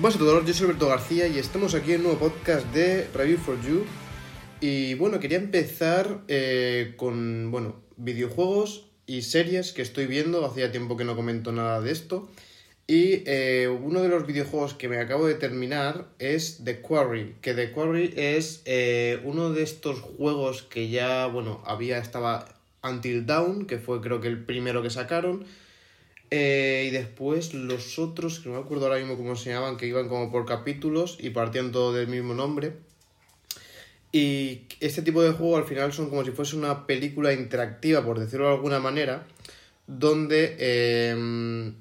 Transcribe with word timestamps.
Buenas 0.00 0.16
a 0.16 0.18
todos, 0.20 0.46
yo 0.46 0.54
soy 0.54 0.64
Alberto 0.64 0.88
García 0.88 1.26
y 1.28 1.38
estamos 1.38 1.74
aquí 1.74 1.92
en 1.92 1.98
un 1.98 2.04
nuevo 2.04 2.20
podcast 2.20 2.66
de 2.72 3.06
Review 3.12 3.36
for 3.36 3.60
You. 3.60 3.84
Y 4.58 4.94
bueno, 4.94 5.20
quería 5.20 5.36
empezar 5.36 6.22
eh, 6.26 6.94
con, 6.96 7.50
bueno, 7.50 7.82
videojuegos 7.98 8.88
y 9.04 9.20
series 9.20 9.74
que 9.74 9.82
estoy 9.82 10.06
viendo. 10.06 10.46
Hacía 10.46 10.72
tiempo 10.72 10.96
que 10.96 11.04
no 11.04 11.16
comento 11.16 11.52
nada 11.52 11.82
de 11.82 11.92
esto. 11.92 12.30
Y 12.86 13.24
eh, 13.26 13.68
uno 13.68 14.00
de 14.00 14.08
los 14.08 14.26
videojuegos 14.26 14.72
que 14.72 14.88
me 14.88 14.96
acabo 14.96 15.26
de 15.26 15.34
terminar 15.34 16.06
es 16.18 16.64
The 16.64 16.80
Quarry. 16.80 17.34
Que 17.42 17.52
The 17.52 17.70
Quarry 17.72 18.14
es 18.16 18.62
eh, 18.64 19.20
uno 19.24 19.50
de 19.50 19.64
estos 19.64 20.00
juegos 20.00 20.62
que 20.62 20.88
ya, 20.88 21.26
bueno, 21.26 21.62
había, 21.66 21.98
estaba 21.98 22.54
Until 22.82 23.26
Dawn, 23.26 23.66
que 23.66 23.76
fue 23.76 24.00
creo 24.00 24.22
que 24.22 24.28
el 24.28 24.42
primero 24.46 24.82
que 24.82 24.88
sacaron. 24.88 25.44
Eh, 26.30 26.86
y 26.88 26.90
después 26.90 27.54
los 27.54 27.98
otros, 27.98 28.38
que 28.38 28.48
no 28.48 28.56
me 28.56 28.60
acuerdo 28.60 28.86
ahora 28.86 28.98
mismo 28.98 29.16
cómo 29.16 29.34
se 29.34 29.50
llamaban, 29.50 29.76
que 29.76 29.86
iban 29.86 30.08
como 30.08 30.30
por 30.30 30.46
capítulos 30.46 31.18
y 31.20 31.30
partían 31.30 31.72
todo 31.72 31.92
del 31.92 32.06
mismo 32.08 32.34
nombre. 32.34 32.74
Y 34.12 34.62
este 34.80 35.02
tipo 35.02 35.22
de 35.22 35.32
juego 35.32 35.56
al 35.56 35.64
final 35.64 35.92
son 35.92 36.08
como 36.08 36.24
si 36.24 36.30
fuese 36.32 36.56
una 36.56 36.86
película 36.86 37.32
interactiva, 37.32 38.04
por 38.04 38.18
decirlo 38.18 38.46
de 38.46 38.54
alguna 38.54 38.80
manera, 38.80 39.26
donde 39.86 41.10
em, 41.10 41.74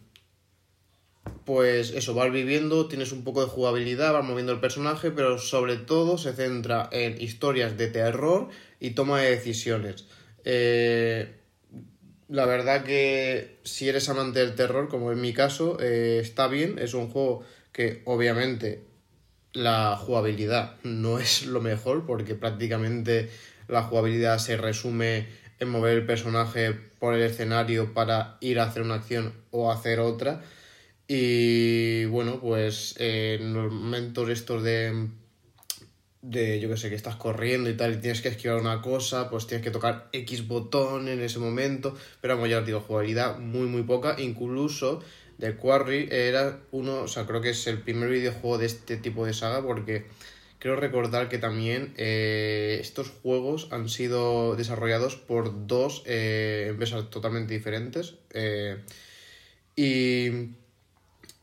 pues 1.45 1.91
eso, 1.91 2.13
vas 2.13 2.31
viviendo, 2.31 2.87
tienes 2.87 3.11
un 3.11 3.23
poco 3.23 3.41
de 3.41 3.49
jugabilidad, 3.49 4.13
vas 4.13 4.23
moviendo 4.25 4.51
el 4.51 4.59
personaje, 4.59 5.09
pero 5.11 5.39
sobre 5.39 5.77
todo 5.77 6.17
se 6.17 6.33
centra 6.33 6.89
en 6.91 7.19
historias 7.21 7.77
de 7.77 7.87
terror 7.87 8.49
y 8.79 8.91
toma 8.91 9.21
de 9.21 9.31
decisiones. 9.31 10.05
Eh, 10.45 11.38
la 12.29 12.45
verdad 12.45 12.83
que 12.83 13.57
si 13.63 13.89
eres 13.89 14.07
amante 14.07 14.39
del 14.39 14.55
terror, 14.55 14.87
como 14.87 15.11
en 15.11 15.19
mi 15.19 15.33
caso, 15.33 15.77
eh, 15.81 16.19
está 16.21 16.47
bien. 16.47 16.77
Es 16.79 16.93
un 16.93 17.09
juego 17.09 17.43
que 17.71 18.03
obviamente 18.05 18.83
la 19.51 19.97
jugabilidad 19.97 20.75
no 20.83 21.19
es 21.19 21.47
lo 21.47 21.59
mejor 21.59 22.05
porque 22.05 22.35
prácticamente 22.35 23.29
la 23.67 23.83
jugabilidad 23.83 24.37
se 24.37 24.57
resume 24.57 25.27
en 25.59 25.69
mover 25.69 25.97
el 25.97 26.05
personaje 26.05 26.73
por 26.99 27.15
el 27.15 27.23
escenario 27.23 27.93
para 27.93 28.37
ir 28.41 28.59
a 28.59 28.65
hacer 28.65 28.83
una 28.83 28.95
acción 28.95 29.33
o 29.49 29.71
hacer 29.71 29.99
otra. 29.99 30.43
Y 31.07 32.05
bueno, 32.05 32.39
pues 32.39 32.95
eh, 32.99 33.39
en 33.41 33.53
los 33.55 33.71
momentos 33.71 34.29
estos 34.29 34.61
de 34.61 35.09
de, 36.21 36.59
yo 36.59 36.69
que 36.69 36.77
sé, 36.77 36.89
que 36.89 36.95
estás 36.95 37.15
corriendo 37.15 37.69
y 37.69 37.77
tal, 37.77 37.93
y 37.93 37.97
tienes 37.97 38.21
que 38.21 38.29
esquivar 38.29 38.59
una 38.59 38.81
cosa, 38.81 39.29
pues 39.29 39.47
tienes 39.47 39.63
que 39.63 39.71
tocar 39.71 40.09
X 40.11 40.47
botón 40.47 41.07
en 41.07 41.21
ese 41.21 41.39
momento, 41.39 41.97
pero 42.21 42.35
vamos, 42.35 42.49
ya 42.49 42.59
os 42.59 42.65
digo, 42.65 42.81
jugabilidad 42.81 43.39
muy, 43.39 43.67
muy 43.67 43.83
poca, 43.83 44.15
incluso 44.19 45.01
The 45.39 45.55
Quarry 45.55 46.09
era 46.11 46.59
uno, 46.71 47.01
o 47.03 47.07
sea, 47.07 47.25
creo 47.25 47.41
que 47.41 47.51
es 47.51 47.67
el 47.67 47.81
primer 47.81 48.09
videojuego 48.09 48.57
de 48.57 48.65
este 48.65 48.97
tipo 48.97 49.25
de 49.25 49.33
saga, 49.33 49.61
porque 49.61 50.05
creo 50.59 50.75
recordar 50.75 51.29
que 51.29 51.37
también 51.37 51.93
eh, 51.95 52.79
estos 52.81 53.09
juegos 53.09 53.69
han 53.71 53.87
sido 53.87 54.57
desarrollados 54.57 55.15
por 55.15 55.67
dos 55.67 56.03
eh, 56.05 56.67
empresas 56.69 57.09
totalmente 57.09 57.53
diferentes, 57.53 58.15
eh, 58.33 58.83
y 59.77 60.49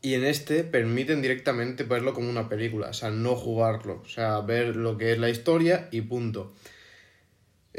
y 0.01 0.13
en 0.13 0.23
este 0.23 0.63
permiten 0.63 1.21
directamente 1.21 1.83
verlo 1.83 2.13
como 2.13 2.29
una 2.29 2.49
película, 2.49 2.89
o 2.89 2.93
sea, 2.93 3.09
no 3.11 3.35
jugarlo, 3.35 4.01
o 4.05 4.09
sea, 4.09 4.39
ver 4.41 4.75
lo 4.75 4.97
que 4.97 5.13
es 5.13 5.19
la 5.19 5.29
historia 5.29 5.89
y 5.91 6.01
punto. 6.01 6.53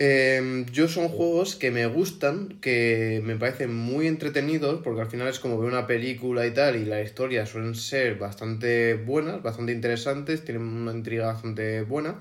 Em, 0.00 0.64
yo 0.66 0.86
son 0.86 1.08
juegos 1.08 1.56
que 1.56 1.72
me 1.72 1.86
gustan, 1.86 2.60
que 2.60 3.20
me 3.24 3.34
parecen 3.36 3.74
muy 3.74 4.06
entretenidos, 4.06 4.80
porque 4.84 5.00
al 5.00 5.10
final 5.10 5.26
es 5.26 5.40
como 5.40 5.58
ver 5.58 5.68
una 5.68 5.88
película 5.88 6.46
y 6.46 6.52
tal, 6.52 6.76
y 6.76 6.84
la 6.84 7.02
historia 7.02 7.46
suelen 7.46 7.74
ser 7.74 8.16
bastante 8.16 8.94
buenas, 8.94 9.42
bastante 9.42 9.72
interesantes, 9.72 10.44
tienen 10.44 10.62
una 10.62 10.92
intriga 10.92 11.26
bastante 11.26 11.82
buena. 11.82 12.20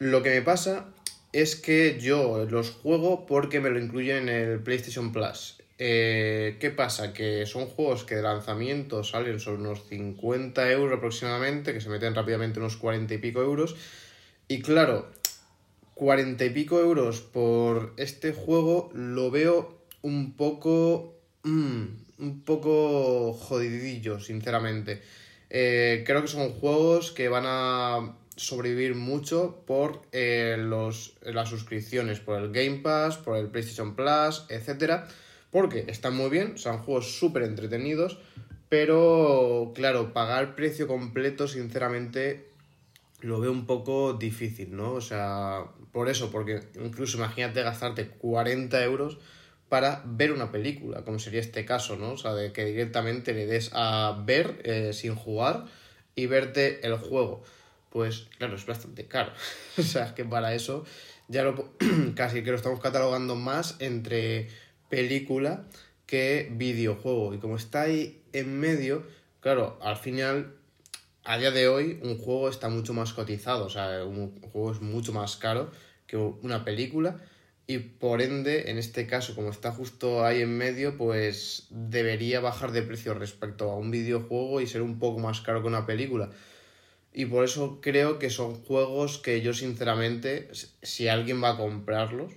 Lo 0.00 0.22
que 0.24 0.30
me 0.30 0.42
pasa 0.42 0.86
es 1.32 1.54
que 1.54 1.98
yo 2.00 2.44
los 2.46 2.70
juego 2.70 3.24
porque 3.26 3.60
me 3.60 3.70
lo 3.70 3.78
incluyen 3.78 4.28
en 4.28 4.50
el 4.50 4.60
PlayStation 4.60 5.12
Plus. 5.12 5.58
Eh, 5.78 6.56
¿Qué 6.58 6.70
pasa? 6.70 7.12
Que 7.12 7.44
son 7.44 7.66
juegos 7.66 8.04
que 8.04 8.16
de 8.16 8.22
lanzamiento 8.22 9.04
salen 9.04 9.40
sobre 9.40 9.60
unos 9.60 9.84
50 9.88 10.70
euros 10.72 10.96
aproximadamente, 10.96 11.72
que 11.72 11.80
se 11.80 11.90
meten 11.90 12.14
rápidamente 12.14 12.58
unos 12.58 12.76
40 12.76 13.12
y 13.14 13.18
pico 13.18 13.42
euros. 13.42 13.76
Y 14.48 14.62
claro, 14.62 15.10
40 15.94 16.44
y 16.44 16.50
pico 16.50 16.80
euros 16.80 17.20
por 17.20 17.92
este 17.96 18.32
juego 18.32 18.90
lo 18.94 19.30
veo 19.30 19.82
un 20.02 20.36
poco... 20.36 21.14
Mm, 21.42 21.84
un 22.18 22.40
poco 22.46 23.34
jodidillo, 23.34 24.18
sinceramente. 24.20 25.02
Eh, 25.50 26.02
creo 26.06 26.22
que 26.22 26.28
son 26.28 26.50
juegos 26.50 27.12
que 27.12 27.28
van 27.28 27.44
a 27.46 28.16
sobrevivir 28.36 28.94
mucho 28.94 29.62
por 29.66 30.00
eh, 30.12 30.56
los, 30.58 31.18
las 31.20 31.50
suscripciones, 31.50 32.20
por 32.20 32.40
el 32.40 32.52
Game 32.52 32.78
Pass, 32.78 33.18
por 33.18 33.36
el 33.36 33.48
PlayStation 33.48 33.94
Plus, 33.94 34.46
etcétera 34.48 35.06
porque 35.56 35.86
están 35.88 36.14
muy 36.14 36.28
bien, 36.28 36.58
son 36.58 36.76
juegos 36.80 37.16
súper 37.18 37.42
entretenidos, 37.44 38.18
pero 38.68 39.72
claro, 39.74 40.12
pagar 40.12 40.54
precio 40.54 40.86
completo, 40.86 41.48
sinceramente, 41.48 42.50
lo 43.22 43.40
veo 43.40 43.52
un 43.52 43.64
poco 43.64 44.12
difícil, 44.12 44.76
¿no? 44.76 44.92
O 44.92 45.00
sea, 45.00 45.64
por 45.92 46.10
eso, 46.10 46.30
porque 46.30 46.60
incluso 46.78 47.16
imagínate 47.16 47.62
gastarte 47.62 48.06
40 48.06 48.84
euros 48.84 49.16
para 49.70 50.02
ver 50.04 50.30
una 50.32 50.52
película, 50.52 51.06
como 51.06 51.18
sería 51.18 51.40
este 51.40 51.64
caso, 51.64 51.96
¿no? 51.96 52.10
O 52.12 52.16
sea, 52.18 52.34
de 52.34 52.52
que 52.52 52.66
directamente 52.66 53.32
le 53.32 53.46
des 53.46 53.70
a 53.72 54.22
ver 54.26 54.60
eh, 54.62 54.92
sin 54.92 55.14
jugar 55.14 55.64
y 56.14 56.26
verte 56.26 56.86
el 56.86 56.98
juego. 56.98 57.42
Pues 57.88 58.26
claro, 58.36 58.56
es 58.56 58.66
bastante 58.66 59.06
caro. 59.06 59.32
o 59.78 59.82
sea, 59.82 60.04
es 60.04 60.12
que 60.12 60.26
para 60.26 60.52
eso 60.52 60.84
ya 61.28 61.44
lo 61.44 61.72
casi 62.14 62.42
que 62.42 62.50
lo 62.50 62.56
estamos 62.58 62.78
catalogando 62.80 63.36
más 63.36 63.76
entre 63.78 64.50
película 64.88 65.66
que 66.06 66.48
videojuego. 66.52 67.34
Y 67.34 67.38
como 67.38 67.56
está 67.56 67.82
ahí 67.82 68.22
en 68.32 68.58
medio, 68.58 69.04
claro, 69.40 69.78
al 69.82 69.96
final, 69.96 70.54
a 71.24 71.38
día 71.38 71.50
de 71.50 71.68
hoy, 71.68 71.98
un 72.02 72.18
juego 72.18 72.48
está 72.48 72.68
mucho 72.68 72.94
más 72.94 73.12
cotizado. 73.12 73.66
O 73.66 73.70
sea, 73.70 74.04
un 74.04 74.40
juego 74.40 74.72
es 74.72 74.80
mucho 74.80 75.12
más 75.12 75.36
caro 75.36 75.70
que 76.06 76.16
una 76.16 76.64
película. 76.64 77.16
Y 77.68 77.78
por 77.78 78.22
ende, 78.22 78.70
en 78.70 78.78
este 78.78 79.08
caso, 79.08 79.34
como 79.34 79.50
está 79.50 79.72
justo 79.72 80.24
ahí 80.24 80.40
en 80.40 80.56
medio, 80.56 80.96
pues 80.96 81.66
debería 81.70 82.38
bajar 82.38 82.70
de 82.70 82.82
precio 82.82 83.12
respecto 83.14 83.72
a 83.72 83.76
un 83.76 83.90
videojuego 83.90 84.60
y 84.60 84.68
ser 84.68 84.82
un 84.82 85.00
poco 85.00 85.18
más 85.18 85.40
caro 85.40 85.62
que 85.62 85.68
una 85.68 85.84
película. 85.84 86.30
Y 87.12 87.24
por 87.24 87.44
eso 87.44 87.80
creo 87.80 88.20
que 88.20 88.30
son 88.30 88.54
juegos 88.54 89.18
que 89.18 89.40
yo 89.40 89.52
sinceramente, 89.52 90.50
si 90.82 91.08
alguien 91.08 91.42
va 91.42 91.52
a 91.52 91.56
comprarlos, 91.56 92.32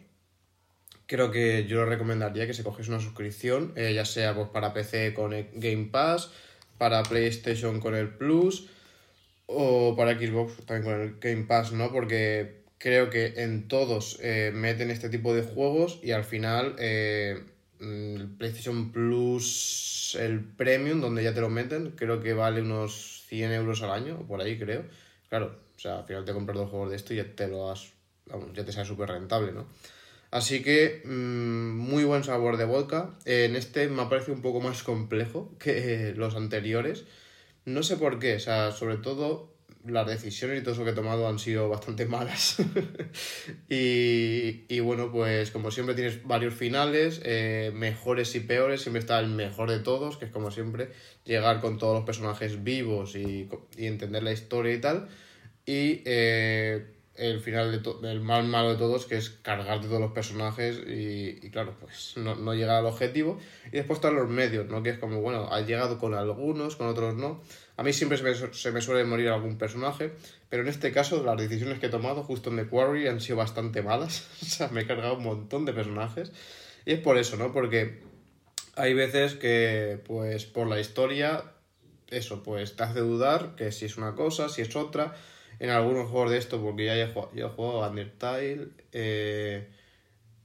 creo 1.09 1.31
que 1.31 1.65
yo 1.65 1.77
lo 1.77 1.85
recomendaría 1.87 2.45
que 2.45 2.53
se 2.53 2.63
cogiese 2.63 2.91
una 2.91 3.01
suscripción, 3.01 3.73
eh, 3.75 3.93
ya 3.95 4.05
sea 4.05 4.35
pues, 4.35 4.47
para 4.49 4.73
PC 4.73 5.15
con 5.15 5.33
el 5.33 5.49
Game 5.55 5.89
Pass, 5.91 6.29
para 6.77 7.01
PlayStation 7.01 7.79
con 7.79 7.95
el 7.95 8.09
Plus 8.09 8.69
o 9.47 9.95
para 9.97 10.13
Xbox 10.13 10.63
también 10.67 10.83
con 10.83 11.01
el 11.01 11.19
Game 11.19 11.47
Pass, 11.47 11.71
¿no? 11.71 11.91
Porque 11.91 12.61
creo 12.77 13.09
que 13.09 13.33
en 13.37 13.67
todos 13.67 14.19
eh, 14.21 14.51
meten 14.53 14.91
este 14.91 15.09
tipo 15.09 15.33
de 15.33 15.41
juegos 15.41 15.99
y 16.03 16.11
al 16.11 16.23
final 16.23 16.75
eh, 16.77 17.43
el 17.79 18.29
PlayStation 18.37 18.91
Plus, 18.91 20.15
el 20.19 20.41
Premium, 20.41 21.01
donde 21.01 21.23
ya 21.23 21.33
te 21.33 21.41
lo 21.41 21.49
meten, 21.49 21.91
creo 21.95 22.21
que 22.21 22.33
vale 22.33 22.61
unos 22.61 23.25
100 23.29 23.51
euros 23.53 23.81
al 23.81 23.91
año, 23.91 24.19
o 24.21 24.27
por 24.27 24.41
ahí 24.41 24.59
creo. 24.59 24.83
Claro, 25.27 25.59
o 25.75 25.79
sea, 25.79 25.97
al 25.97 26.05
final 26.05 26.23
te 26.23 26.33
compras 26.33 26.59
dos 26.59 26.69
juegos 26.69 26.91
de 26.91 26.97
esto 26.97 27.15
y 27.15 27.17
ya 27.17 27.35
te 27.35 27.47
lo 27.47 27.71
has, 27.71 27.93
ya 28.53 28.63
te 28.63 28.71
sale 28.71 28.85
súper 28.85 29.09
rentable, 29.09 29.53
¿no? 29.53 29.65
Así 30.31 30.61
que 30.61 31.01
mm, 31.05 31.75
muy 31.77 32.03
buen 32.03 32.23
sabor 32.23 32.57
de 32.57 32.65
vodka. 32.65 33.17
En 33.25 33.55
este 33.55 33.87
me 33.87 34.05
parece 34.05 34.31
un 34.31 34.41
poco 34.41 34.61
más 34.61 34.83
complejo 34.83 35.55
que 35.59 36.13
los 36.15 36.35
anteriores. 36.35 37.05
No 37.65 37.83
sé 37.83 37.97
por 37.97 38.19
qué, 38.19 38.35
o 38.35 38.39
sea, 38.39 38.71
sobre 38.71 38.97
todo 38.97 39.53
las 39.85 40.07
decisiones 40.07 40.59
y 40.59 40.61
todo 40.61 40.73
eso 40.73 40.83
que 40.83 40.91
he 40.91 40.93
tomado 40.93 41.27
han 41.27 41.39
sido 41.39 41.69
bastante 41.69 42.05
malas. 42.07 42.57
y, 43.69 44.79
bueno, 44.81 45.11
pues 45.11 45.51
como 45.51 45.71
siempre 45.71 45.95
tienes 45.95 46.23
varios 46.25 46.53
finales, 46.53 47.21
eh, 47.23 47.71
mejores 47.73 48.35
y 48.35 48.41
peores, 48.41 48.81
siempre 48.81 48.99
está 48.99 49.19
el 49.19 49.27
mejor 49.27 49.69
de 49.69 49.79
todos, 49.79 50.17
que 50.17 50.25
es 50.25 50.31
como 50.31 50.51
siempre 50.51 50.89
llegar 51.25 51.61
con 51.61 51.77
todos 51.77 51.95
los 51.95 52.05
personajes 52.05 52.63
vivos 52.63 53.15
y, 53.15 53.49
entender 53.77 54.23
la 54.23 54.31
historia 54.31 54.73
y 54.73 54.81
tal. 54.81 55.07
Y 55.65 56.01
eh, 56.05 56.98
el 57.19 57.39
final 57.41 57.71
de 57.71 57.93
del 58.01 58.21
más 58.21 58.45
malo 58.45 58.69
de 58.71 58.77
todos, 58.77 59.05
que 59.05 59.17
es 59.17 59.29
cargarte 59.29 59.87
todos 59.87 59.99
los 59.99 60.11
personajes 60.11 60.81
y, 60.87 61.49
claro, 61.51 61.75
pues 61.79 62.13
no, 62.15 62.35
no 62.35 62.53
llegar 62.53 62.77
al 62.77 62.85
objetivo. 62.85 63.37
Y 63.67 63.71
después 63.71 63.97
están 63.97 64.15
los 64.15 64.29
medios, 64.29 64.67
¿no? 64.67 64.81
Que 64.81 64.91
es 64.91 64.99
como, 64.99 65.21
bueno, 65.21 65.47
ha 65.51 65.61
llegado 65.61 65.99
con 65.99 66.13
algunos, 66.13 66.75
con 66.75 66.87
otros 66.87 67.15
no. 67.15 67.41
A 67.77 67.83
mí 67.83 67.93
siempre 67.93 68.17
se 68.17 68.23
me, 68.23 68.53
se 68.53 68.71
me, 68.71 68.81
suele 68.81 69.03
morir 69.03 69.29
algún 69.29 69.57
personaje, 69.57 70.11
pero 70.49 70.63
en 70.63 70.69
este 70.69 70.91
caso 70.91 71.23
las 71.23 71.37
decisiones 71.37 71.79
que 71.79 71.87
he 71.87 71.89
tomado 71.89 72.23
justo 72.23 72.49
en 72.49 72.57
The 72.57 72.67
Quarry 72.67 73.07
han 73.07 73.21
sido 73.21 73.37
bastante 73.37 73.81
malas. 73.81 74.27
o 74.41 74.45
sea, 74.45 74.67
me 74.69 74.81
he 74.81 74.87
cargado 74.87 75.15
un 75.15 75.23
montón 75.23 75.65
de 75.65 75.73
personajes. 75.73 76.31
Y 76.85 76.93
es 76.93 76.99
por 76.99 77.17
eso, 77.17 77.37
¿no? 77.37 77.51
Porque 77.51 77.99
hay 78.75 78.93
veces 78.93 79.35
que, 79.35 80.01
pues, 80.05 80.45
por 80.45 80.67
la 80.67 80.79
historia 80.79 81.43
eso, 82.11 82.41
pues 82.43 82.75
te 82.75 82.83
hace 82.83 82.99
dudar 83.01 83.55
que 83.55 83.71
si 83.71 83.85
es 83.85 83.97
una 83.97 84.15
cosa, 84.15 84.49
si 84.49 84.61
es 84.61 84.75
otra. 84.75 85.15
En 85.59 85.69
algunos 85.69 86.09
juegos 86.09 86.31
de 86.31 86.37
esto, 86.37 86.61
porque 86.61 86.85
ya 86.85 86.97
he 86.97 87.07
jugado, 87.07 87.31
he 87.35 87.43
jugado 87.43 87.89
Undertale, 87.89 88.69
eh, 88.93 89.67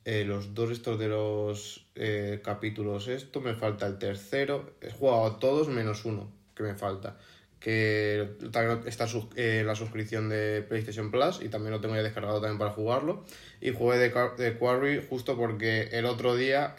eh, 0.04 0.24
los 0.24 0.54
dos 0.54 0.70
estos 0.70 0.98
de 0.98 1.08
los 1.08 1.86
eh, 1.94 2.40
capítulos, 2.42 3.06
esto, 3.06 3.40
me 3.40 3.54
falta 3.54 3.86
el 3.86 3.98
tercero. 3.98 4.74
He 4.80 4.90
jugado 4.90 5.26
a 5.26 5.38
todos 5.38 5.68
menos 5.68 6.04
uno 6.04 6.30
que 6.54 6.64
me 6.64 6.74
falta. 6.74 7.16
Que 7.60 8.36
también 8.52 8.82
está 8.86 9.06
la 9.06 9.74
suscripción 9.74 10.28
de 10.28 10.62
PlayStation 10.68 11.10
Plus 11.10 11.40
y 11.40 11.48
también 11.48 11.70
lo 11.72 11.80
tengo 11.80 11.94
ya 11.94 12.02
descargado 12.02 12.40
también 12.40 12.58
para 12.58 12.72
jugarlo. 12.72 13.24
Y 13.60 13.70
jugué 13.70 13.96
de, 13.96 14.12
de 14.36 14.58
Quarry 14.58 15.06
justo 15.08 15.36
porque 15.36 15.88
el 15.92 16.04
otro 16.04 16.36
día 16.36 16.74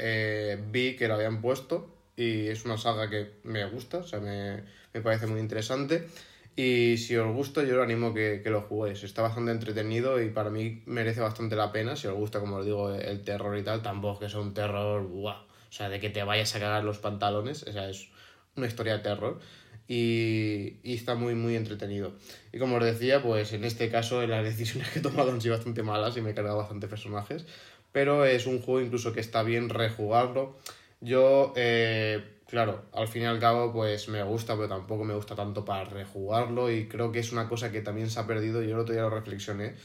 vi 0.72 0.96
que 0.96 1.08
lo 1.08 1.16
habían 1.16 1.42
puesto 1.42 1.90
y 2.16 2.48
es 2.48 2.66
una 2.66 2.78
saga 2.78 3.10
que 3.10 3.32
me 3.44 3.66
gusta, 3.66 3.98
o 4.00 4.04
sea, 4.04 4.20
me, 4.20 4.64
me 4.94 5.02
parece 5.02 5.26
muy 5.26 5.40
interesante. 5.40 6.08
Y 6.56 6.98
si 6.98 7.18
os 7.18 7.34
gusta, 7.34 7.64
yo 7.64 7.78
os 7.78 7.84
animo 7.84 8.14
que, 8.14 8.42
que 8.42 8.50
lo 8.50 8.62
juguéis. 8.62 9.04
Está 9.04 9.22
bastante 9.22 9.52
entretenido 9.52 10.22
y 10.22 10.30
para 10.30 10.50
mí 10.50 10.84
merece 10.86 11.20
bastante 11.20 11.56
la 11.56 11.72
pena. 11.72 11.96
Si 11.98 12.08
os 12.08 12.16
gusta, 12.16 12.40
como 12.40 12.58
os 12.58 12.66
digo, 12.66 12.94
el 12.94 13.24
terror 13.24 13.58
y 13.58 13.64
tal, 13.64 13.82
tampoco 13.82 14.22
que 14.22 14.30
sea 14.30 14.40
un 14.40 14.54
terror, 14.54 15.04
wow. 15.04 15.32
O 15.32 15.72
sea, 15.72 15.90
de 15.90 16.00
que 16.00 16.10
te 16.10 16.24
vayas 16.24 16.56
a 16.56 16.60
cagar 16.60 16.84
los 16.86 17.00
pantalones. 17.00 17.64
O 17.64 17.72
sea, 17.74 17.90
es 17.90 18.08
una 18.56 18.68
historia 18.68 18.94
de 18.94 19.04
terror. 19.04 19.40
Y, 19.88 20.78
y, 20.84 20.96
está 20.96 21.16
muy, 21.16 21.36
muy 21.36 21.56
entretenido. 21.56 22.14
Y 22.54 22.58
como 22.58 22.78
os 22.78 22.84
decía, 22.84 23.22
pues 23.22 23.52
en 23.54 23.66
este 23.66 23.92
caso 23.92 24.26
las 24.26 24.44
decisiones 24.44 24.90
que 24.90 25.00
he 25.00 25.02
tomado 25.02 25.32
han 25.32 25.42
sido 25.42 25.56
bastante 25.56 25.84
malas 25.84 26.16
y 26.16 26.22
me 26.22 26.32
he 26.32 26.34
cargado 26.34 26.58
bastantes 26.58 26.90
personajes. 26.90 27.46
Pero 27.92 28.26
es 28.26 28.48
un 28.48 28.62
juego 28.62 28.82
incluso 28.82 29.14
que 29.14 29.20
está 29.20 29.44
bien 29.44 29.70
rejugarlo. 29.70 30.58
Yo, 31.02 31.54
eh, 31.56 32.24
claro, 32.48 32.86
al 32.94 33.08
fin 33.08 33.24
y 33.24 33.26
al 33.26 33.40
cabo, 33.40 33.72
pues 33.74 34.08
me 34.10 34.24
gusta, 34.24 34.56
pero 34.56 34.68
tampoco 34.68 35.04
me 35.04 35.14
gusta 35.14 35.36
tanto 35.36 35.66
para 35.66 35.86
rejugarlo 35.86 36.72
y 36.72 36.88
creo 36.88 37.12
que 37.12 37.20
es 37.20 37.32
una 37.32 37.50
cosa 37.50 37.72
que 37.72 37.82
también 37.82 38.10
se 38.10 38.20
ha 38.20 38.28
perdido, 38.28 38.62
yo 38.62 38.76
el 38.76 38.80
otro 38.80 38.94
día 38.94 39.04
lo 39.04 39.10
reflexioné, 39.10 39.76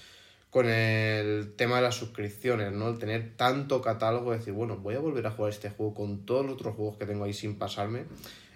con 0.51 0.69
el 0.69 1.55
tema 1.57 1.77
de 1.77 1.83
las 1.83 1.95
suscripciones, 1.95 2.73
¿no? 2.73 2.89
El 2.89 2.99
tener 2.99 3.37
tanto 3.37 3.81
catálogo, 3.81 4.33
decir, 4.33 4.53
bueno, 4.53 4.77
voy 4.77 4.97
a 4.97 4.99
volver 4.99 5.27
a 5.27 5.31
jugar 5.31 5.53
este 5.53 5.71
juego 5.71 5.95
con 5.95 6.27
todos 6.27 6.45
los 6.45 6.55
otros 6.55 6.75
juegos 6.75 6.97
que 6.97 7.07
tengo 7.07 7.25
ahí 7.25 7.33
sin 7.33 7.57
pasarme. 7.57 8.05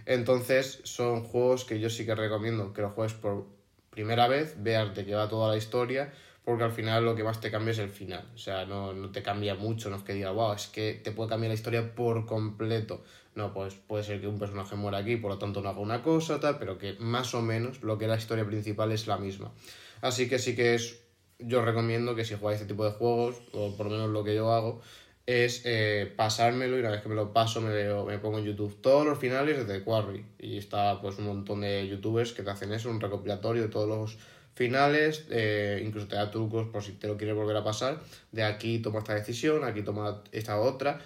Entonces, 0.05 0.81
son 0.83 1.23
juegos 1.23 1.65
que 1.65 1.79
yo 1.81 1.89
sí 1.89 2.05
que 2.05 2.15
recomiendo 2.15 2.73
que 2.73 2.83
los 2.83 2.93
juegues 2.93 3.15
por 3.15 3.47
primera 3.91 4.27
vez, 4.27 4.57
veas 4.59 4.95
de 4.95 5.15
va 5.15 5.29
toda 5.29 5.51
la 5.53 5.57
historia, 5.57 6.13
porque 6.45 6.65
al 6.65 6.73
final 6.73 7.05
lo 7.05 7.15
que 7.15 7.23
más 7.23 7.41
te 7.41 7.51
cambia 7.51 7.71
es 7.71 7.79
el 7.79 7.89
final. 7.89 8.29
O 8.35 8.39
sea, 8.39 8.67
no, 8.67 8.93
no 8.93 9.11
te 9.11 9.23
cambia 9.23 9.55
mucho, 9.55 9.89
no 9.89 9.97
es 9.97 10.03
que 10.03 10.13
diga, 10.13 10.33
wow, 10.33 10.53
es 10.53 10.67
que 10.67 11.01
te 11.03 11.13
puede 11.13 11.31
cambiar 11.31 11.51
la 11.51 11.55
historia 11.55 11.95
por 11.95 12.27
completo. 12.27 13.03
No, 13.35 13.53
pues 13.53 13.75
puede 13.75 14.05
ser 14.05 14.21
que 14.21 14.29
un 14.29 14.39
personaje 14.39 14.77
muera 14.77 14.99
aquí, 14.99 15.17
por 15.17 15.31
lo 15.31 15.39
tanto 15.39 15.61
no 15.61 15.69
haga 15.69 15.81
una 15.81 16.03
cosa, 16.03 16.39
tal, 16.39 16.59
pero 16.59 16.79
que 16.79 16.95
más 17.01 17.35
o 17.35 17.43
menos 17.43 17.83
lo 17.83 17.99
que 17.99 18.05
es 18.05 18.11
la 18.11 18.17
historia 18.17 18.47
principal 18.47 18.93
es 18.93 19.07
la 19.07 19.17
misma. 19.17 19.53
Así 20.01 20.29
que 20.29 20.39
sí 20.39 20.55
que 20.55 20.75
es, 20.75 21.01
yo 21.39 21.65
recomiendo 21.65 22.15
que 22.15 22.25
si 22.25 22.37
jugáis 22.37 22.61
este 22.61 22.73
tipo 22.73 22.85
de 22.85 22.93
juegos, 22.93 23.37
o 23.53 23.77
por 23.77 23.87
lo 23.87 23.93
menos 23.93 24.11
lo 24.11 24.23
que 24.23 24.35
yo 24.35 24.53
hago, 24.53 24.81
es 25.27 25.63
eh, 25.65 26.13
pasármelo 26.15 26.77
y 26.77 26.81
una 26.81 26.91
vez 26.91 27.01
que 27.01 27.09
me 27.09 27.15
lo 27.15 27.33
paso 27.33 27.61
me, 27.61 27.73
me 27.73 28.19
pongo 28.19 28.39
en 28.39 28.45
YouTube 28.45 28.81
todos 28.81 29.07
los 29.07 29.19
finales 29.19 29.67
de 29.67 29.83
Quarry. 29.83 30.25
Y 30.39 30.59
está 30.59 31.01
pues 31.01 31.19
un 31.19 31.27
montón 31.27 31.63
de 31.63 31.89
youtubers 31.89 32.33
que 32.33 32.43
te 32.43 32.51
hacen 32.51 32.73
eso, 32.73 32.91
un 32.91 33.01
recopilatorio 33.01 33.63
de 33.63 33.69
todos 33.69 33.89
los 33.89 34.19
finales, 34.55 35.27
eh, 35.31 35.83
incluso 35.85 36.07
te 36.07 36.17
da 36.17 36.31
trucos 36.31 36.69
por 36.69 36.83
si 36.83 36.93
te 36.93 37.09
lo 37.09 37.17
quieres 37.17 37.35
volver 37.35 37.57
a 37.57 37.65
pasar, 37.65 38.01
de 38.31 38.45
aquí 38.45 38.79
toma 38.79 39.01
esta 39.01 39.15
decisión, 39.15 39.65
aquí 39.65 39.83
toma 39.83 40.23
esta 40.31 40.61
otra, 40.61 41.01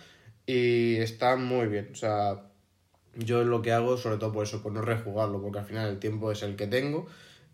y 0.49 0.97
está 0.97 1.37
muy 1.37 1.69
bien, 1.69 1.91
o 1.93 1.95
sea, 1.95 2.43
yo 3.15 3.45
lo 3.45 3.63
que 3.63 3.73
hago, 3.73 3.97
sobre 3.99 4.17
todo 4.17 4.33
por 4.33 4.45
eso, 4.45 4.63
por 4.63 4.73
no 4.73 4.83
rejugarlo, 4.83 5.41
porque 5.43 5.59
al 5.59 5.67
final 5.67 5.89
el 5.89 5.99
tiempo 5.99 6.33
es 6.33 6.43
el 6.43 6.57
que 6.57 6.67
tengo, 6.67 7.07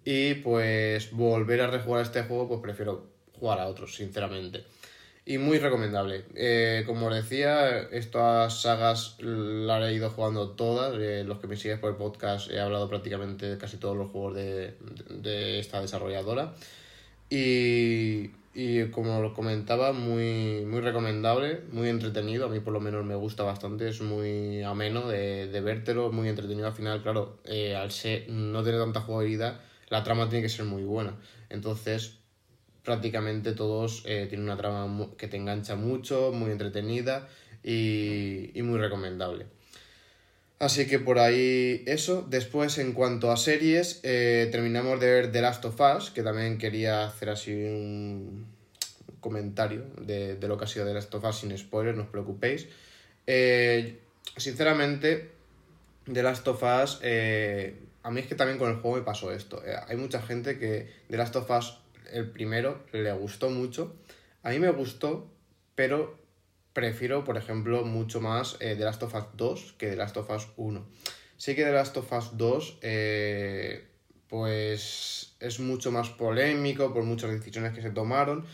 y 0.04 0.34
pues 0.34 1.12
volver 1.12 1.60
a 1.62 1.66
rejugar 1.66 2.02
este 2.02 2.22
juego, 2.22 2.48
pues 2.48 2.60
prefiero 2.60 3.10
jugar 3.38 3.58
a 3.60 3.66
otros, 3.66 3.96
sinceramente 3.96 4.64
y 5.26 5.38
muy 5.38 5.58
recomendable. 5.58 6.24
Eh, 6.34 6.84
como 6.86 7.10
decía, 7.10 7.78
estas 7.78 8.60
sagas 8.60 9.16
las 9.20 9.82
he 9.84 9.94
ido 9.94 10.10
jugando 10.10 10.50
todas. 10.50 10.94
Eh, 10.98 11.24
los 11.24 11.38
que 11.38 11.46
me 11.46 11.56
siguen 11.56 11.80
por 11.80 11.90
el 11.90 11.96
podcast 11.96 12.50
he 12.50 12.60
hablado 12.60 12.88
prácticamente 12.88 13.46
de 13.46 13.58
casi 13.58 13.78
todos 13.78 13.96
los 13.96 14.10
juegos 14.10 14.34
de, 14.34 14.74
de 15.08 15.58
esta 15.60 15.80
desarrolladora. 15.80 16.54
Y, 17.30 18.32
y 18.54 18.90
como 18.90 19.20
lo 19.20 19.34
comentaba, 19.34 19.92
muy, 19.92 20.64
muy 20.64 20.80
recomendable, 20.80 21.62
muy 21.72 21.88
entretenido. 21.88 22.46
A 22.46 22.48
mí 22.48 22.60
por 22.60 22.72
lo 22.72 22.80
menos 22.80 23.04
me 23.04 23.16
gusta 23.16 23.42
bastante, 23.42 23.88
es 23.88 24.00
muy 24.00 24.62
ameno 24.62 25.08
de, 25.08 25.48
de 25.48 25.60
vértelo, 25.60 26.12
muy 26.12 26.28
entretenido. 26.28 26.66
Al 26.66 26.74
final, 26.74 27.02
claro, 27.02 27.40
eh, 27.44 27.74
al 27.74 27.90
ser, 27.90 28.28
no 28.30 28.62
tener 28.62 28.80
tanta 28.80 29.00
jugabilidad, 29.00 29.60
la 29.88 30.04
trama 30.04 30.28
tiene 30.28 30.42
que 30.42 30.48
ser 30.48 30.64
muy 30.64 30.84
buena. 30.84 31.16
Entonces, 31.50 32.18
prácticamente 32.84 33.52
todos 33.52 34.02
eh, 34.06 34.26
tienen 34.28 34.44
una 34.46 34.56
trama 34.56 35.08
que 35.16 35.26
te 35.26 35.36
engancha 35.36 35.74
mucho, 35.74 36.30
muy 36.32 36.50
entretenida 36.50 37.28
y, 37.62 38.52
muy 38.62 38.78
recomendable. 38.78 39.46
Así 40.64 40.86
que 40.86 40.98
por 40.98 41.18
ahí 41.18 41.82
eso. 41.84 42.26
Después, 42.30 42.78
en 42.78 42.94
cuanto 42.94 43.30
a 43.30 43.36
series, 43.36 44.00
eh, 44.02 44.48
terminamos 44.50 44.98
de 44.98 45.12
ver 45.12 45.30
The 45.30 45.42
Last 45.42 45.62
of 45.66 45.78
Us, 45.78 46.10
que 46.10 46.22
también 46.22 46.56
quería 46.56 47.04
hacer 47.04 47.28
así 47.28 47.52
un 47.52 48.46
comentario 49.20 49.84
de, 50.00 50.38
lo 50.40 50.56
que 50.56 50.64
ha 50.64 50.66
sido 50.66 50.86
The 50.86 50.94
Last 50.94 51.14
of 51.14 51.22
Us 51.22 51.36
sin 51.36 51.58
spoilers, 51.58 51.98
no 51.98 52.04
os 52.04 52.08
preocupéis. 52.08 52.66
Eh, 53.26 53.98
sinceramente, 54.38 55.32
The 56.10 56.22
Last 56.22 56.48
of 56.48 56.62
Us, 56.62 56.98
a 58.02 58.10
mí 58.10 58.20
es 58.20 58.26
que 58.26 58.34
también 58.34 58.56
con 58.58 58.70
el 58.70 58.76
juego 58.76 58.96
me 58.96 59.02
pasó 59.02 59.34
esto. 59.34 59.62
hay 59.86 59.98
mucha 59.98 60.22
gente 60.22 60.58
que 60.58 60.88
The 61.10 61.18
Last 61.18 61.36
of 61.36 61.50
Us 61.50 61.78
el 62.10 62.30
primero 62.30 62.86
le 62.90 63.12
gustó 63.12 63.50
mucho. 63.50 63.94
A 64.42 64.48
mí 64.48 64.58
me 64.58 64.70
gustó, 64.70 65.30
pero 65.74 66.23
prefiero, 66.74 67.24
por 67.24 67.38
ejemplo, 67.38 67.84
mucho 67.84 68.20
más 68.20 68.58
eh, 68.60 68.74
The 68.76 68.84
Last 68.84 69.02
of 69.04 69.14
Us 69.14 69.24
2 69.34 69.74
que 69.78 69.88
The 69.88 69.96
Last 69.96 70.16
of 70.18 70.30
Us 70.30 70.48
1. 70.56 70.86
Sí 71.38 71.54
que 71.54 71.64
The 71.64 71.72
Last 71.72 71.96
of 71.96 72.12
Us 72.12 72.36
2, 72.36 72.78
eh, 72.82 73.84
pues 74.28 75.36
es 75.40 75.60
mucho 75.60 75.90
más 75.92 76.10
polémico 76.10 76.92
por 76.92 77.04
muchas 77.04 77.30
decisiones 77.30 77.72
que 77.72 77.80
se 77.80 77.90
tomaron, 77.90 78.44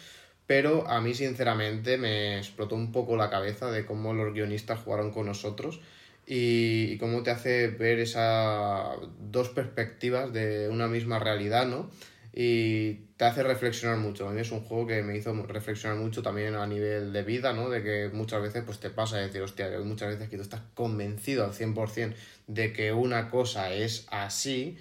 pero 0.46 0.86
a 0.88 1.00
mí 1.00 1.14
sinceramente 1.14 1.96
me 1.96 2.38
explotó 2.38 2.74
un 2.74 2.92
poco 2.92 3.16
la 3.16 3.30
cabeza 3.30 3.70
de 3.70 3.86
cómo 3.86 4.12
los 4.12 4.34
guionistas 4.34 4.80
jugaron 4.80 5.12
con 5.12 5.26
nosotros 5.26 5.80
y, 6.26 6.92
y 6.92 6.98
cómo 6.98 7.22
te 7.22 7.30
hace 7.30 7.68
ver 7.68 7.98
esas 8.00 8.96
dos 9.18 9.48
perspectivas 9.48 10.32
de 10.32 10.68
una 10.68 10.88
misma 10.88 11.18
realidad, 11.18 11.66
¿no? 11.66 11.90
Y 12.32 12.94
te 13.16 13.24
hace 13.24 13.42
reflexionar 13.42 13.98
mucho. 13.98 14.28
A 14.28 14.32
mí 14.32 14.40
es 14.40 14.52
un 14.52 14.60
juego 14.60 14.86
que 14.86 15.02
me 15.02 15.16
hizo 15.16 15.32
reflexionar 15.46 15.98
mucho 15.98 16.22
también 16.22 16.54
a 16.54 16.66
nivel 16.66 17.12
de 17.12 17.22
vida, 17.22 17.52
¿no? 17.52 17.68
De 17.68 17.82
que 17.82 18.10
muchas 18.12 18.40
veces 18.42 18.62
pues 18.64 18.78
te 18.78 18.90
pasa 18.90 19.16
de 19.16 19.26
decir, 19.26 19.42
hostia, 19.42 19.70
muchas 19.84 20.10
veces 20.10 20.28
que 20.28 20.36
tú 20.36 20.42
estás 20.42 20.62
convencido 20.74 21.44
al 21.44 21.52
100% 21.52 22.14
de 22.46 22.72
que 22.72 22.92
una 22.92 23.30
cosa 23.30 23.72
es 23.72 24.06
así 24.10 24.78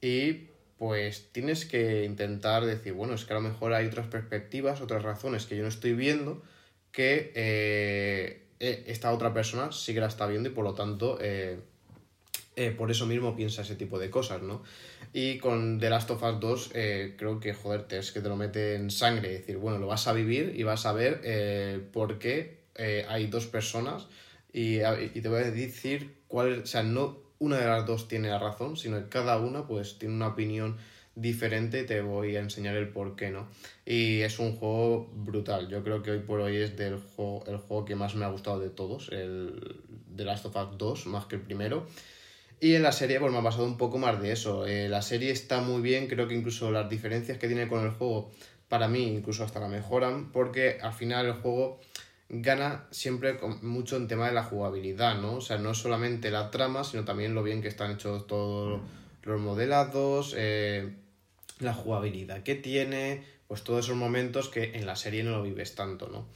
y 0.00 0.48
pues 0.78 1.28
tienes 1.30 1.64
que 1.64 2.04
intentar 2.04 2.66
decir, 2.66 2.92
bueno, 2.92 3.14
es 3.14 3.24
que 3.24 3.32
a 3.32 3.36
lo 3.36 3.42
mejor 3.42 3.72
hay 3.72 3.86
otras 3.86 4.08
perspectivas, 4.08 4.80
otras 4.80 5.04
razones 5.04 5.46
que 5.46 5.56
yo 5.56 5.62
no 5.62 5.68
estoy 5.68 5.92
viendo 5.92 6.42
que 6.90 7.32
eh, 7.34 8.42
e, 8.60 8.84
esta 8.86 9.12
otra 9.12 9.32
persona 9.32 9.72
sí 9.72 9.94
que 9.94 10.00
la 10.00 10.06
está 10.06 10.26
viendo 10.26 10.48
y 10.48 10.52
por 10.52 10.64
lo 10.64 10.74
tanto 10.74 11.18
eh, 11.20 11.60
eh, 12.54 12.70
por 12.70 12.90
eso 12.90 13.06
mismo 13.06 13.34
piensa 13.34 13.62
ese 13.62 13.76
tipo 13.76 13.98
de 13.98 14.10
cosas, 14.10 14.42
¿no? 14.42 14.62
Y 15.12 15.38
con 15.38 15.78
The 15.78 15.90
Last 15.90 16.10
of 16.10 16.22
Us 16.22 16.40
2 16.40 16.70
eh, 16.74 17.14
creo 17.18 17.38
que, 17.38 17.52
joder, 17.52 17.86
es 17.90 18.12
que 18.12 18.20
te 18.20 18.28
lo 18.28 18.36
mete 18.36 18.76
en 18.76 18.90
sangre, 18.90 19.34
es 19.34 19.40
decir, 19.40 19.58
bueno, 19.58 19.78
lo 19.78 19.86
vas 19.86 20.08
a 20.08 20.12
vivir 20.12 20.54
y 20.56 20.62
vas 20.62 20.86
a 20.86 20.92
ver 20.92 21.20
eh, 21.24 21.80
por 21.92 22.18
qué 22.18 22.62
hay 23.08 23.26
dos 23.26 23.46
personas 23.46 24.06
y, 24.52 24.78
y, 24.80 25.20
te 25.20 25.28
voy 25.28 25.42
a 25.42 25.50
decir 25.50 26.22
cuál, 26.26 26.62
o 26.62 26.66
sea, 26.66 26.82
no 26.82 27.18
una 27.38 27.58
de 27.58 27.66
las 27.66 27.86
dos 27.86 28.08
tiene 28.08 28.28
la 28.28 28.38
razón, 28.38 28.76
sino 28.76 28.98
que 28.98 29.08
cada 29.08 29.38
una 29.38 29.66
pues 29.66 29.98
tiene 29.98 30.14
una 30.14 30.28
opinión 30.28 30.76
diferente, 31.14 31.84
te 31.84 32.00
voy 32.00 32.36
a 32.36 32.40
enseñar 32.40 32.76
el 32.76 32.88
por 32.88 33.16
qué, 33.16 33.30
¿no? 33.30 33.48
Y 33.84 34.20
es 34.20 34.38
un 34.38 34.56
juego 34.56 35.10
brutal, 35.12 35.68
yo 35.68 35.82
creo 35.82 36.02
que 36.02 36.12
hoy 36.12 36.20
por 36.20 36.40
hoy 36.40 36.56
es 36.56 36.76
del 36.76 36.98
juego, 36.98 37.44
el 37.46 37.58
juego 37.58 37.84
que 37.84 37.96
más 37.96 38.14
me 38.14 38.24
ha 38.24 38.28
gustado 38.28 38.60
de 38.60 38.70
todos, 38.70 39.10
el 39.10 39.80
The 40.16 40.24
Last 40.24 40.46
of 40.46 40.56
Us 40.56 40.78
2, 40.78 41.06
más 41.06 41.26
que 41.26 41.36
el 41.36 41.42
primero. 41.42 41.86
Y 42.62 42.76
en 42.76 42.84
la 42.84 42.92
serie, 42.92 43.18
pues 43.18 43.32
me 43.32 43.38
ha 43.38 43.42
pasado 43.42 43.64
un 43.64 43.76
poco 43.76 43.98
más 43.98 44.22
de 44.22 44.30
eso. 44.30 44.68
Eh, 44.68 44.88
la 44.88 45.02
serie 45.02 45.32
está 45.32 45.60
muy 45.60 45.82
bien, 45.82 46.06
creo 46.06 46.28
que 46.28 46.36
incluso 46.36 46.70
las 46.70 46.88
diferencias 46.88 47.36
que 47.36 47.48
tiene 47.48 47.66
con 47.66 47.82
el 47.84 47.90
juego, 47.90 48.30
para 48.68 48.86
mí, 48.86 49.02
incluso 49.02 49.42
hasta 49.42 49.58
la 49.58 49.66
mejoran, 49.66 50.30
porque 50.30 50.78
al 50.80 50.92
final 50.92 51.26
el 51.26 51.32
juego 51.32 51.80
gana 52.28 52.86
siempre 52.92 53.36
mucho 53.62 53.96
en 53.96 54.06
tema 54.06 54.28
de 54.28 54.34
la 54.34 54.44
jugabilidad, 54.44 55.20
¿no? 55.20 55.38
O 55.38 55.40
sea, 55.40 55.58
no 55.58 55.74
solamente 55.74 56.30
la 56.30 56.52
trama, 56.52 56.84
sino 56.84 57.04
también 57.04 57.34
lo 57.34 57.42
bien 57.42 57.62
que 57.62 57.66
están 57.66 57.90
hechos 57.90 58.28
todos 58.28 58.80
los 59.24 59.40
modelados, 59.40 60.32
eh, 60.38 60.88
la 61.58 61.74
jugabilidad 61.74 62.44
que 62.44 62.54
tiene, 62.54 63.24
pues 63.48 63.64
todos 63.64 63.86
esos 63.86 63.96
momentos 63.96 64.48
que 64.48 64.76
en 64.76 64.86
la 64.86 64.94
serie 64.94 65.24
no 65.24 65.32
lo 65.32 65.42
vives 65.42 65.74
tanto, 65.74 66.08
¿no? 66.08 66.28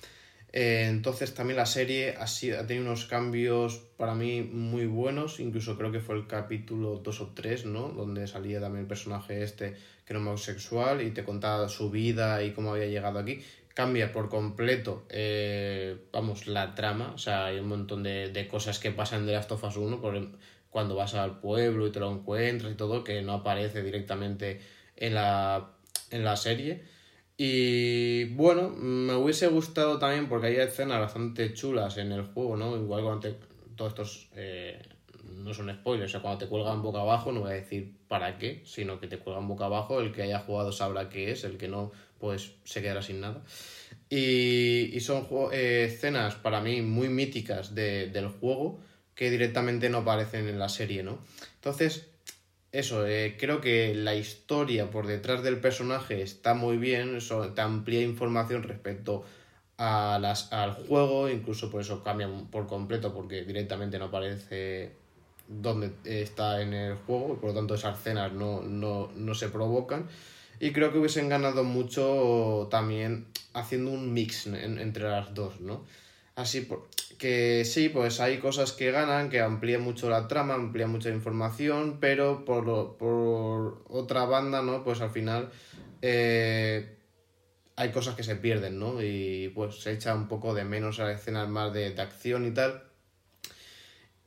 Eh, 0.58 0.86
entonces 0.88 1.34
también 1.34 1.58
la 1.58 1.66
serie 1.66 2.14
ha, 2.18 2.26
sido, 2.26 2.58
ha 2.58 2.66
tenido 2.66 2.86
unos 2.86 3.04
cambios 3.04 3.76
para 3.98 4.14
mí 4.14 4.40
muy 4.40 4.86
buenos, 4.86 5.38
incluso 5.38 5.76
creo 5.76 5.92
que 5.92 6.00
fue 6.00 6.14
el 6.14 6.26
capítulo 6.26 6.96
2 7.04 7.20
o 7.20 7.32
3, 7.34 7.66
¿no? 7.66 7.90
Donde 7.90 8.26
salía 8.26 8.58
también 8.58 8.84
el 8.84 8.88
personaje 8.88 9.42
este 9.42 9.75
que 10.06 10.14
era 10.14 10.18
homosexual 10.18 11.02
y 11.02 11.10
te 11.10 11.25
contaba 11.25 11.68
su 11.68 11.90
vida 11.90 12.42
y 12.42 12.52
cómo 12.52 12.72
había 12.72 12.86
llegado 12.86 13.18
aquí. 13.18 13.42
Cambia 13.75 14.12
por 14.12 14.30
completo, 14.30 15.04
eh, 15.10 15.98
vamos, 16.10 16.46
la 16.46 16.75
trama, 16.75 17.12
o 17.14 17.18
sea, 17.18 17.44
hay 17.44 17.58
un 17.58 17.68
montón 17.68 18.02
de, 18.02 18.30
de 18.30 18.48
cosas 18.48 18.78
que 18.78 18.90
pasan 18.92 19.26
de 19.26 19.32
Last 19.32 19.52
of 19.52 19.62
Us 19.62 19.76
1, 19.76 20.00
por, 20.00 20.18
cuando 20.70 20.94
vas 20.94 21.12
al 21.12 21.38
pueblo 21.38 21.86
y 21.86 21.92
te 21.92 22.00
lo 22.00 22.10
encuentras 22.10 22.72
y 22.72 22.76
todo, 22.76 23.04
que 23.04 23.20
no 23.20 23.34
aparece 23.34 23.82
directamente 23.82 24.62
en 24.96 25.16
la, 25.16 25.72
en 26.10 26.25
la 26.25 26.36
serie. 26.36 26.96
Y 27.38 28.25
bueno, 28.35 28.71
me 28.71 29.14
hubiese 29.14 29.47
gustado 29.49 29.99
también 29.99 30.28
porque 30.28 30.47
hay 30.47 30.57
escenas 30.57 31.00
bastante 31.00 31.52
chulas 31.52 31.99
en 31.99 32.12
el 32.12 32.23
juego, 32.23 32.57
¿no? 32.57 32.76
Igual 32.76 33.02
cuando 33.02 33.28
te, 33.28 33.37
todos 33.76 33.93
estos 33.93 34.28
eh, 34.35 34.81
no 35.35 35.52
son 35.52 35.73
spoilers, 35.73 36.11
o 36.11 36.12
sea, 36.12 36.23
cuando 36.23 36.38
te 36.38 36.47
cuelgan 36.49 36.83
boca 36.83 37.00
abajo, 37.00 37.33
no 37.33 37.40
voy 37.40 37.50
a 37.50 37.55
decir 37.55 37.93
para 38.09 38.38
qué, 38.38 38.62
sino 38.64 38.99
que 38.99 39.07
te 39.07 39.19
cuelgan 39.19 39.49
boca 39.49 39.66
abajo, 39.66 40.00
el 40.00 40.12
que 40.12 40.23
haya 40.23 40.40
jugado 40.40 40.73
sabrá 40.73 41.11
qué 41.11 41.31
es, 41.31 41.45
el 41.45 41.59
que 41.59 41.69
no, 41.69 41.93
pues 42.19 42.52
se 42.64 42.81
quedará 42.81 43.02
sin 43.02 43.21
nada. 43.21 43.43
Y, 44.09 44.90
y 44.95 45.00
son 45.00 45.26
eh, 45.52 45.88
escenas 45.90 46.37
para 46.37 46.61
mí 46.61 46.81
muy 46.81 47.09
míticas 47.09 47.75
de, 47.75 48.09
del 48.09 48.28
juego 48.28 48.81
que 49.14 49.31
directamente 49.31 49.90
no 49.90 49.99
aparecen 49.99 50.49
en 50.49 50.59
la 50.59 50.69
serie, 50.69 51.02
¿no? 51.02 51.19
Entonces, 51.57 52.09
eso, 52.78 53.06
eh, 53.06 53.37
creo 53.38 53.61
que 53.61 53.95
la 53.95 54.14
historia 54.14 54.90
por 54.90 55.06
detrás 55.06 55.42
del 55.42 55.61
personaje 55.61 56.23
está 56.23 56.54
muy 56.54 56.76
bien, 56.76 57.16
eso 57.16 57.52
te 57.52 57.61
amplía 57.61 58.02
información 58.02 58.62
respecto 58.62 59.25
a 59.78 60.18
las, 60.21 60.52
al 60.52 60.73
juego, 60.73 61.28
incluso 61.28 61.71
por 61.71 61.80
eso 61.80 62.02
cambia 62.02 62.28
por 62.50 62.66
completo 62.66 63.14
porque 63.14 63.45
directamente 63.45 63.99
no 63.99 64.06
aparece 64.06 64.92
donde 65.49 65.92
está 66.04 66.61
en 66.61 66.75
el 66.75 66.95
juego 66.97 67.37
por 67.37 67.50
lo 67.50 67.54
tanto 67.54 67.75
esas 67.75 67.99
escenas 67.99 68.33
no, 68.33 68.62
no, 68.62 69.11
no 69.14 69.35
se 69.35 69.49
provocan 69.49 70.09
y 70.59 70.73
creo 70.73 70.92
que 70.92 70.99
hubiesen 70.99 71.28
ganado 71.28 71.64
mucho 71.64 72.68
también 72.71 73.26
haciendo 73.52 73.90
un 73.90 74.12
mix 74.12 74.47
entre 74.47 75.04
las 75.04 75.35
dos, 75.35 75.61
¿no? 75.61 75.85
Así 76.37 76.69
que 77.19 77.64
sí, 77.64 77.88
pues 77.88 78.21
hay 78.21 78.38
cosas 78.38 78.73
que 78.73 78.90
ganan, 78.90 79.31
que 79.31 79.40
amplían 79.40 79.81
mucho 79.81 80.11
la 80.11 80.28
trama, 80.28 80.55
amplían 80.55 80.90
mucha 80.90 81.09
información, 81.09 81.97
pero 81.99 82.45
por, 82.45 82.99
por 82.99 83.83
otra 83.88 84.26
banda, 84.26 84.61
¿no? 84.61 84.85
Pues 84.85 85.00
al 85.00 85.11
final 85.11 85.50
eh, 86.02 86.99
hay 87.75 87.90
cosas 87.90 88.16
que 88.16 88.23
se 88.23 88.37
pierden, 88.37 88.78
¿no? 88.78 89.02
Y 89.02 89.50
pues 89.55 89.76
se 89.81 89.93
echa 89.93 90.14
un 90.14 90.28
poco 90.28 90.52
de 90.52 90.64
menos 90.64 91.00
a 91.00 91.11
escenas 91.11 91.49
más 91.49 91.73
de, 91.73 91.90
de 91.93 92.02
acción 92.02 92.47
y 92.47 92.50
tal. 92.50 92.85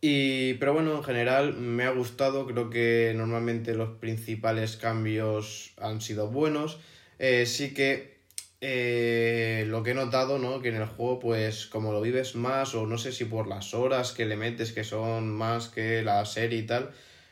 Y, 0.02 0.56
pero 0.56 0.74
bueno, 0.74 0.96
en 0.96 1.04
general 1.04 1.54
me 1.54 1.84
ha 1.84 1.92
gustado, 1.92 2.48
creo 2.48 2.72
que 2.72 3.14
normalmente 3.16 3.76
los 3.76 4.00
principales 4.00 4.78
cambios 4.78 5.74
han 5.78 6.02
sido 6.02 6.30
buenos. 6.30 6.80
Eh, 7.20 7.46
sí 7.46 7.74
que 7.74 8.19
eh, 8.62 9.66
lo 9.68 9.84
que 9.84 9.92
he 9.92 9.94
notado, 9.94 10.40
¿no? 10.40 10.62
Que 10.62 10.70
en 10.70 10.76
el 10.76 10.86
juego, 10.86 11.20
pues, 11.20 11.66
como 11.66 11.92
lo 11.94 12.02
vives 12.02 12.36
más, 12.36 12.76
o 12.76 12.86
no 12.86 12.98
sé 12.98 13.12
si 13.12 13.26
por 13.26 13.48
las 13.48 13.74
horas 13.74 14.12
que 14.12 14.26
le 14.26 14.36
metes, 14.36 14.74
que 14.74 14.84
son 14.84 15.30
más 15.30 15.70
que 15.70 16.02
la 16.02 16.26
serie 16.26 16.60
y 16.60 16.66
tal, 16.66 16.92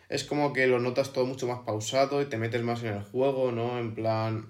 es 0.09 0.23
como 0.23 0.53
que 0.53 0.67
lo 0.67 0.79
notas 0.79 1.13
todo 1.13 1.25
mucho 1.25 1.47
más 1.47 1.59
pausado 1.65 2.21
y 2.21 2.25
te 2.25 2.37
metes 2.37 2.63
más 2.63 2.81
en 2.83 2.93
el 2.93 3.03
juego, 3.03 3.51
¿no? 3.51 3.77
En 3.77 3.93
plan, 3.93 4.47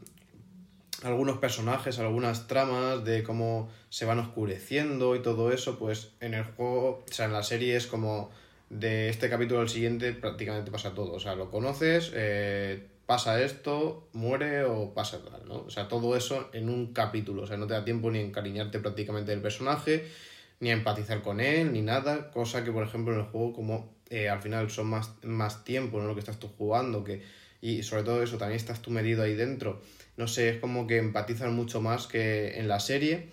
algunos 1.03 1.37
personajes, 1.37 1.99
algunas 1.99 2.47
tramas 2.47 3.03
de 3.03 3.23
cómo 3.23 3.69
se 3.89 4.05
van 4.05 4.19
oscureciendo 4.19 5.15
y 5.15 5.21
todo 5.21 5.51
eso, 5.51 5.77
pues 5.79 6.11
en 6.19 6.33
el 6.33 6.43
juego, 6.43 7.03
o 7.09 7.13
sea, 7.13 7.25
en 7.25 7.33
la 7.33 7.43
serie 7.43 7.75
es 7.75 7.87
como 7.87 8.29
de 8.69 9.09
este 9.09 9.29
capítulo 9.29 9.61
al 9.61 9.69
siguiente 9.69 10.13
prácticamente 10.13 10.71
pasa 10.71 10.93
todo, 10.93 11.13
o 11.13 11.19
sea, 11.19 11.35
lo 11.35 11.49
conoces, 11.49 12.11
eh, 12.13 12.87
pasa 13.07 13.41
esto, 13.41 14.09
muere 14.13 14.65
o 14.65 14.93
pasa 14.93 15.23
tal, 15.23 15.47
¿no? 15.47 15.61
O 15.61 15.69
sea, 15.71 15.87
todo 15.87 16.15
eso 16.15 16.49
en 16.53 16.69
un 16.69 16.93
capítulo, 16.93 17.43
o 17.43 17.47
sea, 17.47 17.57
no 17.57 17.65
te 17.65 17.73
da 17.73 17.83
tiempo 17.83 18.11
ni 18.11 18.19
a 18.19 18.21
encariñarte 18.21 18.79
prácticamente 18.79 19.31
del 19.31 19.41
personaje, 19.41 20.05
ni 20.59 20.69
a 20.69 20.73
empatizar 20.73 21.21
con 21.21 21.39
él, 21.39 21.71
ni 21.71 21.81
nada, 21.81 22.31
cosa 22.31 22.63
que 22.63 22.71
por 22.71 22.83
ejemplo 22.83 23.13
en 23.13 23.21
el 23.21 23.25
juego 23.27 23.53
como 23.53 23.95
eh, 24.09 24.29
al 24.29 24.41
final 24.41 24.69
son 24.69 24.87
más, 24.87 25.13
más 25.23 25.63
tiempo, 25.63 25.99
¿no? 25.99 26.07
Lo 26.07 26.15
que 26.15 26.19
estás 26.19 26.37
tú 26.37 26.49
jugando, 26.57 27.05
que, 27.05 27.23
y 27.61 27.81
sobre 27.81 28.03
todo 28.03 28.21
eso, 28.21 28.37
también 28.37 28.57
estás 28.57 28.81
tú 28.81 28.91
medido 28.91 29.23
ahí 29.23 29.35
dentro, 29.35 29.81
no 30.17 30.27
sé, 30.27 30.49
es 30.49 30.57
como 30.59 30.85
que 30.85 30.97
empatizan 30.97 31.55
mucho 31.55 31.81
más 31.81 32.07
que 32.07 32.59
en 32.59 32.67
la 32.67 32.81
serie 32.81 33.29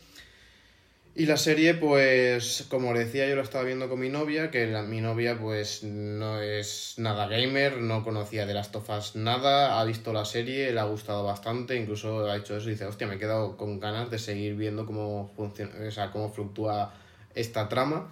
y 1.17 1.27
la 1.27 1.37
serie, 1.37 1.75
pues, 1.75 2.67
como 2.69 2.93
decía, 2.93 3.29
yo 3.29 3.37
lo 3.37 3.43
estaba 3.43 3.63
viendo 3.63 3.89
con 3.89 4.01
mi 4.01 4.09
novia, 4.09 4.51
que 4.51 4.67
mi 4.83 5.01
novia, 5.01 5.39
pues, 5.39 5.85
no 5.85 6.43
es 6.43 6.95
nada 6.99 7.29
gamer, 7.29 7.79
no 7.79 8.03
conocía 8.03 8.47
de 8.47 8.55
las 8.55 8.73
tofas 8.73 9.15
nada, 9.15 9.81
ha 9.81 9.85
visto 9.85 10.13
la 10.13 10.25
serie, 10.25 10.73
le 10.73 10.81
ha 10.81 10.85
gustado 10.85 11.23
bastante, 11.23 11.77
incluso 11.77 12.29
ha 12.29 12.37
hecho 12.37 12.57
eso 12.57 12.69
y 12.69 12.73
dice, 12.73 12.87
hostia, 12.87 13.07
me 13.07 13.15
he 13.15 13.19
quedado 13.19 13.57
con 13.57 13.79
ganas 13.79 14.11
de 14.11 14.19
seguir 14.19 14.57
viendo 14.57 14.87
cómo 14.87 15.31
funciona, 15.37 15.73
o 15.87 15.91
sea, 15.93 16.11
cómo 16.11 16.33
fluctúa 16.33 16.93
esta 17.35 17.69
trama. 17.69 18.11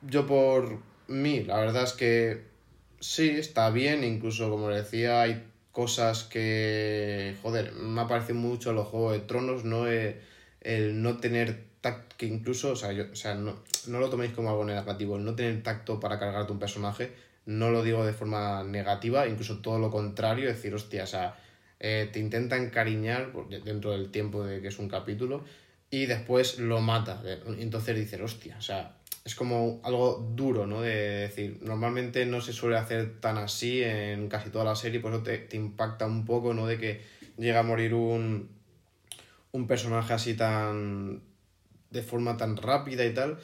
Yo 0.00 0.26
por 0.26 0.78
mí, 1.08 1.44
la 1.44 1.58
verdad 1.58 1.84
es 1.84 1.92
que 1.92 2.44
sí, 3.00 3.28
está 3.30 3.68
bien, 3.68 4.02
incluso 4.02 4.48
como 4.48 4.70
decía, 4.70 5.20
hay 5.22 5.44
cosas 5.72 6.24
que, 6.24 7.36
joder, 7.42 7.72
me 7.74 8.00
ha 8.00 8.06
parecido 8.06 8.38
mucho 8.38 8.72
los 8.72 8.88
Juegos 8.88 9.12
de 9.12 9.20
Tronos, 9.20 9.64
no 9.64 9.86
el 9.86 11.02
no 11.02 11.18
tener 11.18 11.67
que 12.16 12.26
incluso, 12.26 12.72
o 12.72 12.76
sea, 12.76 12.92
yo, 12.92 13.04
o 13.12 13.14
sea 13.14 13.34
no, 13.34 13.56
no, 13.86 14.00
lo 14.00 14.10
toméis 14.10 14.32
como 14.32 14.50
algo 14.50 14.64
negativo, 14.64 15.16
el 15.16 15.24
no 15.24 15.34
tener 15.34 15.62
tacto 15.62 16.00
para 16.00 16.18
cargarte 16.18 16.52
un 16.52 16.58
personaje, 16.58 17.12
no 17.46 17.70
lo 17.70 17.82
digo 17.82 18.04
de 18.04 18.12
forma 18.12 18.62
negativa, 18.64 19.26
incluso 19.26 19.58
todo 19.58 19.78
lo 19.78 19.90
contrario, 19.90 20.48
decir, 20.48 20.74
hostia, 20.74 21.04
o 21.04 21.06
sea, 21.06 21.36
eh, 21.80 22.10
te 22.12 22.18
intenta 22.18 22.56
encariñar 22.56 23.32
dentro 23.64 23.92
del 23.92 24.10
tiempo 24.10 24.44
de 24.44 24.60
que 24.60 24.68
es 24.68 24.78
un 24.78 24.88
capítulo 24.88 25.44
y 25.90 26.06
después 26.06 26.58
lo 26.58 26.80
mata. 26.80 27.22
Entonces 27.58 27.96
dices, 27.96 28.20
hostia, 28.20 28.56
o 28.58 28.62
sea, 28.62 28.96
es 29.24 29.34
como 29.34 29.80
algo 29.84 30.26
duro, 30.34 30.66
¿no? 30.66 30.82
De 30.82 31.28
decir, 31.28 31.58
normalmente 31.62 32.26
no 32.26 32.40
se 32.40 32.52
suele 32.52 32.76
hacer 32.76 33.20
tan 33.20 33.38
así 33.38 33.82
en 33.82 34.28
casi 34.28 34.50
toda 34.50 34.64
la 34.64 34.74
serie, 34.74 35.00
por 35.00 35.12
eso 35.12 35.22
te, 35.22 35.48
impacta 35.56 36.06
un 36.06 36.24
poco, 36.24 36.54
¿no? 36.54 36.66
De 36.66 36.78
que 36.78 37.02
llega 37.36 37.60
a 37.60 37.62
morir 37.62 37.94
un, 37.94 38.48
un 39.52 39.66
personaje 39.66 40.12
así 40.12 40.34
tan, 40.34 41.22
de 41.90 42.02
forma 42.02 42.36
tan 42.36 42.56
rápida 42.56 43.04
y 43.04 43.14
tal. 43.14 43.38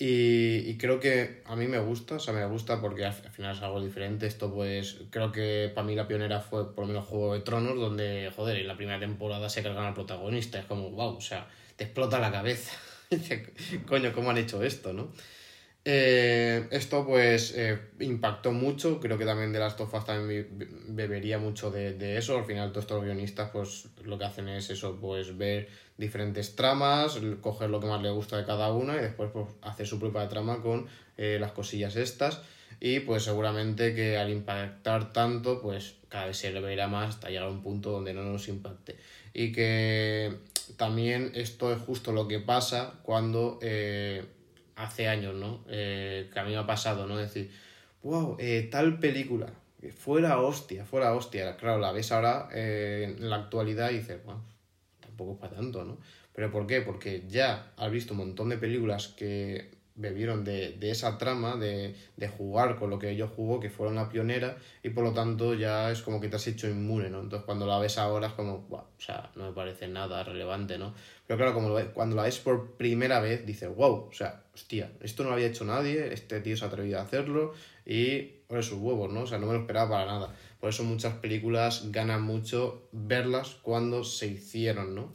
Y, 0.00 0.78
creo 0.78 1.00
que 1.00 1.42
a 1.44 1.56
mí 1.56 1.66
me 1.66 1.80
gusta, 1.80 2.16
o 2.16 2.20
sea, 2.20 2.32
me 2.32 2.46
gusta 2.46 2.80
porque 2.80 3.04
al, 3.04 3.12
final 3.12 3.56
es 3.56 3.62
algo 3.62 3.82
diferente. 3.82 4.26
Esto, 4.26 4.52
pues, 4.54 4.98
creo 5.10 5.32
que 5.32 5.72
para 5.74 5.86
mí 5.86 5.96
la 5.96 6.06
pionera 6.06 6.40
fue 6.40 6.72
por 6.72 6.84
lo 6.84 6.88
menos 6.92 7.06
Juego 7.06 7.34
de 7.34 7.40
Tronos, 7.40 7.76
donde, 7.76 8.30
joder, 8.34 8.58
en 8.58 8.68
la 8.68 8.76
primera 8.76 9.00
temporada 9.00 9.48
se 9.48 9.62
cargan 9.62 9.86
al 9.86 9.94
protagonista. 9.94 10.60
Es 10.60 10.66
como, 10.66 10.90
wow, 10.90 11.16
o 11.16 11.20
sea, 11.20 11.48
te 11.74 11.84
explota 11.84 12.20
la 12.20 12.30
cabeza. 12.30 12.76
Coño, 13.86 14.12
¿cómo 14.12 14.30
han 14.30 14.38
hecho 14.38 14.62
esto, 14.62 14.92
no? 14.92 15.08
Eh, 15.90 16.68
esto 16.70 17.06
pues 17.06 17.54
eh, 17.56 17.78
impactó 18.00 18.52
mucho, 18.52 19.00
creo 19.00 19.16
que 19.16 19.24
también 19.24 19.54
de 19.54 19.58
las 19.58 19.74
tofas 19.74 20.04
también 20.04 20.46
bebería 20.88 21.38
mucho 21.38 21.70
de, 21.70 22.18
eso, 22.18 22.36
al 22.36 22.44
final 22.44 22.72
todos 22.72 22.84
estos 22.84 23.02
guionistas 23.02 23.48
pues 23.50 23.88
lo 24.04 24.18
que 24.18 24.26
hacen 24.26 24.50
es 24.50 24.68
eso, 24.68 24.98
pues 25.00 25.38
ver 25.38 25.70
diferentes 25.96 26.54
tramas, 26.56 27.18
coger 27.40 27.70
lo 27.70 27.80
que 27.80 27.86
más 27.86 28.02
le 28.02 28.10
gusta 28.10 28.36
de 28.36 28.44
cada 28.44 28.70
una 28.70 28.96
y 28.96 29.00
después 29.00 29.30
pues 29.32 29.46
hacer 29.62 29.86
su 29.86 29.98
propia 29.98 30.28
trama 30.28 30.60
con 30.60 30.88
eh, 31.16 31.38
las 31.40 31.52
cosillas 31.52 31.96
estas. 31.96 32.42
Y 32.80 33.00
pues 33.00 33.22
seguramente 33.22 33.94
que 33.94 34.18
al 34.18 34.28
impactar 34.28 35.14
tanto 35.14 35.62
pues 35.62 35.94
cada 36.10 36.26
vez 36.26 36.36
se 36.36 36.52
le 36.52 36.60
verá 36.60 36.86
más 36.86 37.14
hasta 37.14 37.30
llegar 37.30 37.44
a 37.44 37.50
un 37.50 37.62
punto 37.62 37.92
donde 37.92 38.12
no 38.12 38.24
nos 38.24 38.46
impacte. 38.48 38.96
Y 39.32 39.52
que 39.52 40.36
también 40.76 41.32
esto 41.34 41.72
es 41.72 41.80
justo 41.80 42.12
lo 42.12 42.28
que 42.28 42.40
pasa 42.40 43.00
cuando 43.04 43.58
hace 44.78 45.08
años, 45.08 45.34
¿no? 45.34 45.64
Eh, 45.68 46.30
que 46.32 46.38
a 46.38 46.44
mí 46.44 46.52
me 46.52 46.56
ha 46.56 46.66
pasado, 46.66 47.06
¿no? 47.06 47.16
Decir, 47.16 47.50
wow, 48.02 48.36
eh, 48.38 48.68
tal 48.70 48.98
película, 48.98 49.52
fuera 49.96 50.40
hostia, 50.40 50.84
fuera 50.84 51.14
hostia. 51.14 51.56
Claro, 51.56 51.78
la 51.78 51.92
ves 51.92 52.12
ahora 52.12 52.48
eh, 52.52 53.16
en 53.18 53.28
la 53.28 53.36
actualidad 53.36 53.90
y 53.90 53.98
dices, 53.98 54.24
bueno, 54.24 54.42
tampoco 55.00 55.32
es 55.32 55.38
para 55.38 55.56
tanto, 55.56 55.84
¿no? 55.84 55.98
¿Pero 56.32 56.52
por 56.52 56.66
qué? 56.66 56.80
Porque 56.82 57.24
ya 57.28 57.72
has 57.76 57.90
visto 57.90 58.14
un 58.14 58.18
montón 58.18 58.48
de 58.48 58.58
películas 58.58 59.08
que 59.08 59.77
bebieron 59.98 60.44
de, 60.44 60.72
de 60.78 60.90
esa 60.90 61.18
trama, 61.18 61.56
de, 61.56 61.94
de, 62.16 62.28
jugar 62.28 62.76
con 62.76 62.88
lo 62.88 62.98
que 62.98 63.16
yo 63.16 63.28
jugó, 63.28 63.60
que 63.60 63.68
fueron 63.68 63.96
la 63.96 64.08
pionera, 64.08 64.56
y 64.82 64.90
por 64.90 65.04
lo 65.04 65.12
tanto 65.12 65.54
ya 65.54 65.90
es 65.90 66.02
como 66.02 66.20
que 66.20 66.28
te 66.28 66.36
has 66.36 66.46
hecho 66.46 66.68
inmune, 66.68 67.10
¿no? 67.10 67.20
Entonces 67.20 67.44
cuando 67.44 67.66
la 67.66 67.78
ves 67.78 67.98
ahora 67.98 68.28
es 68.28 68.32
como, 68.34 68.60
wow, 68.68 68.80
o 68.80 69.00
sea, 69.00 69.30
no 69.34 69.46
me 69.46 69.52
parece 69.52 69.88
nada 69.88 70.22
relevante, 70.22 70.78
¿no? 70.78 70.94
Pero 71.26 71.36
claro, 71.36 71.52
como 71.52 71.68
lo 71.68 71.92
cuando 71.92 72.16
la 72.16 72.22
ves 72.22 72.38
por 72.38 72.76
primera 72.76 73.20
vez, 73.20 73.44
dices, 73.44 73.68
wow, 73.74 74.08
o 74.08 74.12
sea, 74.12 74.44
hostia, 74.54 74.92
esto 75.00 75.24
no 75.24 75.30
lo 75.30 75.34
había 75.34 75.48
hecho 75.48 75.64
nadie, 75.64 76.12
este 76.12 76.40
tío 76.40 76.56
se 76.56 76.64
ha 76.64 76.68
atrevido 76.68 77.00
a 77.00 77.02
hacerlo, 77.02 77.52
y 77.84 78.20
por 78.46 78.62
sus 78.62 78.78
huevos, 78.78 79.12
¿no? 79.12 79.22
O 79.22 79.26
sea, 79.26 79.38
no 79.38 79.46
me 79.46 79.54
lo 79.54 79.60
esperaba 79.60 79.90
para 79.90 80.06
nada. 80.06 80.34
Por 80.60 80.70
eso 80.70 80.84
muchas 80.84 81.14
películas 81.14 81.90
ganan 81.90 82.22
mucho 82.22 82.88
verlas 82.92 83.56
cuando 83.62 84.04
se 84.04 84.28
hicieron, 84.28 84.94
¿no? 84.94 85.12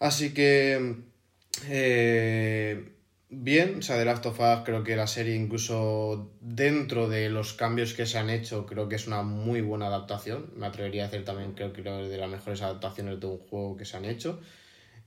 Así 0.00 0.34
que 0.34 1.04
Eh, 1.68 2.93
bien, 3.42 3.78
o 3.78 3.82
sea, 3.82 3.96
The 3.96 4.04
Last 4.04 4.26
of 4.26 4.40
Us 4.40 4.64
creo 4.64 4.84
que 4.84 4.96
la 4.96 5.06
serie 5.06 5.34
incluso 5.34 6.32
dentro 6.40 7.08
de 7.08 7.28
los 7.28 7.52
cambios 7.52 7.94
que 7.94 8.06
se 8.06 8.18
han 8.18 8.30
hecho 8.30 8.66
creo 8.66 8.88
que 8.88 8.96
es 8.96 9.06
una 9.06 9.22
muy 9.22 9.60
buena 9.60 9.86
adaptación. 9.86 10.50
Me 10.56 10.66
atrevería 10.66 11.04
a 11.04 11.08
decir 11.08 11.24
también 11.24 11.52
creo 11.52 11.72
que 11.72 11.80
es 11.80 12.10
de 12.10 12.18
las 12.18 12.30
mejores 12.30 12.62
adaptaciones 12.62 13.20
de 13.20 13.26
un 13.26 13.38
juego 13.38 13.76
que 13.76 13.84
se 13.84 13.96
han 13.96 14.04
hecho. 14.04 14.40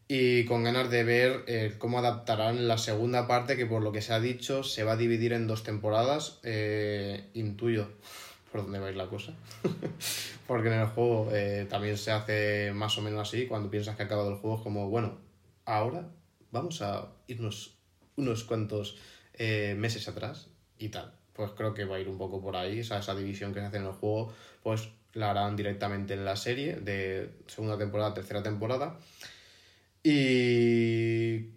Y 0.07 0.45
con 0.45 0.63
ganas 0.63 0.89
de 0.89 1.03
ver 1.03 1.43
eh, 1.47 1.75
cómo 1.77 1.99
adaptarán 1.99 2.67
la 2.67 2.77
segunda 2.77 3.27
parte 3.27 3.57
que 3.57 3.65
por 3.65 3.81
lo 3.81 3.91
que 3.91 4.01
se 4.01 4.13
ha 4.13 4.19
dicho 4.21 4.63
se 4.63 4.83
va 4.83 4.93
a 4.93 4.97
dividir 4.97 5.33
en 5.33 5.47
dos 5.47 5.63
temporadas. 5.63 6.39
Eh, 6.43 7.29
intuyo 7.33 7.89
por 8.51 8.63
dónde 8.63 8.79
va 8.79 8.87
a 8.87 8.91
ir 8.91 8.95
la 8.95 9.07
cosa. 9.07 9.33
Porque 10.47 10.69
en 10.69 10.75
el 10.75 10.87
juego 10.87 11.29
eh, 11.33 11.67
también 11.69 11.97
se 11.97 12.11
hace 12.11 12.71
más 12.73 12.97
o 12.97 13.01
menos 13.01 13.27
así. 13.27 13.47
Cuando 13.47 13.69
piensas 13.69 13.95
que 13.95 14.03
ha 14.03 14.05
acabado 14.05 14.29
el 14.29 14.37
juego 14.37 14.57
es 14.57 14.63
como, 14.63 14.89
bueno, 14.89 15.17
ahora 15.65 16.09
vamos 16.51 16.81
a 16.81 17.11
irnos 17.27 17.76
unos 18.17 18.43
cuantos 18.43 18.97
eh, 19.33 19.75
meses 19.77 20.07
atrás 20.07 20.47
y 20.77 20.89
tal. 20.89 21.13
Pues 21.33 21.51
creo 21.51 21.73
que 21.73 21.85
va 21.85 21.95
a 21.95 21.99
ir 21.99 22.09
un 22.09 22.17
poco 22.17 22.41
por 22.41 22.55
ahí, 22.55 22.79
esa 22.79 23.15
división 23.15 23.53
que 23.53 23.59
se 23.61 23.67
hace 23.67 23.77
en 23.77 23.85
el 23.85 23.91
juego, 23.91 24.33
pues 24.63 24.89
la 25.13 25.31
harán 25.31 25.55
directamente 25.55 26.13
en 26.13 26.25
la 26.25 26.35
serie 26.35 26.75
de 26.75 27.29
segunda 27.47 27.77
temporada, 27.77 28.13
tercera 28.13 28.43
temporada. 28.43 28.97
Y 30.03 31.49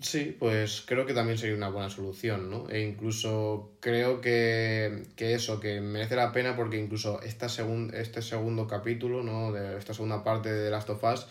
sí, 0.00 0.36
pues 0.38 0.82
creo 0.86 1.06
que 1.06 1.14
también 1.14 1.38
sería 1.38 1.56
una 1.56 1.70
buena 1.70 1.90
solución, 1.90 2.50
¿no? 2.50 2.68
E 2.68 2.82
incluso 2.82 3.72
creo 3.80 4.20
que, 4.20 5.04
que 5.16 5.34
eso, 5.34 5.60
que 5.60 5.80
merece 5.80 6.16
la 6.16 6.32
pena 6.32 6.56
porque 6.56 6.78
incluso 6.78 7.22
esta 7.22 7.48
segun, 7.48 7.92
este 7.94 8.22
segundo 8.22 8.66
capítulo, 8.66 9.22
¿no? 9.22 9.52
De 9.52 9.78
esta 9.78 9.94
segunda 9.94 10.22
parte 10.22 10.52
de 10.52 10.64
The 10.64 10.70
Last 10.70 10.90
of 10.90 11.02
Us, 11.04 11.26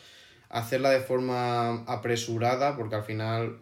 hacerla 0.49 0.89
de 0.89 1.01
forma 1.01 1.83
apresurada 1.85 2.75
porque 2.75 2.95
al 2.95 3.03
final 3.03 3.59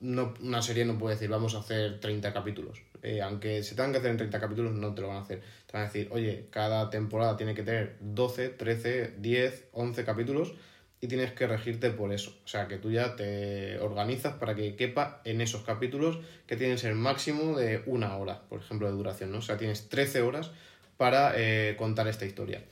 no, 0.00 0.34
una 0.40 0.62
serie 0.62 0.84
no 0.84 0.98
puede 0.98 1.16
decir 1.16 1.28
vamos 1.28 1.54
a 1.54 1.58
hacer 1.58 2.00
30 2.00 2.32
capítulos. 2.32 2.82
Eh, 3.02 3.22
aunque 3.22 3.62
se 3.62 3.74
tengan 3.74 3.92
que 3.92 3.98
hacer 3.98 4.10
en 4.10 4.16
30 4.16 4.40
capítulos, 4.40 4.72
no 4.72 4.94
te 4.94 5.02
lo 5.02 5.08
van 5.08 5.18
a 5.18 5.20
hacer. 5.20 5.40
Te 5.66 5.72
van 5.72 5.82
a 5.82 5.86
decir, 5.86 6.08
oye, 6.10 6.46
cada 6.50 6.90
temporada 6.90 7.36
tiene 7.36 7.54
que 7.54 7.62
tener 7.62 7.96
12, 8.00 8.50
13, 8.50 9.14
10, 9.18 9.68
11 9.72 10.04
capítulos 10.04 10.54
y 11.00 11.06
tienes 11.06 11.32
que 11.32 11.46
regirte 11.46 11.90
por 11.90 12.12
eso. 12.12 12.36
O 12.44 12.48
sea, 12.48 12.66
que 12.66 12.76
tú 12.76 12.90
ya 12.90 13.14
te 13.16 13.78
organizas 13.78 14.34
para 14.34 14.54
que 14.54 14.74
quepa 14.74 15.20
en 15.24 15.40
esos 15.40 15.62
capítulos 15.62 16.18
que 16.46 16.56
tienen 16.56 16.78
ser 16.78 16.94
máximo 16.94 17.56
de 17.56 17.82
una 17.86 18.16
hora, 18.16 18.42
por 18.48 18.60
ejemplo, 18.60 18.88
de 18.88 18.94
duración, 18.94 19.30
¿no? 19.30 19.38
O 19.38 19.42
sea, 19.42 19.56
tienes 19.56 19.88
13 19.88 20.22
horas 20.22 20.50
para 20.96 21.34
eh, 21.36 21.76
contar 21.76 22.08
esta 22.08 22.26
historia. 22.26 22.62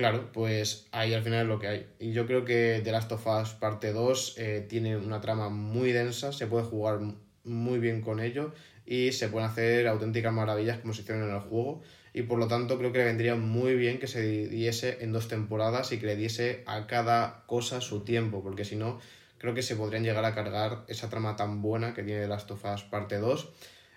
Claro, 0.00 0.32
pues 0.32 0.86
ahí 0.92 1.12
al 1.12 1.22
final 1.22 1.42
es 1.42 1.46
lo 1.46 1.58
que 1.58 1.68
hay. 1.68 1.86
Y 1.98 2.12
yo 2.12 2.26
creo 2.26 2.46
que 2.46 2.80
The 2.82 2.90
Last 2.90 3.12
of 3.12 3.26
Us 3.26 3.50
parte 3.50 3.92
2 3.92 4.36
eh, 4.38 4.66
tiene 4.66 4.96
una 4.96 5.20
trama 5.20 5.50
muy 5.50 5.92
densa, 5.92 6.32
se 6.32 6.46
puede 6.46 6.64
jugar 6.64 7.00
muy 7.44 7.78
bien 7.80 8.00
con 8.00 8.18
ello 8.18 8.54
y 8.86 9.12
se 9.12 9.28
pueden 9.28 9.50
hacer 9.50 9.86
auténticas 9.86 10.32
maravillas 10.32 10.78
como 10.78 10.94
se 10.94 11.02
hicieron 11.02 11.28
en 11.28 11.34
el 11.34 11.42
juego. 11.42 11.82
Y 12.14 12.22
por 12.22 12.38
lo 12.38 12.48
tanto 12.48 12.78
creo 12.78 12.92
que 12.92 13.00
le 13.00 13.04
vendría 13.04 13.34
muy 13.34 13.74
bien 13.74 13.98
que 13.98 14.06
se 14.06 14.22
dividiese 14.22 14.96
en 15.02 15.12
dos 15.12 15.28
temporadas 15.28 15.92
y 15.92 15.98
que 15.98 16.06
le 16.06 16.16
diese 16.16 16.64
a 16.64 16.86
cada 16.86 17.44
cosa 17.44 17.82
su 17.82 18.00
tiempo, 18.02 18.42
porque 18.42 18.64
si 18.64 18.76
no, 18.76 19.00
creo 19.36 19.52
que 19.52 19.60
se 19.60 19.76
podrían 19.76 20.02
llegar 20.02 20.24
a 20.24 20.34
cargar 20.34 20.86
esa 20.88 21.10
trama 21.10 21.36
tan 21.36 21.60
buena 21.60 21.92
que 21.92 22.02
tiene 22.04 22.22
The 22.22 22.28
Last 22.28 22.50
of 22.52 22.64
Us 22.64 22.84
parte 22.84 23.18
2. 23.18 23.50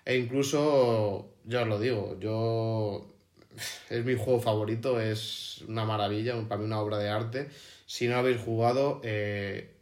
E 0.04 0.18
incluso, 0.18 1.32
ya 1.46 1.62
os 1.62 1.68
lo 1.68 1.80
digo, 1.80 2.18
yo 2.20 3.13
es 3.90 4.04
mi 4.04 4.14
juego 4.14 4.40
favorito, 4.40 5.00
es 5.00 5.64
una 5.68 5.84
maravilla, 5.84 6.34
para 6.48 6.60
mí 6.60 6.66
una 6.66 6.80
obra 6.80 6.98
de 6.98 7.08
arte. 7.08 7.48
Si 7.86 8.08
no 8.08 8.16
habéis 8.16 8.40
jugado, 8.40 9.00
eh, 9.04 9.74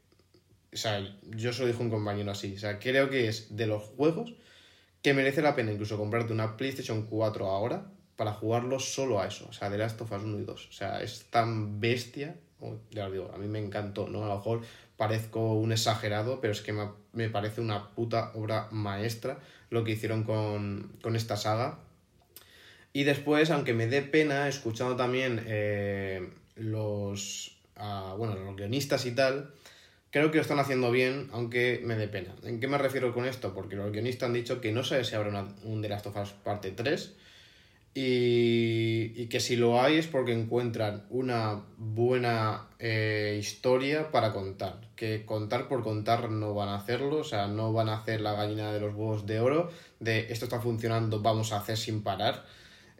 o 0.72 0.76
sea, 0.76 1.00
yo 1.30 1.52
se 1.52 1.62
lo 1.62 1.68
dije 1.68 1.78
a 1.78 1.84
un 1.84 1.90
compañero 1.90 2.30
así, 2.30 2.54
o 2.56 2.58
sea, 2.58 2.78
creo 2.78 3.10
que 3.10 3.28
es 3.28 3.56
de 3.56 3.66
los 3.66 3.82
juegos 3.82 4.34
que 5.02 5.14
merece 5.14 5.42
la 5.42 5.54
pena 5.54 5.72
incluso 5.72 5.98
comprarte 5.98 6.32
una 6.32 6.56
PlayStation 6.56 7.06
4 7.06 7.46
ahora 7.46 7.90
para 8.16 8.32
jugarlo 8.32 8.78
solo 8.78 9.20
a 9.20 9.26
eso, 9.26 9.46
o 9.48 9.52
sea, 9.52 9.68
de 9.68 9.78
Last 9.78 10.00
of 10.00 10.12
Us 10.12 10.22
1 10.22 10.40
y 10.40 10.44
2. 10.44 10.68
O 10.68 10.72
sea, 10.72 11.02
es 11.02 11.24
tan 11.30 11.80
bestia, 11.80 12.36
ya 12.90 13.06
os 13.06 13.12
digo, 13.12 13.30
a 13.34 13.38
mí 13.38 13.48
me 13.48 13.58
encantó, 13.58 14.08
¿no? 14.08 14.24
A 14.24 14.28
lo 14.28 14.36
mejor 14.36 14.62
parezco 14.96 15.54
un 15.54 15.72
exagerado, 15.72 16.40
pero 16.40 16.52
es 16.52 16.60
que 16.60 16.72
me, 16.72 16.88
me 17.12 17.28
parece 17.28 17.60
una 17.60 17.90
puta 17.90 18.30
obra 18.34 18.68
maestra 18.70 19.40
lo 19.70 19.84
que 19.84 19.92
hicieron 19.92 20.22
con, 20.22 20.96
con 21.02 21.16
esta 21.16 21.36
saga 21.36 21.78
y 22.92 23.04
después, 23.04 23.50
aunque 23.50 23.72
me 23.72 23.86
dé 23.86 24.02
pena, 24.02 24.48
escuchando 24.48 24.96
también 24.96 25.42
eh, 25.46 26.28
los, 26.56 27.56
uh, 27.78 28.16
bueno, 28.16 28.34
los 28.34 28.56
guionistas 28.56 29.06
y 29.06 29.12
tal, 29.12 29.54
creo 30.10 30.30
que 30.30 30.36
lo 30.36 30.42
están 30.42 30.58
haciendo 30.58 30.90
bien, 30.90 31.28
aunque 31.32 31.80
me 31.84 31.96
dé 31.96 32.06
pena. 32.08 32.34
¿En 32.44 32.60
qué 32.60 32.68
me 32.68 32.76
refiero 32.76 33.14
con 33.14 33.24
esto? 33.24 33.54
Porque 33.54 33.76
los 33.76 33.90
guionistas 33.92 34.26
han 34.28 34.34
dicho 34.34 34.60
que 34.60 34.72
no 34.72 34.84
sabe 34.84 35.04
si 35.04 35.14
habrá 35.14 35.46
un 35.64 35.80
The 35.80 35.88
Last 35.88 36.06
of 36.06 36.16
Us 36.16 36.32
parte 36.32 36.70
3 36.70 37.14
y, 37.94 39.12
y, 39.16 39.26
que 39.28 39.38
si 39.38 39.56
lo 39.56 39.80
hay 39.80 39.96
es 39.96 40.06
porque 40.06 40.32
encuentran 40.32 41.04
una 41.10 41.62
buena 41.76 42.68
eh, 42.78 43.36
historia 43.38 44.10
para 44.10 44.32
contar. 44.32 44.80
Que 44.96 45.26
contar 45.26 45.68
por 45.68 45.82
contar 45.82 46.30
no 46.30 46.54
van 46.54 46.70
a 46.70 46.76
hacerlo, 46.76 47.18
o 47.18 47.24
sea, 47.24 47.48
no 47.48 47.72
van 47.72 47.88
a 47.90 47.98
hacer 47.98 48.20
la 48.22 48.32
gallina 48.32 48.72
de 48.72 48.80
los 48.80 48.94
huevos 48.94 49.26
de 49.26 49.40
oro, 49.40 49.70
de 50.00 50.32
esto 50.32 50.46
está 50.46 50.60
funcionando, 50.60 51.20
vamos 51.20 51.52
a 51.52 51.58
hacer 51.58 51.76
sin 51.76 52.02
parar 52.02 52.44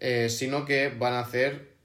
eh, 0.04 0.28
sino 0.30 0.64
que 0.64 0.88
van 0.88 1.12
a 1.12 1.20
hacer 1.20 1.76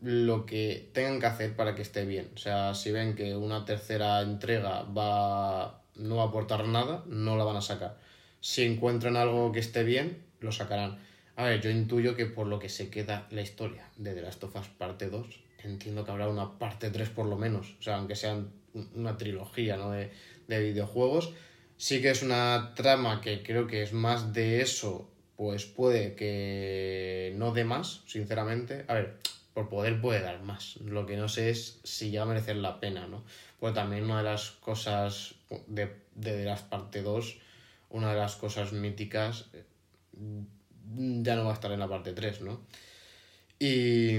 lo 0.00 0.46
que 0.46 0.90
tengan 0.92 1.18
que 1.18 1.26
hacer 1.26 1.56
para 1.56 1.74
que 1.74 1.82
esté 1.82 2.04
bien. 2.04 2.30
O 2.36 2.38
sea, 2.38 2.72
si 2.72 2.92
ven 2.92 3.16
que 3.16 3.34
una 3.36 3.64
tercera 3.64 4.20
entrega 4.20 4.82
va 4.82 5.82
no 5.96 6.16
va 6.16 6.22
a 6.22 6.26
aportar 6.26 6.68
nada, 6.68 7.02
no 7.08 7.36
la 7.36 7.42
van 7.42 7.56
a 7.56 7.60
sacar. 7.60 7.98
Si 8.40 8.62
encuentran 8.62 9.16
algo 9.16 9.50
que 9.50 9.58
esté 9.58 9.82
bien, 9.82 10.22
lo 10.38 10.52
sacarán. 10.52 11.00
A 11.34 11.46
ver, 11.46 11.60
yo 11.60 11.70
intuyo 11.70 12.14
que 12.14 12.26
por 12.26 12.46
lo 12.46 12.60
que 12.60 12.68
se 12.68 12.90
queda 12.90 13.26
la 13.32 13.42
historia 13.42 13.88
de 13.96 14.14
The 14.14 14.22
Last 14.22 14.44
of 14.44 14.54
Us 14.54 14.68
parte 14.68 15.10
2, 15.10 15.26
entiendo 15.64 16.04
que 16.04 16.12
habrá 16.12 16.28
una 16.28 16.56
parte 16.60 16.90
3 16.90 17.08
por 17.08 17.26
lo 17.26 17.36
menos. 17.36 17.74
O 17.80 17.82
sea, 17.82 17.96
aunque 17.96 18.14
sean 18.14 18.52
una 18.94 19.18
trilogía 19.18 19.76
¿no? 19.76 19.90
de, 19.90 20.12
de 20.46 20.60
videojuegos. 20.62 21.32
Sí 21.76 22.00
que 22.00 22.10
es 22.10 22.22
una 22.22 22.72
trama 22.76 23.20
que 23.20 23.42
creo 23.42 23.66
que 23.66 23.82
es 23.82 23.92
más 23.92 24.32
de 24.32 24.60
eso 24.60 25.10
pues 25.36 25.64
puede 25.64 26.14
que 26.14 27.34
no 27.36 27.52
dé 27.52 27.64
más, 27.64 28.02
sinceramente. 28.06 28.84
A 28.88 28.94
ver, 28.94 29.18
por 29.52 29.68
poder 29.68 30.00
puede 30.00 30.20
dar 30.20 30.42
más. 30.42 30.76
Lo 30.78 31.06
que 31.06 31.16
no 31.16 31.28
sé 31.28 31.50
es 31.50 31.80
si 31.84 32.10
ya 32.10 32.20
va 32.20 32.26
merecer 32.26 32.56
la 32.56 32.80
pena, 32.80 33.06
¿no? 33.06 33.24
Pues 33.60 33.74
también 33.74 34.04
una 34.04 34.18
de 34.18 34.24
las 34.24 34.50
cosas 34.50 35.34
de, 35.66 35.94
de 36.14 36.44
las 36.44 36.62
parte 36.62 37.02
2, 37.02 37.38
una 37.90 38.12
de 38.12 38.18
las 38.18 38.36
cosas 38.36 38.72
míticas, 38.72 39.46
ya 40.12 41.36
no 41.36 41.44
va 41.44 41.50
a 41.50 41.54
estar 41.54 41.72
en 41.72 41.80
la 41.80 41.88
parte 41.88 42.12
3, 42.12 42.40
¿no? 42.42 42.60
Y 43.58 44.18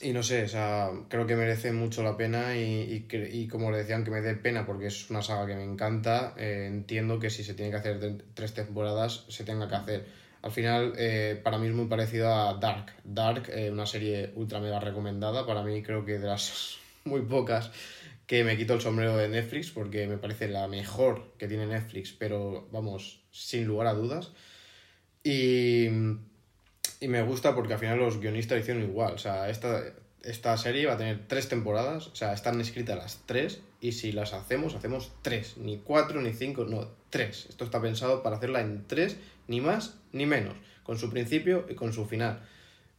y 0.00 0.12
no 0.12 0.22
sé, 0.22 0.44
o 0.44 0.48
sea, 0.48 0.90
creo 1.08 1.26
que 1.26 1.36
merece 1.36 1.72
mucho 1.72 2.02
la 2.02 2.16
pena 2.16 2.56
y, 2.56 3.06
y, 3.10 3.16
y 3.32 3.48
como 3.48 3.70
le 3.70 3.78
decían, 3.78 4.04
que 4.04 4.10
me 4.10 4.20
dé 4.20 4.34
pena 4.34 4.66
porque 4.66 4.86
es 4.86 5.10
una 5.10 5.22
saga 5.22 5.46
que 5.46 5.54
me 5.54 5.64
encanta, 5.64 6.34
eh, 6.36 6.66
entiendo 6.66 7.18
que 7.18 7.30
si 7.30 7.44
se 7.44 7.54
tiene 7.54 7.70
que 7.70 7.76
hacer 7.76 8.24
tres 8.34 8.54
temporadas, 8.54 9.24
se 9.28 9.44
tenga 9.44 9.68
que 9.68 9.74
hacer. 9.74 10.06
Al 10.42 10.50
final, 10.50 10.94
eh, 10.96 11.40
para 11.42 11.58
mí 11.58 11.68
es 11.68 11.74
muy 11.74 11.86
parecido 11.86 12.34
a 12.34 12.54
Dark. 12.54 12.92
Dark, 13.04 13.48
eh, 13.50 13.70
una 13.70 13.86
serie 13.86 14.32
ultra 14.34 14.60
mega 14.60 14.80
recomendada, 14.80 15.46
para 15.46 15.62
mí 15.62 15.82
creo 15.82 16.04
que 16.04 16.18
de 16.18 16.26
las 16.26 16.78
muy 17.04 17.22
pocas 17.22 17.70
que 18.26 18.44
me 18.44 18.56
quito 18.56 18.74
el 18.74 18.80
sombrero 18.80 19.16
de 19.16 19.28
Netflix 19.28 19.70
porque 19.70 20.06
me 20.06 20.16
parece 20.16 20.48
la 20.48 20.66
mejor 20.66 21.34
que 21.38 21.48
tiene 21.48 21.66
Netflix, 21.66 22.12
pero 22.12 22.68
vamos, 22.72 23.20
sin 23.30 23.66
lugar 23.66 23.88
a 23.88 23.94
dudas. 23.94 24.32
Y 25.24 25.88
y 27.02 27.08
me 27.08 27.20
gusta 27.22 27.52
porque 27.56 27.72
al 27.72 27.80
final 27.80 27.98
los 27.98 28.20
guionistas 28.20 28.60
hicieron 28.60 28.84
igual. 28.84 29.14
O 29.14 29.18
sea, 29.18 29.50
esta, 29.50 29.82
esta 30.22 30.56
serie 30.56 30.86
va 30.86 30.92
a 30.92 30.98
tener 30.98 31.26
tres 31.26 31.48
temporadas. 31.48 32.06
O 32.06 32.14
sea, 32.14 32.32
están 32.32 32.60
escritas 32.60 32.96
las 32.96 33.26
tres. 33.26 33.60
Y 33.80 33.90
si 33.90 34.12
las 34.12 34.32
hacemos, 34.32 34.76
hacemos 34.76 35.10
tres. 35.20 35.56
Ni 35.56 35.78
cuatro, 35.78 36.22
ni 36.22 36.32
cinco, 36.32 36.64
no, 36.64 36.88
tres. 37.10 37.46
Esto 37.48 37.64
está 37.64 37.82
pensado 37.82 38.22
para 38.22 38.36
hacerla 38.36 38.60
en 38.60 38.86
tres, 38.86 39.16
ni 39.48 39.60
más 39.60 39.98
ni 40.12 40.26
menos. 40.26 40.54
Con 40.84 40.96
su 40.96 41.10
principio 41.10 41.66
y 41.68 41.74
con 41.74 41.92
su 41.92 42.06
final. 42.06 42.40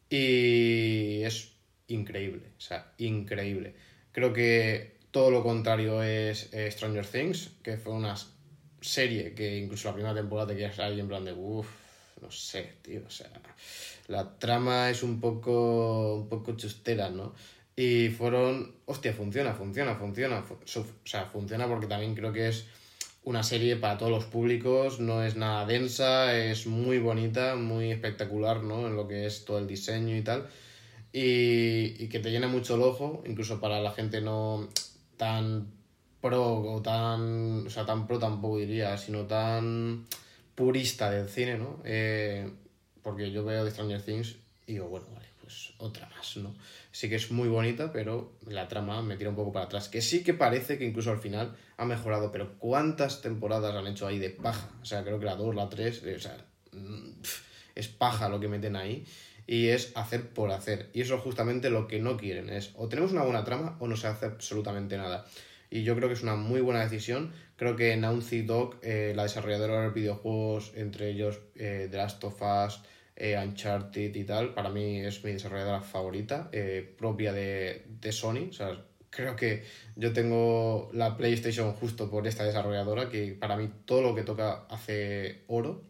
Y 0.10 1.24
es 1.24 1.54
increíble. 1.88 2.52
O 2.58 2.62
sea, 2.62 2.92
increíble. 2.98 3.74
Creo 4.12 4.34
que 4.34 4.98
todo 5.12 5.32
lo 5.32 5.44
contrario 5.44 6.04
es 6.04 6.50
eh, 6.52 6.70
Stranger 6.70 7.06
Things, 7.06 7.52
que 7.64 7.78
fue 7.78 7.94
una 7.94 8.16
serie 8.82 9.34
que 9.34 9.60
incluso 9.60 9.88
la 9.88 9.94
primera 9.94 10.14
temporada 10.14 10.50
te 10.50 10.58
quedas 10.58 10.78
ahí 10.80 11.00
en 11.00 11.08
plan 11.08 11.24
de 11.24 11.32
uff, 11.32 11.68
no 12.22 12.32
sé, 12.32 12.74
tío, 12.82 13.02
o 13.06 13.10
sea, 13.10 13.30
la 14.08 14.38
trama 14.38 14.90
es 14.90 15.04
un 15.04 15.20
poco, 15.20 16.16
un 16.16 16.30
poco 16.30 16.54
chustera, 16.56 17.10
¿no? 17.10 17.34
Y 17.76 18.10
fueron, 18.10 18.76
hostia, 18.86 19.14
funciona, 19.14 19.54
funciona, 19.54 19.96
funciona. 19.96 20.44
O 20.50 20.86
sea, 21.06 21.26
funciona 21.26 21.68
porque 21.68 21.88
también 21.88 22.14
creo 22.14 22.32
que 22.32 22.50
es 22.50 22.66
una 23.24 23.42
serie 23.42 23.78
para 23.78 23.98
todos 23.98 24.12
los 24.12 24.26
públicos, 24.26 25.00
no 25.00 25.24
es 25.24 25.36
nada 25.36 25.66
densa, 25.66 26.38
es 26.38 26.68
muy 26.68 27.00
bonita, 27.00 27.56
muy 27.56 27.92
espectacular, 27.92 28.64
¿no? 28.64 28.88
En 28.88 28.96
lo 28.96 29.08
que 29.08 29.26
es 29.26 29.46
todo 29.46 29.60
el 29.60 29.68
diseño 29.68 30.16
y 30.16 30.22
tal. 30.22 30.48
Y, 31.14 31.96
y 32.04 32.10
que 32.10 32.20
te 32.20 32.32
llena 32.32 32.48
mucho 32.48 32.76
el 32.76 32.82
ojo, 32.82 33.24
incluso 33.26 33.60
para 33.60 33.80
la 33.82 33.92
gente 33.92 34.20
no 34.22 34.68
tan 35.18 35.68
pro 36.22 36.62
o 36.62 36.82
tan, 36.82 37.68
o 37.68 37.70
sea, 37.70 37.86
tan 37.86 38.08
pro 38.08 38.20
tampoco 38.20 38.58
diría, 38.58 38.98
sino 38.98 39.26
tan 39.26 40.06
purista 40.56 41.12
del 41.12 41.30
cine, 41.30 41.58
¿no? 41.58 41.82
Eh, 41.86 42.50
porque 43.04 43.32
yo 43.32 43.44
veo 43.44 43.64
de 43.64 43.72
Stranger 43.72 44.02
Things 44.02 44.38
y 44.66 44.74
digo, 44.74 44.88
bueno, 44.88 45.08
vale, 45.14 45.28
pues 45.42 45.74
otra 45.78 46.10
más, 46.10 46.38
¿no? 46.38 46.56
Sí 46.92 47.10
que 47.10 47.16
es 47.16 47.32
muy 47.32 47.50
bonita, 47.50 47.92
pero 47.92 48.38
la 48.48 48.68
trama 48.68 49.02
me 49.02 49.18
tira 49.18 49.30
un 49.30 49.36
poco 49.36 49.52
para 49.52 49.66
atrás. 49.66 49.90
Que 49.90 50.02
sí 50.02 50.24
que 50.24 50.34
parece 50.34 50.78
que 50.78 50.86
incluso 50.86 51.12
al 51.12 51.20
final 51.20 51.56
ha 51.78 51.86
mejorado, 51.86 52.32
pero 52.32 52.58
¿cuántas 52.58 53.22
temporadas 53.22 53.76
han 53.76 53.88
hecho 53.88 54.08
ahí 54.08 54.20
de 54.20 54.30
paja? 54.30 54.72
O 54.82 54.86
sea, 54.86 55.04
creo 55.04 55.20
que 55.20 55.26
la 55.26 55.36
2, 55.36 55.54
la 55.54 55.70
3, 55.70 56.04
o 56.16 56.20
sea, 56.20 56.38
mm, 56.72 57.10
es 57.76 57.88
paja 57.90 58.30
lo 58.30 58.40
que 58.40 58.48
meten 58.48 58.76
ahí 58.78 59.06
y 59.46 59.68
es 59.68 59.92
hacer 59.96 60.30
por 60.30 60.52
hacer. 60.52 60.90
Y 60.94 61.02
eso 61.02 61.16
es 61.16 61.22
justamente 61.22 61.70
lo 61.70 61.88
que 61.88 62.00
no 62.00 62.16
quieren, 62.16 62.50
es 62.50 62.72
o 62.76 62.88
tenemos 62.88 63.12
una 63.12 63.24
buena 63.24 63.44
trama 63.44 63.76
o 63.80 63.88
no 63.88 63.98
se 63.98 64.08
hace 64.08 64.28
absolutamente 64.28 64.98
nada. 64.98 65.26
Y 65.70 65.84
yo 65.84 65.96
creo 65.96 66.08
que 66.08 66.14
es 66.14 66.22
una 66.22 66.36
muy 66.36 66.62
buena 66.62 66.82
decisión. 66.82 67.34
Creo 67.56 67.76
que 67.76 67.98
Naughty 67.98 68.44
Dog, 68.44 68.78
eh, 68.84 69.14
la 69.16 69.24
desarrolladora 69.24 69.82
de 69.82 69.90
videojuegos, 69.90 70.72
entre 70.76 71.10
ellos 71.10 71.40
eh, 71.56 71.88
The 71.90 71.98
Last 71.98 72.24
eh, 73.16 73.38
Uncharted 73.38 74.16
y 74.16 74.24
tal, 74.24 74.54
para 74.54 74.70
mí 74.70 75.00
es 75.02 75.24
mi 75.24 75.34
desarrolladora 75.34 75.82
favorita, 75.82 76.50
propia 76.98 77.34
de, 77.34 77.84
de 78.02 78.12
Sony. 78.12 78.50
O 78.50 78.54
sea, 78.54 78.84
creo 79.10 79.36
que 79.36 79.64
yo 79.96 80.14
tengo 80.14 80.90
la 80.94 81.18
PlayStation 81.18 81.74
justo 81.74 82.10
por 82.10 82.28
esta 82.28 82.44
desarrolladora, 82.44 83.10
que 83.10 83.34
para 83.40 83.58
mí 83.58 83.70
todo 83.86 84.02
lo 84.02 84.16
que 84.16 84.24
toca 84.24 84.66
hace 84.70 85.44
oro 85.48 85.84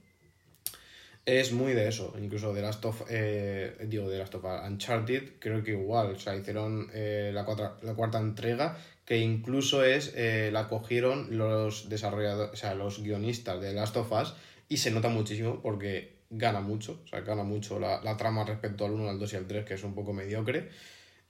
es 1.26 1.54
muy 1.54 1.74
de 1.74 1.88
eso, 1.88 2.14
incluso 2.22 2.54
de 2.54 2.62
Last 2.62 2.84
of, 2.84 3.04
eh, 3.10 3.78
digo, 3.88 4.10
de 4.10 4.18
Last 4.18 4.36
of 4.36 4.44
Uncharted, 4.44 5.34
creo 5.40 5.64
que 5.64 5.72
igual, 5.72 6.12
o 6.12 6.20
sea, 6.20 6.36
hicieron 6.36 6.90
eh, 6.94 7.32
la, 7.34 7.46
la 7.82 7.94
cuarta 7.94 8.20
entrega, 8.20 8.78
que 9.06 9.18
incluso 9.20 9.86
es, 9.86 10.14
eh, 10.16 10.50
la 10.52 10.68
cogieron 10.68 11.38
los 11.38 11.88
desarrolladores, 11.88 12.54
o 12.54 12.56
sea, 12.58 12.76
los 12.76 13.02
guionistas 13.02 13.62
de 13.62 13.74
Last 13.74 13.96
of 13.96 14.12
Us, 14.12 14.34
y 14.68 14.78
se 14.78 14.92
nota 14.92 15.08
muchísimo 15.08 15.62
porque 15.62 16.23
gana 16.38 16.60
mucho, 16.60 17.02
o 17.04 17.08
sea, 17.08 17.22
gana 17.22 17.44
mucho 17.44 17.80
la, 17.80 18.02
la 18.04 18.18
trama 18.18 18.44
respecto 18.44 18.86
al 18.86 18.92
1, 18.92 19.10
al 19.10 19.20
2 19.20 19.34
y 19.34 19.36
al 19.36 19.48
3, 19.48 19.66
que 19.66 19.74
es 19.76 19.84
un 19.84 19.94
poco 19.94 20.14
mediocre, 20.14 20.70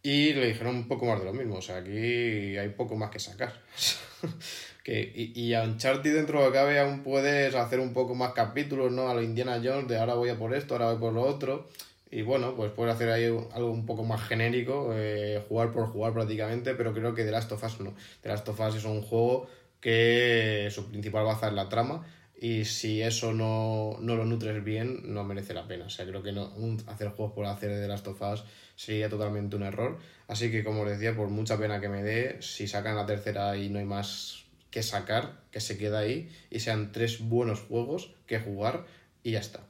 y 0.01 0.33
le 0.33 0.47
dijeron 0.47 0.75
un 0.75 0.87
poco 0.87 1.05
más 1.05 1.19
de 1.19 1.25
lo 1.25 1.33
mismo, 1.33 1.55
o 1.55 1.61
sea, 1.61 1.77
aquí 1.77 2.57
hay 2.57 2.69
poco 2.69 2.95
más 2.95 3.09
que 3.09 3.19
sacar. 3.19 3.53
que, 4.83 5.11
y, 5.15 5.39
y 5.39 5.53
a 5.53 5.63
Uncharted 5.63 6.13
dentro 6.13 6.39
de 6.39 6.47
lo 6.47 6.53
cabe 6.53 6.79
aún 6.79 7.03
puedes 7.03 7.55
hacer 7.55 7.79
un 7.79 7.93
poco 7.93 8.15
más 8.15 8.33
capítulos, 8.33 8.91
¿no? 8.91 9.09
A 9.09 9.13
lo 9.13 9.21
Indiana 9.21 9.61
Jones, 9.63 9.87
de 9.87 9.97
ahora 9.97 10.15
voy 10.15 10.29
a 10.29 10.37
por 10.37 10.53
esto, 10.53 10.75
ahora 10.75 10.91
voy 10.91 10.99
por 10.99 11.13
lo 11.13 11.21
otro. 11.23 11.69
Y 12.11 12.21
bueno, 12.21 12.55
pues 12.55 12.71
puedes 12.71 12.93
hacer 12.93 13.09
ahí 13.09 13.25
algo 13.25 13.71
un 13.71 13.85
poco 13.87 14.03
más 14.03 14.21
genérico, 14.21 14.91
eh, 14.93 15.43
jugar 15.49 15.71
por 15.71 15.87
jugar 15.87 16.13
prácticamente, 16.13 16.75
pero 16.75 16.93
creo 16.93 17.15
que 17.15 17.23
The 17.23 17.31
Last 17.31 17.51
of 17.53 17.63
Us 17.63 17.79
no. 17.79 17.95
The 18.21 18.29
Last 18.29 18.47
of 18.49 18.59
Us 18.59 18.75
es 18.75 18.85
un 18.85 19.01
juego 19.01 19.47
que 19.79 20.69
su 20.71 20.89
principal 20.89 21.25
baza 21.25 21.47
es 21.47 21.53
la 21.53 21.69
trama 21.69 22.05
y 22.43 22.65
si 22.65 23.01
eso 23.01 23.31
no, 23.31 23.95
no, 24.01 24.17
lo 24.17 24.25
nutres 24.25 24.61
bien, 24.65 25.13
no 25.13 25.23
merece 25.23 25.53
la 25.53 25.65
pena. 25.65 25.85
O 25.85 25.89
sea, 25.89 26.05
creo 26.05 26.21
que 26.21 26.33
no, 26.33 26.51
hacer 26.87 27.07
juegos 27.07 27.33
por 27.33 27.45
hacer 27.45 27.69
de 27.69 27.93
of 27.93 28.21
Us 28.21 28.43
sería 28.75 29.07
totalmente 29.07 29.55
un 29.55 29.63
error. 29.63 29.97
Así 30.27 30.51
que, 30.51 30.61
como 30.61 30.81
os 30.81 30.89
decía, 30.89 31.15
por 31.15 31.29
mucha 31.29 31.57
pena 31.57 31.79
que 31.79 31.87
me 31.87 32.03
dé, 32.03 32.41
si 32.41 32.67
sacan 32.67 32.97
la 32.97 33.05
tercera 33.05 33.55
y 33.55 33.69
no 33.69 33.79
hay 33.79 33.85
más 33.85 34.43
que 34.71 34.83
sacar, 34.83 35.39
que 35.51 35.61
se 35.61 35.77
queda 35.77 35.99
ahí 35.99 36.29
y 36.51 36.59
sean 36.59 36.91
tres 36.91 37.21
buenos 37.21 37.61
juegos 37.61 38.13
que 38.27 38.39
jugar 38.39 38.87
y 39.23 39.31
ya 39.31 39.39
está. 39.39 39.61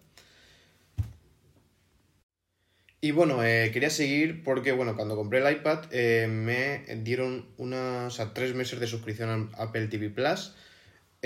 Y 3.01 3.11
bueno, 3.11 3.43
eh, 3.43 3.69
quería 3.71 3.91
seguir 3.91 4.43
porque, 4.43 4.71
bueno, 4.71 4.95
cuando 4.95 5.15
compré 5.15 5.47
el 5.47 5.57
iPad 5.57 5.85
eh, 5.91 6.25
me 6.27 6.85
dieron 7.03 7.45
unos, 7.57 8.19
o 8.19 8.31
tres 8.31 8.55
meses 8.55 8.79
de 8.79 8.87
suscripción 8.87 9.51
a 9.53 9.61
Apple 9.61 9.89
TV 9.89 10.09
Plus 10.09 10.55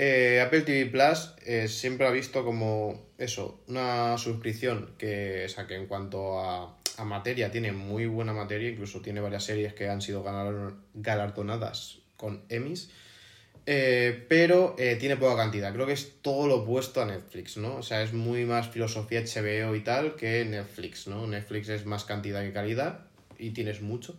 eh, 0.00 0.40
Apple 0.40 0.60
TV 0.60 0.86
Plus 0.86 1.34
eh, 1.44 1.66
siempre 1.66 2.06
ha 2.06 2.10
visto 2.12 2.44
como 2.44 3.08
eso, 3.18 3.64
una 3.66 4.16
suscripción 4.16 4.94
que, 4.96 5.42
o 5.46 5.48
sea, 5.48 5.66
que 5.66 5.74
en 5.74 5.86
cuanto 5.86 6.38
a, 6.38 6.76
materia 7.04 7.50
tiene 7.50 7.72
muy 7.72 8.06
buena 8.06 8.32
materia, 8.32 8.70
incluso 8.70 9.00
tiene 9.00 9.20
varias 9.20 9.44
series 9.44 9.74
que 9.74 9.88
han 9.88 10.00
sido 10.00 10.24
galardonadas 10.94 11.98
con 12.16 12.44
Emmys, 12.48 12.90
eh, 13.66 14.24
pero 14.28 14.74
tiene 14.98 15.16
poca 15.16 15.36
cantidad. 15.36 15.72
Creo 15.72 15.86
que 15.86 15.92
es 15.92 16.20
todo 16.22 16.48
lo 16.48 16.56
opuesto 16.56 17.00
a 17.00 17.06
Netflix, 17.06 17.56
¿no? 17.56 17.76
O 17.76 17.82
sea, 17.82 18.02
es 18.02 18.12
muy 18.12 18.44
más 18.44 18.68
filosofía 18.68 19.22
HBO 19.22 19.76
y 19.76 19.80
tal 19.80 20.16
que 20.16 20.44
Netflix, 20.44 21.06
¿no? 21.06 21.26
Netflix 21.26 21.68
es 21.68 21.86
más 21.86 22.04
cantidad 22.04 22.42
que 22.42 22.52
calidad 22.52 23.06
y 23.38 23.50
tienes 23.50 23.80
mucho. 23.80 24.16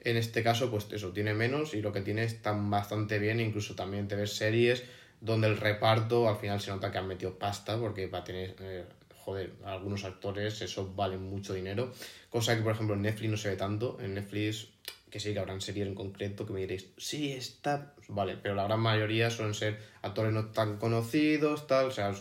En 0.00 0.16
este 0.16 0.42
caso, 0.42 0.70
pues 0.70 0.88
eso, 0.90 1.12
tiene 1.12 1.32
menos 1.34 1.74
y 1.74 1.82
lo 1.82 1.92
que 1.92 2.00
tiene 2.00 2.24
está 2.24 2.52
bastante 2.52 3.18
bien, 3.18 3.40
incluso 3.40 3.74
también 3.74 4.08
te 4.08 4.16
ves 4.16 4.34
series 4.34 4.84
donde 5.22 5.46
el 5.46 5.56
reparto 5.56 6.28
al 6.28 6.36
final 6.36 6.60
se 6.60 6.70
nota 6.72 6.90
que 6.90 6.98
han 6.98 7.06
metido 7.06 7.38
pasta 7.38 7.78
porque 7.78 8.08
va 8.08 8.18
a 8.18 8.24
tener, 8.24 8.56
eh, 8.60 8.84
joder, 9.16 9.52
algunos 9.64 10.04
actores 10.04 10.60
eso 10.60 10.92
vale 10.94 11.16
mucho 11.16 11.54
dinero, 11.54 11.92
cosa 12.28 12.56
que 12.56 12.62
por 12.62 12.72
ejemplo 12.72 12.96
en 12.96 13.02
Netflix 13.02 13.30
no 13.30 13.36
se 13.36 13.50
ve 13.50 13.56
tanto, 13.56 13.98
en 14.00 14.14
Netflix 14.14 14.68
que 15.08 15.20
sí 15.20 15.32
que 15.32 15.38
habrán 15.38 15.60
series 15.60 15.86
en 15.86 15.94
concreto 15.94 16.44
que 16.44 16.52
me 16.52 16.60
diréis, 16.60 16.88
sí, 16.96 17.32
está, 17.32 17.94
vale, 18.08 18.36
pero 18.42 18.56
la 18.56 18.64
gran 18.64 18.80
mayoría 18.80 19.30
suelen 19.30 19.54
ser 19.54 19.78
actores 20.00 20.32
no 20.32 20.46
tan 20.46 20.78
conocidos, 20.78 21.66
tal, 21.66 21.86
o 21.86 21.90
sea, 21.90 22.12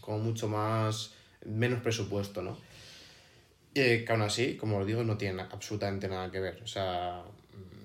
como 0.00 0.18
mucho 0.18 0.48
más, 0.48 1.12
menos 1.44 1.80
presupuesto, 1.80 2.42
¿no? 2.42 2.58
Eh, 3.74 4.02
que 4.04 4.12
aún 4.12 4.22
así, 4.22 4.56
como 4.56 4.78
os 4.78 4.86
digo, 4.86 5.04
no 5.04 5.16
tiene 5.16 5.42
absolutamente 5.42 6.08
nada 6.08 6.30
que 6.30 6.40
ver, 6.40 6.60
o 6.62 6.66
sea, 6.66 7.22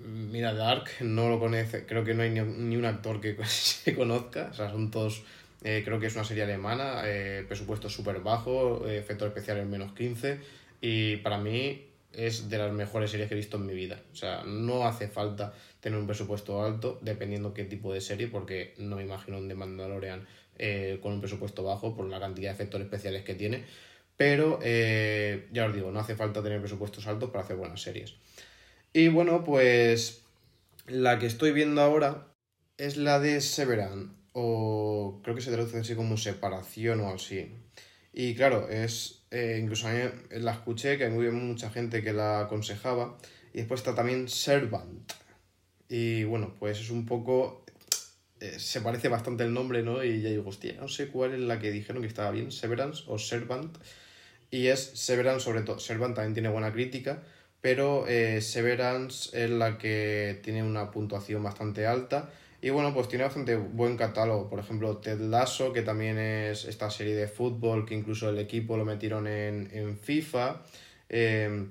mira, 0.06 0.54
Dark 0.54 0.90
no 1.02 1.30
lo 1.30 1.40
conoce, 1.40 1.86
creo 1.86 2.04
que 2.04 2.14
no 2.14 2.24
hay 2.24 2.30
ni, 2.30 2.76
un 2.78 2.86
actor 2.86 3.20
que 3.20 3.36
se 3.46 3.96
conozca, 3.96 4.50
o 4.52 4.54
sea, 4.54 4.70
son 4.70 4.92
todos, 4.92 5.24
eh, 5.64 5.82
creo 5.84 6.00
que 6.00 6.08
es 6.08 6.16
una 6.16 6.24
serie 6.24 6.44
alemana, 6.44 7.02
eh, 7.06 7.44
presupuesto 7.48 7.90
súper 7.90 8.20
bajo, 8.20 8.88
eh, 8.88 8.98
efectos 8.98 9.28
especiales 9.28 9.66
menos 9.66 9.94
15, 9.94 10.40
y 10.82 11.18
para 11.18 11.38
mí 11.38 11.86
es 12.14 12.50
de 12.50 12.58
las 12.58 12.72
mejores 12.72 13.12
series 13.12 13.28
que 13.28 13.36
he 13.36 13.38
visto 13.38 13.58
en 13.58 13.66
mi 13.66 13.74
vida, 13.74 14.02
o 14.12 14.16
sea, 14.16 14.44
no 14.46 14.86
hace 14.88 15.08
falta 15.08 15.54
tener 15.80 16.00
un 16.00 16.08
presupuesto 16.08 16.64
alto, 16.64 17.00
dependiendo 17.02 17.54
qué 17.54 17.66
tipo 17.66 17.94
de 17.94 18.02
serie, 18.02 18.28
porque 18.28 18.74
no 18.78 18.96
me 18.96 19.04
imagino 19.04 19.38
un 19.38 19.48
The 19.48 19.56
Mandalorian 19.56 20.26
con 21.02 21.12
un 21.12 21.20
presupuesto 21.20 21.64
bajo 21.64 21.94
por 21.98 22.08
la 22.08 22.18
cantidad 22.18 22.52
de 22.52 22.56
efectos 22.56 22.80
especiales 22.80 23.24
que 23.24 23.36
tiene, 23.36 23.66
pero 24.16 24.62
ya 24.62 25.66
os 25.66 25.74
digo, 25.76 25.92
no 25.92 26.00
hace 26.00 26.16
falta 26.16 26.42
tener 26.42 26.62
presupuestos 26.62 27.06
altos 27.08 27.30
para 27.30 27.44
hacer 27.44 27.58
buenas 27.58 27.82
series. 27.82 28.16
Y 28.96 29.10
bueno, 29.10 29.44
pues 29.44 30.22
la 30.88 31.20
que 31.20 31.26
estoy 31.26 31.52
viendo 31.52 31.82
ahora 31.82 32.34
es 32.78 32.96
la 32.96 33.20
de 33.20 33.42
Severan, 33.42 34.16
o 34.32 35.20
creo 35.22 35.36
que 35.36 35.42
se 35.42 35.52
traduce 35.52 35.78
así 35.78 35.96
como 35.96 36.16
separación 36.16 37.02
o 37.02 37.10
así. 37.10 37.52
Y 38.14 38.36
claro, 38.36 38.70
es, 38.70 39.26
eh, 39.32 39.60
incluso 39.62 39.90
a 39.90 39.92
mí 39.92 40.00
la 40.32 40.54
escuché, 40.54 40.98
que 40.98 41.04
hay 41.04 41.10
mucha 41.12 41.70
gente 41.72 42.02
que 42.04 42.14
la 42.14 42.40
aconsejaba, 42.40 43.18
y 43.54 43.58
después 43.58 43.82
está 43.82 43.96
también 43.96 44.30
Servant. 44.30 45.12
Y 45.90 46.24
bueno, 46.24 46.56
pues 46.58 46.80
es 46.80 46.90
un 46.90 47.06
poco... 47.06 47.66
Eh, 48.40 48.60
se 48.60 48.80
parece 48.80 49.10
bastante 49.10 49.44
el 49.44 49.54
nombre, 49.54 49.84
¿no? 49.84 50.06
Y 50.06 50.22
ya 50.22 50.30
digo, 50.30 50.48
hostia, 50.48 50.76
no 50.80 50.88
sé 50.88 51.10
cuál 51.10 51.34
es 51.34 51.42
la 51.42 51.60
que 51.60 51.70
dijeron 51.70 52.02
que 52.02 52.08
estaba 52.08 52.32
bien, 52.32 52.50
Severance 52.50 53.04
o 53.08 53.20
Servant. 53.20 53.78
Y 54.52 54.68
es 54.68 54.80
Severance 54.94 55.44
sobre 55.44 55.64
todo. 55.64 55.80
Servant 55.80 56.16
también 56.16 56.34
tiene 56.34 56.48
buena 56.48 56.72
crítica, 56.72 57.24
pero 57.66 58.06
eh, 58.08 58.42
Severance 58.42 59.44
es 59.44 59.50
la 59.50 59.80
que 59.80 60.40
tiene 60.44 60.62
una 60.62 60.92
puntuación 60.92 61.42
bastante 61.42 61.88
alta 61.88 62.30
y 62.62 62.70
bueno, 62.70 62.94
pues 62.94 63.08
tiene 63.08 63.24
bastante 63.24 63.56
buen 63.56 63.98
catálogo. 63.98 64.52
Por 64.52 64.60
ejemplo, 64.60 64.98
Ted 64.98 65.20
Lasso, 65.20 65.74
que 65.74 65.82
también 65.82 66.20
es 66.20 66.66
esta 66.66 66.92
serie 66.92 67.16
de 67.16 67.28
fútbol 67.28 67.88
que 67.88 67.96
incluso 67.96 68.30
el 68.30 68.38
equipo 68.38 68.78
lo 68.78 68.86
metieron 68.86 69.26
en, 69.26 69.98
FIFA. 69.98 70.62
Eh, 71.10 71.66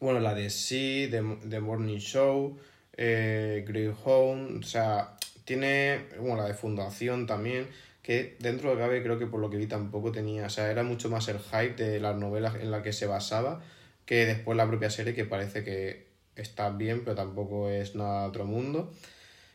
bueno, 0.00 0.18
la 0.18 0.34
de 0.34 0.50
Sí, 0.50 1.08
The, 1.08 1.60
Morning 1.60 1.98
Show, 1.98 2.58
eh, 2.96 3.64
Greyhound, 3.68 4.64
o 4.64 4.66
sea, 4.66 5.14
tiene, 5.44 6.06
bueno, 6.18 6.38
la 6.38 6.48
de 6.48 6.54
Fundación 6.54 7.28
también, 7.28 7.68
que 8.02 8.34
dentro 8.40 8.70
de 8.72 8.78
cabe 8.78 9.00
creo 9.00 9.16
que 9.16 9.28
por 9.28 9.38
lo 9.38 9.48
que 9.48 9.58
vi 9.58 9.68
tampoco 9.68 10.10
tenía, 10.10 10.46
o 10.46 10.50
sea, 10.50 10.72
era 10.72 10.82
mucho 10.82 11.08
más 11.08 11.28
el 11.28 11.38
hype 11.38 11.74
de 11.74 12.00
las 12.00 12.16
novelas 12.16 12.56
en 12.56 12.72
la 12.72 12.82
que 12.82 12.92
se 12.92 13.06
basaba 13.06 13.62
que 14.10 14.26
después 14.26 14.56
la 14.56 14.66
propia 14.66 14.90
serie 14.90 15.14
que 15.14 15.24
parece 15.24 15.62
que 15.62 16.08
está 16.34 16.68
bien, 16.70 17.02
pero 17.04 17.14
tampoco 17.14 17.70
es 17.70 17.94
nada 17.94 18.26
otro 18.26 18.44
mundo. 18.44 18.92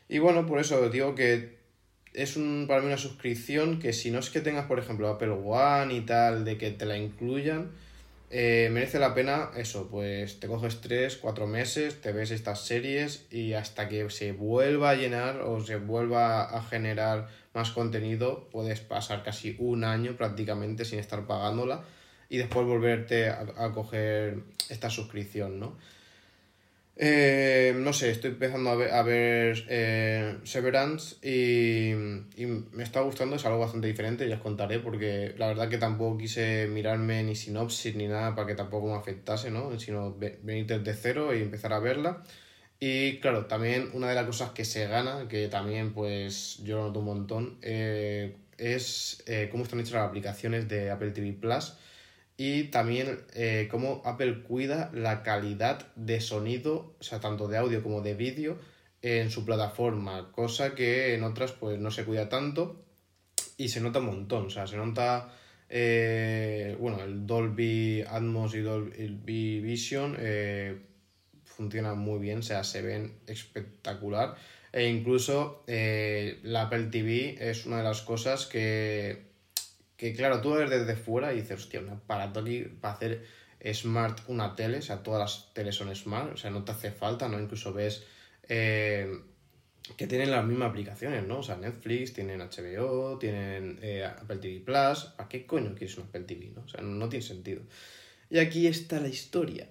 Y 0.08 0.18
bueno, 0.18 0.46
por 0.46 0.58
eso 0.60 0.88
digo 0.88 1.14
que 1.14 1.58
es 2.14 2.38
un, 2.38 2.64
para 2.66 2.80
mí 2.80 2.86
una 2.86 2.96
suscripción 2.96 3.78
que 3.78 3.92
si 3.92 4.10
no 4.10 4.18
es 4.18 4.30
que 4.30 4.40
tengas, 4.40 4.64
por 4.64 4.78
ejemplo, 4.78 5.08
Apple 5.08 5.36
One 5.44 5.92
y 5.92 6.00
tal, 6.00 6.46
de 6.46 6.56
que 6.56 6.70
te 6.70 6.86
la 6.86 6.96
incluyan, 6.96 7.70
eh, 8.30 8.70
merece 8.72 8.98
la 8.98 9.12
pena 9.12 9.50
eso, 9.58 9.88
pues 9.90 10.40
te 10.40 10.46
coges 10.46 10.80
tres, 10.80 11.18
cuatro 11.18 11.46
meses, 11.46 12.00
te 12.00 12.12
ves 12.12 12.30
estas 12.30 12.64
series 12.64 13.26
y 13.30 13.52
hasta 13.52 13.90
que 13.90 14.08
se 14.08 14.32
vuelva 14.32 14.88
a 14.88 14.94
llenar 14.94 15.42
o 15.42 15.62
se 15.62 15.76
vuelva 15.76 16.44
a 16.44 16.62
generar 16.62 17.28
más 17.52 17.72
contenido, 17.72 18.48
puedes 18.50 18.80
pasar 18.80 19.22
casi 19.22 19.54
un 19.58 19.84
año 19.84 20.16
prácticamente 20.16 20.86
sin 20.86 20.98
estar 20.98 21.26
pagándola 21.26 21.84
y 22.28 22.38
después 22.38 22.66
volverte 22.66 23.28
a, 23.28 23.72
coger 23.72 24.38
esta 24.68 24.90
suscripción, 24.90 25.60
¿no? 25.60 25.76
Eh, 26.98 27.74
no 27.76 27.92
sé, 27.92 28.10
estoy 28.10 28.30
empezando 28.30 28.70
a 28.70 28.74
ver, 28.74 28.90
a 28.90 29.02
ver 29.02 29.66
eh, 29.68 30.38
Severance 30.44 31.16
y, 31.22 31.90
y, 32.42 32.46
me 32.72 32.82
está 32.82 33.02
gustando, 33.02 33.36
es 33.36 33.44
algo 33.44 33.58
bastante 33.58 33.86
diferente, 33.86 34.26
ya 34.26 34.36
os 34.36 34.40
contaré, 34.40 34.78
porque 34.78 35.34
la 35.36 35.48
verdad 35.48 35.68
que 35.68 35.76
tampoco 35.76 36.16
quise 36.16 36.66
mirarme 36.68 37.22
ni 37.22 37.34
sinopsis 37.34 37.94
ni 37.96 38.08
nada 38.08 38.34
para 38.34 38.46
que 38.46 38.54
tampoco 38.54 38.86
me 38.86 38.94
afectase, 38.94 39.50
¿no? 39.50 39.78
Sino 39.78 40.14
venir 40.14 40.66
desde 40.66 40.94
cero 40.94 41.34
y 41.34 41.42
empezar 41.42 41.74
a 41.74 41.80
verla. 41.80 42.22
Y 42.80 43.18
claro, 43.20 43.46
también 43.46 43.90
una 43.92 44.08
de 44.08 44.14
las 44.14 44.24
cosas 44.26 44.50
que 44.50 44.64
se 44.64 44.86
gana, 44.86 45.28
que 45.28 45.48
también 45.48 45.92
pues 45.92 46.58
yo 46.64 46.78
noto 46.78 47.00
un 47.00 47.06
montón, 47.06 47.58
eh, 47.62 48.36
es 48.58 49.22
cómo 49.50 49.64
están 49.64 49.80
hechas 49.80 49.94
las 49.94 50.08
aplicaciones 50.08 50.66
de 50.68 50.90
Apple 50.90 51.10
TV 51.10 51.34
Plus 51.34 51.74
y 52.36 52.64
también 52.64 53.20
eh, 53.34 53.68
cómo 53.70 54.02
Apple 54.04 54.42
cuida 54.42 54.90
la 54.92 55.22
calidad 55.22 55.86
de 55.96 56.20
sonido, 56.20 56.94
o 57.00 57.02
sea, 57.02 57.20
tanto 57.20 57.48
de 57.48 57.56
audio 57.56 57.82
como 57.82 58.02
de 58.02 58.14
vídeo 58.14 58.58
en 59.00 59.30
su 59.30 59.44
plataforma, 59.44 60.30
cosa 60.32 60.74
que 60.74 61.14
en 61.14 61.22
otras 61.22 61.52
pues 61.52 61.78
no 61.78 61.90
se 61.90 62.04
cuida 62.04 62.28
tanto 62.28 62.84
y 63.56 63.68
se 63.68 63.80
nota 63.80 64.00
un 64.00 64.06
montón, 64.06 64.46
o 64.46 64.50
sea, 64.50 64.66
se 64.66 64.76
nota, 64.76 65.32
eh, 65.70 66.76
bueno, 66.78 67.02
el 67.02 67.26
Dolby 67.26 68.04
Atmos 68.06 68.54
y 68.54 68.60
Dolby 68.60 69.60
Vision 69.60 70.16
eh, 70.18 70.78
funcionan 71.44 71.98
muy 71.98 72.18
bien, 72.18 72.40
o 72.40 72.42
sea, 72.42 72.64
se 72.64 72.82
ven 72.82 73.14
espectacular. 73.26 74.36
E 74.72 74.90
incluso 74.90 75.64
la 75.66 76.62
Apple 76.62 76.88
TV 76.90 77.38
es 77.40 77.64
una 77.64 77.78
de 77.78 77.84
las 77.84 78.02
cosas 78.02 78.44
que 78.44 79.25
que 79.96 80.14
claro, 80.14 80.40
tú 80.40 80.54
ves 80.54 80.68
desde 80.70 80.96
fuera 80.96 81.32
y 81.32 81.40
dices, 81.40 81.60
hostia, 81.60 81.80
un 81.80 81.90
aparato 81.90 82.40
aquí 82.40 82.62
para 82.80 82.94
hacer 82.94 83.24
smart 83.72 84.20
una 84.28 84.54
tele, 84.54 84.78
o 84.78 84.82
sea, 84.82 85.02
todas 85.02 85.20
las 85.20 85.54
teles 85.54 85.74
son 85.74 85.94
smart, 85.94 86.34
o 86.34 86.36
sea, 86.36 86.50
no 86.50 86.64
te 86.64 86.72
hace 86.72 86.90
falta, 86.90 87.28
¿no? 87.28 87.40
Incluso 87.40 87.72
ves 87.72 88.04
eh, 88.48 89.20
que 89.96 90.06
tienen 90.06 90.30
las 90.30 90.44
mismas 90.44 90.70
aplicaciones, 90.70 91.26
¿no? 91.26 91.38
O 91.38 91.42
sea, 91.42 91.56
Netflix, 91.56 92.12
tienen 92.12 92.40
HBO, 92.40 93.18
tienen 93.18 93.78
eh, 93.82 94.04
Apple 94.04 94.38
TV 94.38 94.60
Plus, 94.60 95.12
¿a 95.16 95.28
qué 95.28 95.46
coño 95.46 95.74
quieres 95.74 95.96
un 95.98 96.04
Apple 96.04 96.22
TV, 96.22 96.50
no? 96.54 96.62
O 96.62 96.68
sea, 96.68 96.80
no, 96.82 97.08
tiene 97.08 97.24
sentido. 97.24 97.62
Y 98.28 98.38
aquí 98.38 98.66
está 98.66 99.00
la 99.00 99.08
historia. 99.08 99.68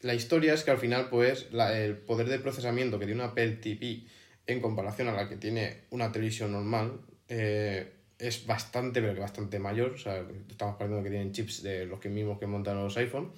La 0.00 0.14
historia 0.14 0.54
es 0.54 0.64
que 0.64 0.70
al 0.70 0.78
final, 0.78 1.08
pues, 1.10 1.48
el 1.52 1.96
poder 1.96 2.28
de 2.28 2.38
procesamiento 2.38 2.98
que 2.98 3.06
tiene 3.06 3.20
una 3.20 3.30
Apple 3.30 3.56
TV 3.56 4.04
en 4.46 4.60
comparación 4.60 5.08
a 5.08 5.12
la 5.12 5.28
que 5.28 5.36
tiene 5.36 5.82
una 5.90 6.10
televisión 6.10 6.52
normal, 6.52 7.00
eh, 7.28 7.92
es 8.18 8.46
bastante, 8.46 9.00
pero 9.00 9.14
que 9.14 9.20
bastante 9.20 9.58
mayor. 9.58 9.92
O 9.92 9.98
sea, 9.98 10.24
estamos 10.48 10.80
hablando 10.80 11.02
que 11.02 11.10
tienen 11.10 11.32
chips 11.32 11.62
de 11.62 11.86
los 11.86 12.00
que 12.00 12.08
mismos 12.08 12.38
que 12.38 12.46
montan 12.46 12.76
los 12.76 12.96
iPhone. 12.96 13.32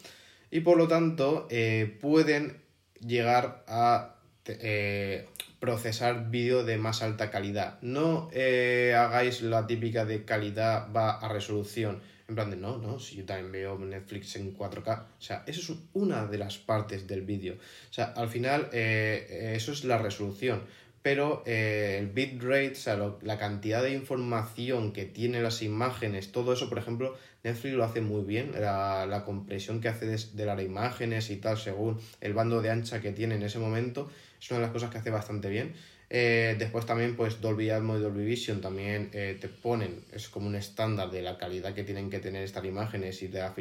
Y 0.50 0.60
por 0.60 0.76
lo 0.76 0.88
tanto, 0.88 1.46
eh, 1.50 1.98
pueden 2.00 2.60
llegar 3.06 3.64
a 3.68 4.16
eh, 4.46 5.26
procesar 5.60 6.30
vídeo 6.30 6.64
de 6.64 6.78
más 6.78 7.02
alta 7.02 7.30
calidad. 7.30 7.78
No 7.82 8.28
eh, 8.32 8.94
hagáis 8.96 9.42
la 9.42 9.66
típica 9.66 10.04
de 10.04 10.24
calidad 10.24 10.88
va 10.94 11.10
a 11.10 11.28
resolución. 11.28 12.00
En 12.28 12.36
plan 12.36 12.50
de, 12.50 12.56
no, 12.56 12.78
no, 12.78 13.00
si 13.00 13.16
yo 13.16 13.24
también 13.24 13.50
veo 13.50 13.78
Netflix 13.78 14.36
en 14.36 14.56
4K. 14.56 15.02
O 15.02 15.20
sea, 15.20 15.42
eso 15.46 15.72
es 15.72 15.78
una 15.92 16.26
de 16.26 16.38
las 16.38 16.58
partes 16.58 17.06
del 17.08 17.22
vídeo. 17.22 17.54
O 17.54 17.92
sea, 17.92 18.06
al 18.16 18.28
final, 18.28 18.68
eso 18.72 19.72
es 19.72 19.84
la 19.84 19.98
resolución 19.98 20.62
pero 21.02 21.42
eh, 21.46 21.96
el 21.98 22.08
bitrate, 22.08 22.72
o 22.72 22.74
sea, 22.74 23.14
la 23.22 23.38
cantidad 23.38 23.82
de 23.82 23.92
información 23.92 24.92
que 24.92 25.06
tiene 25.06 25.40
las 25.40 25.62
imágenes, 25.62 26.30
todo 26.30 26.52
eso, 26.52 26.68
por 26.68 26.78
ejemplo, 26.78 27.16
Netflix 27.42 27.74
lo 27.74 27.84
hace 27.84 28.02
muy 28.02 28.22
bien, 28.22 28.52
la, 28.58 29.06
la 29.06 29.24
compresión 29.24 29.80
que 29.80 29.88
hace 29.88 30.06
de, 30.06 30.44
las 30.44 30.62
imágenes 30.62 31.30
y 31.30 31.36
tal, 31.36 31.56
según 31.56 31.98
el 32.20 32.34
bando 32.34 32.60
de 32.60 32.70
ancha 32.70 33.00
que 33.00 33.12
tiene 33.12 33.36
en 33.36 33.42
ese 33.42 33.58
momento, 33.58 34.10
es 34.38 34.50
una 34.50 34.60
de 34.60 34.66
las 34.66 34.72
cosas 34.72 34.90
que 34.90 34.98
hace 34.98 35.10
bastante 35.10 35.48
bien. 35.48 35.72
Eh, 36.12 36.56
después 36.58 36.84
también, 36.84 37.16
pues 37.16 37.40
Dolby 37.40 37.70
Atmos 37.70 38.00
y 38.00 38.02
Dolby 38.02 38.24
Vision 38.24 38.60
también 38.60 39.10
eh, 39.12 39.38
te 39.40 39.48
ponen, 39.48 40.04
es 40.12 40.28
como 40.28 40.48
un 40.48 40.56
estándar 40.56 41.10
de 41.10 41.22
la 41.22 41.38
calidad 41.38 41.72
que 41.72 41.84
tienen 41.84 42.10
que 42.10 42.18
tener 42.18 42.42
estas 42.42 42.64
imágenes 42.64 43.22
y 43.22 43.28
de 43.28 43.38
la 43.38 43.54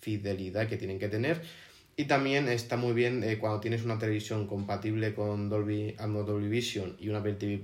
fidelidad 0.00 0.68
que 0.68 0.76
tienen 0.76 0.98
que 0.98 1.08
tener. 1.08 1.40
Y 1.96 2.06
también 2.06 2.48
está 2.48 2.76
muy 2.76 2.92
bien 2.92 3.22
eh, 3.22 3.38
cuando 3.38 3.60
tienes 3.60 3.84
una 3.84 3.98
televisión 3.98 4.46
compatible 4.46 5.14
con 5.14 5.48
Dolby 5.48 5.94
Atmos 5.98 6.26
Dolby 6.26 6.48
Vision 6.48 6.96
y 6.98 7.08
una 7.08 7.18
Apple 7.18 7.34
TV 7.34 7.62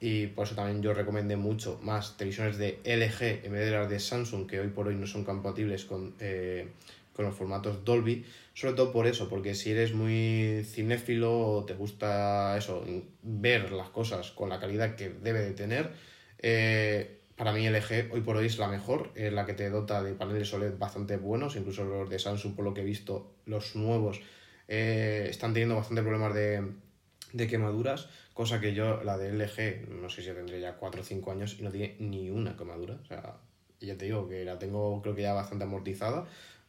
y 0.00 0.28
por 0.28 0.46
eso 0.46 0.54
también 0.54 0.82
yo 0.82 0.94
recomendé 0.94 1.36
mucho 1.36 1.78
más 1.82 2.16
televisiones 2.16 2.56
de 2.56 2.80
LG 2.84 3.44
en 3.44 3.52
vez 3.52 3.66
de 3.66 3.70
las 3.70 3.88
de 3.88 4.00
Samsung 4.00 4.46
que 4.46 4.58
hoy 4.58 4.68
por 4.68 4.88
hoy 4.88 4.94
no 4.96 5.06
son 5.06 5.24
compatibles 5.24 5.84
con, 5.84 6.14
eh, 6.20 6.68
con 7.14 7.26
los 7.26 7.34
formatos 7.34 7.84
Dolby. 7.84 8.24
Sobre 8.54 8.74
todo 8.74 8.92
por 8.92 9.06
eso 9.06 9.28
porque 9.28 9.54
si 9.54 9.72
eres 9.72 9.92
muy 9.92 10.64
cinéfilo 10.64 11.38
o 11.38 11.64
te 11.66 11.74
gusta 11.74 12.56
eso 12.56 12.82
ver 13.22 13.72
las 13.72 13.90
cosas 13.90 14.30
con 14.30 14.48
la 14.48 14.58
calidad 14.58 14.96
que 14.96 15.10
debe 15.10 15.40
de 15.40 15.52
tener 15.52 15.90
eh, 16.38 17.19
para 17.40 17.54
mí 17.54 17.66
LG 17.66 18.12
hoy 18.12 18.20
por 18.20 18.36
hoy 18.36 18.44
es 18.44 18.58
la 18.58 18.68
mejor, 18.68 19.12
es 19.14 19.32
la 19.32 19.46
que 19.46 19.54
te 19.54 19.70
dota 19.70 20.02
de 20.02 20.12
paneles 20.12 20.52
OLED 20.52 20.76
bastante 20.76 21.16
buenos, 21.16 21.56
incluso 21.56 21.84
los 21.84 22.10
de 22.10 22.18
Samsung, 22.18 22.54
por 22.54 22.66
lo 22.66 22.74
que 22.74 22.82
he 22.82 22.84
visto, 22.84 23.32
los 23.46 23.76
nuevos 23.76 24.20
eh, 24.68 25.26
están 25.30 25.54
teniendo 25.54 25.74
bastante 25.74 26.02
problemas 26.02 26.34
de, 26.34 27.46
quemaduras, 27.48 28.10
cosa 28.34 28.60
que 28.60 28.74
yo, 28.74 29.02
la 29.04 29.16
de 29.16 29.30
LG, 29.32 29.88
no 29.88 30.10
sé 30.10 30.20
si 30.20 30.28
tendré 30.32 30.60
ya 30.60 30.76
4 30.76 31.00
o 31.00 31.02
5 31.02 31.32
años 31.32 31.56
y 31.58 31.62
no 31.62 31.70
tiene 31.70 31.96
ni 31.98 32.28
una 32.28 32.58
quemadura, 32.58 32.98
o 33.02 33.06
sea, 33.06 33.38
ya 33.80 33.96
te 33.96 34.04
digo 34.04 34.28
que 34.28 34.44
la 34.44 34.58
tengo 34.58 35.00
creo 35.00 35.14
que 35.14 35.22
ya 35.22 35.32
bastante 35.32 35.64
amortizada, 35.64 36.26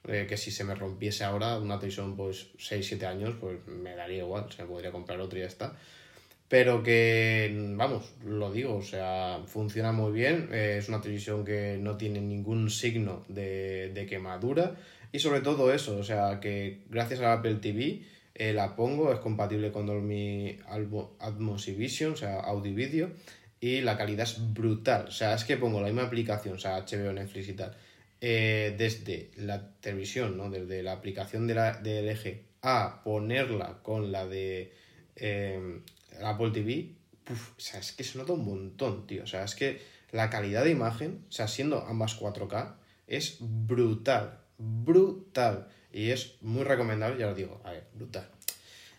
eh, 0.07 0.25
que 0.29 0.37
si 0.37 0.51
se 0.51 0.63
me 0.63 0.73
rompiese 0.73 1.25
ahora 1.25 1.59
una 1.59 1.79
televisión 1.79 2.15
pues 2.15 2.53
6-7 2.57 3.07
años, 3.07 3.35
pues 3.41 3.59
me 3.67 3.93
daría 3.93 4.19
igual, 4.19 4.49
se 4.49 4.61
me 4.61 4.69
podría 4.69 4.93
comprar 4.93 5.19
otra 5.19 5.37
y 5.37 5.41
ya 5.41 5.47
está 5.49 5.75
pero 6.51 6.83
que, 6.83 7.49
vamos, 7.77 8.11
lo 8.25 8.51
digo, 8.51 8.75
o 8.75 8.81
sea, 8.81 9.39
funciona 9.45 9.93
muy 9.93 10.11
bien, 10.11 10.49
eh, 10.51 10.75
es 10.79 10.89
una 10.89 10.99
televisión 10.99 11.45
que 11.45 11.77
no 11.79 11.95
tiene 11.95 12.19
ningún 12.19 12.69
signo 12.69 13.23
de, 13.29 14.05
quemadura 14.09 14.75
y 15.13 15.19
sobre 15.19 15.39
todo 15.39 15.73
eso, 15.73 15.95
o 15.95 16.03
sea, 16.03 16.41
que 16.41 16.81
gracias 16.89 17.21
a 17.21 17.31
Apple 17.31 17.55
TV 17.61 18.01
eh, 18.35 18.51
la 18.51 18.75
pongo, 18.75 19.13
es 19.13 19.19
compatible 19.19 19.71
con 19.71 19.85
Dolby 19.85 20.59
Atmos 21.19 21.69
y 21.69 21.71
Vision, 21.71 22.11
o 22.11 22.17
sea, 22.17 22.41
audio 22.41 22.69
y 22.69 22.75
vídeo, 22.75 23.11
y 23.61 23.79
la 23.79 23.97
calidad 23.97 24.23
es 24.23 24.53
brutal, 24.53 25.05
o 25.07 25.11
sea, 25.11 25.35
es 25.35 25.45
que 25.45 25.55
pongo 25.55 25.79
la 25.79 25.87
misma 25.87 26.03
aplicación, 26.03 26.55
o 26.55 26.59
sea, 26.59 26.79
HBO, 26.79 27.13
Netflix 27.13 27.47
y 27.47 27.53
tal, 27.53 27.77
eh, 28.19 28.75
desde 28.77 29.31
la 29.37 29.71
televisión, 29.79 30.35
¿no? 30.35 30.49
Desde 30.49 30.83
la 30.83 30.91
aplicación 30.91 31.47
de, 31.47 31.53
la, 31.53 31.77
de 31.77 32.13
LG 32.13 32.41
a 32.61 33.01
ponerla 33.05 33.79
con 33.83 34.11
la 34.11 34.27
de 34.27 34.73
Apple 36.23 36.51
TV, 36.51 36.95
o 37.29 37.59
sea, 37.59 37.79
es 37.79 37.91
que 37.91 38.03
se 38.03 38.17
nota 38.17 38.33
un 38.33 38.45
montón, 38.45 39.07
tío. 39.07 39.23
O 39.23 39.27
sea, 39.27 39.43
es 39.43 39.55
que 39.55 39.81
la 40.11 40.29
calidad 40.29 40.63
de 40.63 40.71
imagen, 40.71 41.25
o 41.29 41.31
sea, 41.31 41.47
siendo 41.47 41.85
ambas 41.85 42.19
4K, 42.19 42.75
es 43.07 43.37
brutal, 43.39 44.39
brutal. 44.57 45.67
Y 45.93 46.09
es 46.09 46.35
muy 46.41 46.63
recomendable, 46.63 47.19
ya 47.19 47.27
lo 47.27 47.35
digo, 47.35 47.61
a 47.63 47.71
ver, 47.71 47.87
brutal. 47.93 48.27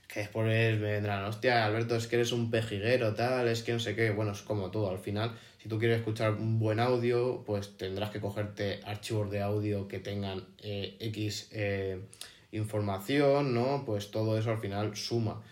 Que 0.08 0.20
después 0.20 0.46
me 0.46 0.76
vendrán, 0.76 1.24
hostia, 1.24 1.64
Alberto, 1.64 1.96
es 1.96 2.06
que 2.06 2.16
eres 2.16 2.32
un 2.32 2.50
pejiguero, 2.50 3.14
tal, 3.14 3.48
es 3.48 3.62
que 3.62 3.72
no 3.72 3.80
sé 3.80 3.96
qué. 3.96 4.10
Bueno, 4.10 4.32
es 4.32 4.42
como 4.42 4.70
todo, 4.70 4.90
al 4.90 4.98
final, 4.98 5.32
si 5.62 5.68
tú 5.68 5.78
quieres 5.78 5.98
escuchar 5.98 6.32
un 6.34 6.58
buen 6.58 6.80
audio, 6.80 7.42
pues 7.46 7.76
tendrás 7.78 8.10
que 8.10 8.20
cogerte 8.20 8.80
archivos 8.84 9.30
de 9.30 9.40
audio 9.40 9.88
que 9.88 10.00
tengan 10.00 10.46
eh, 10.62 10.96
X 11.00 11.48
eh, 11.52 12.00
información, 12.52 13.54
¿no? 13.54 13.84
Pues 13.86 14.10
todo 14.10 14.38
eso 14.38 14.50
al 14.50 14.58
final 14.58 14.96
suma 14.96 15.42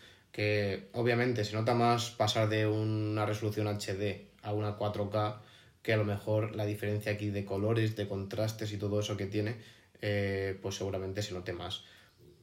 que 0.41 0.89
obviamente 0.95 1.45
se 1.45 1.53
nota 1.53 1.75
más 1.75 2.13
pasar 2.13 2.49
de 2.49 2.67
una 2.67 3.27
resolución 3.27 3.69
HD 3.69 4.25
a 4.41 4.55
una 4.55 4.79
4K 4.79 5.37
que 5.83 5.93
a 5.93 5.99
lo 5.99 6.07
mejor 6.07 6.57
la 6.57 6.65
diferencia 6.65 7.13
aquí 7.13 7.29
de 7.29 7.45
colores, 7.45 7.95
de 7.95 8.09
contrastes 8.09 8.73
y 8.73 8.79
todo 8.79 9.01
eso 9.01 9.19
que 9.19 9.27
tiene, 9.27 9.57
eh, 10.01 10.59
pues 10.63 10.77
seguramente 10.77 11.21
se 11.21 11.35
note 11.35 11.53
más. 11.53 11.85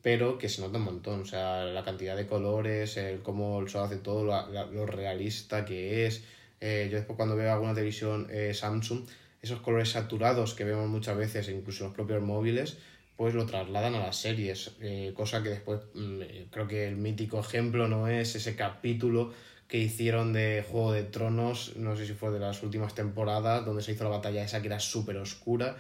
Pero 0.04 0.38
que 0.38 0.48
se 0.48 0.62
nota 0.62 0.78
un 0.78 0.84
montón, 0.84 1.22
o 1.22 1.26
sea, 1.26 1.66
la 1.66 1.84
cantidad 1.84 2.16
de 2.16 2.28
colores, 2.28 2.98
el 2.98 3.24
cómo 3.24 3.60
el 3.62 3.68
sol 3.68 3.86
hace 3.86 3.98
todo, 3.98 4.26
lo 4.26 4.86
realista 4.86 5.66
que 5.66 6.06
es. 6.06 6.24
Eh, 6.62 6.90
yo 6.92 6.98
después 6.98 7.18
cuando 7.18 7.36
veo 7.36 7.52
alguna 7.52 7.74
televisión 7.74 8.28
eh, 8.30 8.54
Samsung, 8.54 9.08
esos 9.42 9.60
colores 9.62 9.90
saturados 9.90 10.54
que 10.54 10.66
vemos 10.66 10.88
muchas 10.88 11.18
veces, 11.18 11.50
incluso 11.50 11.86
en 11.86 11.88
los 11.90 11.96
propios 11.96 12.22
móviles, 12.22 12.78
pues 13.18 13.34
lo 13.34 13.46
trasladan 13.48 13.96
a 13.96 14.00
las 14.00 14.16
series, 14.16 14.72
eh, 14.80 15.12
cosa 15.16 15.42
que 15.42 15.50
después 15.50 15.82
mm, 15.96 16.22
creo 16.52 16.68
que 16.68 16.88
el 16.88 16.96
mítico 16.96 17.40
ejemplo 17.40 17.88
no 17.88 18.08
es 18.08 18.36
ese 18.36 18.56
capítulo 18.56 19.34
que 19.68 19.80
hicieron 19.80 20.32
de 20.34 20.64
Juego 20.70 20.94
de 20.94 21.04
Tronos, 21.04 21.76
no 21.76 21.96
sé 21.96 22.06
si 22.06 22.14
fue 22.14 22.32
de 22.32 22.40
las 22.40 22.64
últimas 22.64 22.96
temporadas, 22.96 23.66
donde 23.66 23.82
se 23.82 23.92
hizo 23.92 24.04
la 24.04 24.12
batalla 24.12 24.44
esa 24.44 24.62
que 24.62 24.68
era 24.68 24.80
súper 24.80 25.18
oscura, 25.18 25.78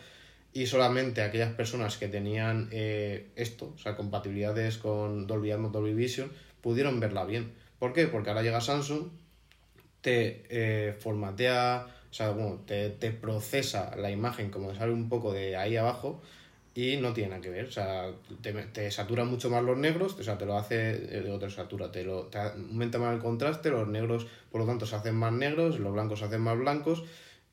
y 0.51 0.65
solamente 0.65 1.21
aquellas 1.21 1.53
personas 1.53 1.97
que 1.97 2.07
tenían 2.07 2.69
eh, 2.71 3.29
esto, 3.35 3.73
o 3.75 3.77
sea, 3.77 3.95
compatibilidades 3.95 4.77
con 4.77 5.27
Dolby 5.27 5.51
Atmos, 5.51 5.71
Dolby 5.71 5.93
Vision, 5.93 6.31
pudieron 6.61 6.99
verla 6.99 7.23
bien. 7.23 7.53
¿Por 7.79 7.93
qué? 7.93 8.07
Porque 8.07 8.29
ahora 8.29 8.41
llega 8.41 8.59
Samsung, 8.59 9.09
te 10.01 10.43
eh, 10.49 10.95
formatea, 10.99 11.87
o 12.09 12.13
sea, 12.13 12.31
bueno, 12.31 12.63
te, 12.65 12.89
te 12.89 13.11
procesa 13.11 13.95
la 13.95 14.09
imagen 14.09 14.49
como 14.49 14.73
sale 14.73 14.91
un 14.91 15.07
poco 15.07 15.31
de 15.31 15.55
ahí 15.55 15.77
abajo, 15.77 16.21
y 16.77 16.95
no 16.97 17.11
tiene 17.11 17.31
nada 17.31 17.41
que 17.41 17.49
ver. 17.49 17.65
O 17.65 17.71
sea, 17.71 18.11
te, 18.39 18.53
te 18.53 18.91
satura 18.91 19.23
mucho 19.23 19.49
más 19.49 19.63
los 19.63 19.79
negros, 19.79 20.15
o 20.19 20.23
sea, 20.23 20.37
te 20.37 20.45
lo 20.45 20.59
hace, 20.59 20.91
eh, 20.91 21.23
digo, 21.23 21.39
te 21.39 21.49
satura, 21.49 21.91
te, 21.91 22.03
lo, 22.03 22.29
aumenta 22.31 22.99
más 22.99 23.15
el 23.15 23.19
contraste, 23.19 23.71
los 23.71 23.87
negros, 23.87 24.27
por 24.51 24.61
lo 24.61 24.67
tanto, 24.67 24.85
se 24.85 24.95
hacen 24.95 25.15
más 25.15 25.33
negros, 25.33 25.79
los 25.79 25.91
blancos 25.91 26.19
se 26.19 26.25
hacen 26.25 26.41
más 26.41 26.55
blancos, 26.55 27.03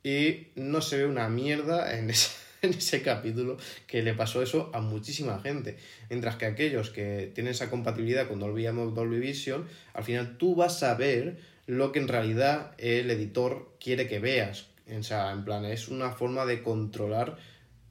y 0.03 0.49
no 0.57 0.83
se 0.83 0.99
ve 0.99 1.07
una 1.07 1.31
mierda 1.31 1.99
en 1.99 2.11
ese, 2.11 2.33
en 2.61 2.75
ese 2.75 3.01
capítulo 3.01 3.57
que 3.87 4.03
le 4.03 4.13
pasó 4.13 4.43
eso 4.43 4.71
a 4.75 4.83
muchísima 4.83 5.41
gente. 5.41 5.79
Mientras 6.11 6.37
que 6.37 6.45
aquellos 6.45 6.91
que 6.91 7.33
tienen 7.35 7.53
esa 7.53 7.71
compatibilidad 7.71 8.29
con 8.29 8.41
Dolby 8.41 8.67
Atmos, 8.67 8.95
Dolby 8.95 9.21
Vision, 9.21 9.67
al 9.95 10.05
final 10.05 10.37
tú 10.37 10.55
vas 10.55 10.83
a 10.83 10.97
ver 10.97 11.39
lo 11.67 11.93
que 11.93 11.99
en 11.99 12.09
realidad 12.09 12.73
el 12.77 13.11
editor 13.11 13.73
quiere 13.81 14.07
que 14.07 14.19
veas. 14.19 14.67
O 14.87 15.03
sea, 15.03 15.33
en 15.33 15.47
plan, 15.47 15.65
es 15.65 15.89
una 15.89 16.11
forma 16.11 16.45
de 16.45 16.63
controlar 16.63 17.39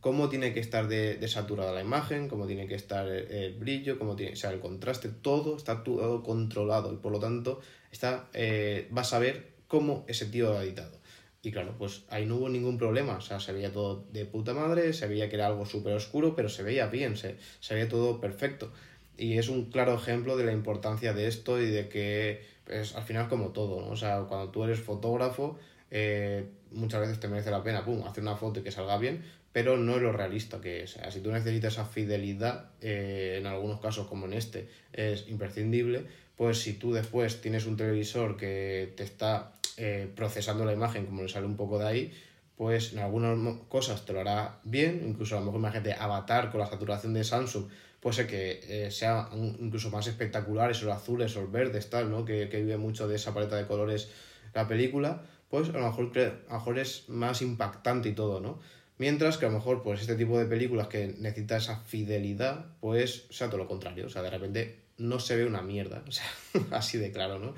cómo 0.03 0.27
tiene 0.27 0.53
que 0.53 0.59
estar 0.59 0.89
de, 0.89 1.25
saturada 1.29 1.71
la 1.71 1.79
imagen, 1.79 2.27
cómo 2.27 2.45
tiene 2.45 2.67
que 2.67 2.75
estar 2.75 3.07
el, 3.07 3.53
brillo, 3.53 3.97
cómo 3.97 4.17
tiene, 4.17 4.35
sea, 4.35 4.51
el 4.51 4.59
contraste, 4.59 5.07
todo 5.07 5.55
está 5.55 5.81
todo 5.81 6.21
controlado 6.23 6.91
y 6.91 6.97
por 6.97 7.13
lo 7.13 7.19
tanto 7.19 7.61
está, 7.89 8.27
eh, 8.33 8.89
vas 8.91 9.13
a 9.13 9.19
ver 9.19 9.53
cómo 9.69 10.03
ese 10.09 10.25
tío 10.25 10.57
ha 10.57 10.63
editado. 10.63 10.99
Y 11.41 11.53
claro, 11.53 11.75
pues 11.77 12.03
ahí 12.09 12.25
no 12.25 12.35
hubo 12.35 12.49
ningún 12.49 12.77
problema, 12.77 13.15
o 13.15 13.21
sea, 13.21 13.39
se 13.39 13.53
veía 13.53 13.71
todo 13.71 14.03
de 14.11 14.25
puta 14.25 14.53
madre, 14.53 14.91
se 14.91 15.07
veía 15.07 15.29
que 15.29 15.35
era 15.35 15.47
algo 15.47 15.65
súper 15.65 15.93
oscuro, 15.93 16.35
pero 16.35 16.49
se 16.49 16.63
veía 16.63 16.87
bien, 16.87 17.15
se, 17.15 17.37
veía 17.69 17.87
todo 17.87 18.19
perfecto. 18.19 18.73
Y 19.17 19.37
es 19.37 19.47
un 19.47 19.71
claro 19.71 19.95
ejemplo 19.95 20.35
de 20.35 20.43
la 20.43 20.51
importancia 20.51 21.13
de 21.13 21.27
esto 21.27 21.61
y 21.61 21.67
de 21.67 21.87
que, 21.87 22.45
pues, 22.65 22.93
al 22.95 23.03
final 23.03 23.29
como 23.29 23.49
todo. 23.51 23.87
O 23.87 23.95
sea, 23.95 24.25
cuando 24.27 24.51
tú 24.51 24.65
eres 24.65 24.81
fotógrafo, 24.81 25.57
eh, 25.91 26.45
muchas 26.71 26.99
veces 27.01 27.21
te 27.21 27.29
merece 27.29 27.51
la 27.51 27.63
pena, 27.63 27.85
pum, 27.85 28.05
hacer 28.05 28.21
una 28.21 28.35
foto 28.35 28.59
y 28.59 28.63
que 28.63 28.71
salga 28.71 28.97
bien, 28.97 29.23
pero 29.53 29.77
no 29.77 29.95
es 29.95 30.01
lo 30.01 30.11
realista 30.11 30.59
que 30.59 30.83
es. 30.83 30.91
Sea, 30.91 31.11
si 31.11 31.21
tú 31.21 31.31
necesitas 31.31 31.73
esa 31.73 31.85
fidelidad, 31.85 32.71
eh, 32.81 33.37
en 33.39 33.45
algunos 33.45 33.79
casos 33.79 34.07
como 34.07 34.25
en 34.25 34.33
este, 34.33 34.67
es 34.91 35.29
imprescindible, 35.29 36.05
pues 36.35 36.59
si 36.59 36.73
tú 36.73 36.91
después 36.91 37.39
tienes 37.39 37.67
un 37.67 37.77
televisor 37.77 38.35
que 38.35 38.93
te 38.97 39.03
está 39.03 39.53
eh, 39.77 40.11
procesando 40.15 40.65
la 40.65 40.73
imagen 40.73 41.05
como 41.05 41.21
le 41.21 41.29
sale 41.29 41.45
un 41.45 41.55
poco 41.55 41.77
de 41.77 41.87
ahí, 41.87 42.13
pues 42.57 42.93
en 42.93 42.99
algunas 42.99 43.37
cosas 43.69 44.05
te 44.05 44.13
lo 44.13 44.21
hará 44.21 44.59
bien, 44.63 45.03
incluso 45.07 45.37
a 45.37 45.39
lo 45.39 45.45
mejor 45.45 45.59
imagínate 45.59 45.93
Avatar 45.93 46.51
con 46.51 46.59
la 46.59 46.67
saturación 46.67 47.13
de 47.13 47.23
Samsung, 47.23 47.65
puede 47.99 48.15
ser 48.15 48.27
que 48.27 48.59
eh, 48.67 48.91
sea 48.91 49.29
incluso 49.33 49.91
más 49.91 50.07
espectacular, 50.07 50.71
esos 50.71 50.89
azules, 50.89 51.31
esos 51.31 51.51
verdes, 51.51 51.89
tal, 51.89 52.09
¿no? 52.09 52.25
Que, 52.25 52.49
que, 52.49 52.57
vive 52.57 52.77
mucho 52.77 53.07
de 53.07 53.15
esa 53.15 53.33
paleta 53.33 53.55
de 53.55 53.67
colores 53.67 54.09
la 54.53 54.67
película, 54.67 55.23
pues 55.49 55.69
a 55.69 55.73
lo, 55.73 55.85
mejor, 55.85 56.11
a 56.17 56.53
lo 56.53 56.53
mejor 56.57 56.79
es 56.79 57.07
más 57.09 57.41
impactante 57.41 58.09
y 58.09 58.13
todo, 58.13 58.39
¿no? 58.39 58.59
Mientras 59.03 59.37
que 59.37 59.45
a 59.45 59.49
lo 59.49 59.55
mejor, 59.55 59.83
pues 59.83 59.99
este 59.99 60.15
tipo 60.15 60.39
de 60.39 60.45
películas 60.45 60.87
que 60.87 61.13
necesita 61.19 61.57
esa 61.57 61.81
fidelidad, 61.81 62.67
pues 62.79 63.25
sea 63.31 63.47
todo 63.47 63.57
lo 63.57 63.67
contrario, 63.67 64.05
o 64.05 64.09
sea, 64.09 64.21
de 64.21 64.29
repente 64.29 64.77
no 64.97 65.19
se 65.19 65.35
ve 65.35 65.45
una 65.45 65.61
mierda, 65.61 66.05
o 66.07 66.11
sea, 66.13 66.25
así 66.71 66.97
de 66.97 67.11
claro, 67.11 67.37
¿no? 67.37 67.53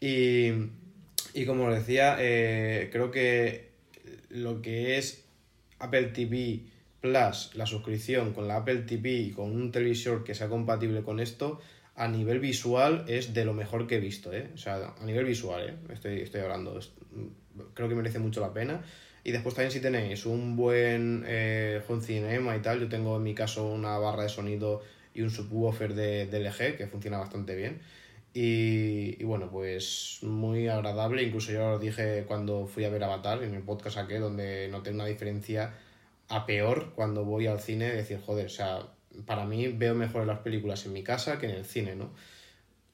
Y 0.00 0.52
y 1.34 1.46
como 1.46 1.68
decía, 1.68 2.16
eh, 2.20 2.90
creo 2.92 3.10
que 3.10 3.70
lo 4.30 4.62
que 4.62 4.98
es 4.98 5.24
Apple 5.80 6.04
TV 6.04 6.60
Plus, 7.00 7.50
la 7.54 7.66
suscripción 7.66 8.32
con 8.32 8.46
la 8.46 8.58
Apple 8.58 8.82
TV 8.82 9.10
y 9.10 9.30
con 9.32 9.50
un 9.50 9.72
televisor 9.72 10.22
que 10.22 10.36
sea 10.36 10.48
compatible 10.48 11.02
con 11.02 11.18
esto, 11.18 11.60
a 11.96 12.06
nivel 12.06 12.38
visual 12.38 13.04
es 13.08 13.34
de 13.34 13.44
lo 13.44 13.52
mejor 13.52 13.88
que 13.88 13.96
he 13.96 14.00
visto, 14.00 14.32
¿eh? 14.32 14.48
O 14.54 14.58
sea, 14.58 14.94
a 14.96 15.04
nivel 15.04 15.24
visual, 15.24 15.68
¿eh? 15.68 15.92
Estoy, 15.92 16.20
estoy 16.20 16.42
hablando. 16.42 16.78
Creo 17.74 17.88
que 17.88 17.96
merece 17.96 18.20
mucho 18.20 18.40
la 18.40 18.52
pena. 18.52 18.80
Y 19.28 19.30
después 19.30 19.54
también 19.54 19.70
si 19.70 19.80
tenéis 19.80 20.24
un 20.24 20.56
buen 20.56 21.22
eh, 21.26 21.82
home 21.86 22.00
cinema 22.00 22.56
y 22.56 22.60
tal, 22.60 22.80
yo 22.80 22.88
tengo 22.88 23.18
en 23.18 23.22
mi 23.22 23.34
caso 23.34 23.66
una 23.66 23.98
barra 23.98 24.22
de 24.22 24.30
sonido 24.30 24.80
y 25.12 25.20
un 25.20 25.30
subwoofer 25.30 25.92
de, 25.92 26.24
LG 26.32 26.78
que 26.78 26.86
funciona 26.86 27.18
bastante 27.18 27.54
bien. 27.54 27.78
Y, 28.32 29.22
bueno, 29.24 29.50
pues 29.50 30.20
muy 30.22 30.68
agradable. 30.68 31.24
Incluso 31.24 31.52
yo 31.52 31.72
lo 31.72 31.78
dije 31.78 32.24
cuando 32.26 32.66
fui 32.66 32.86
a 32.86 32.88
ver 32.88 33.04
Avatar, 33.04 33.42
en 33.42 33.52
el 33.52 33.60
podcast 33.60 33.98
aquí, 33.98 34.14
donde 34.14 34.66
noté 34.68 34.92
una 34.92 35.04
diferencia 35.04 35.74
a 36.28 36.46
peor 36.46 36.94
cuando 36.94 37.26
voy 37.26 37.48
al 37.48 37.60
cine. 37.60 37.92
Decir, 37.92 38.20
joder, 38.24 38.46
o 38.46 38.48
sea, 38.48 38.78
para 39.26 39.44
mí 39.44 39.68
veo 39.68 39.94
mejor 39.94 40.26
las 40.26 40.38
películas 40.38 40.86
en 40.86 40.94
mi 40.94 41.02
casa 41.02 41.38
que 41.38 41.50
en 41.50 41.56
el 41.56 41.66
cine, 41.66 41.96
¿no? 41.96 42.14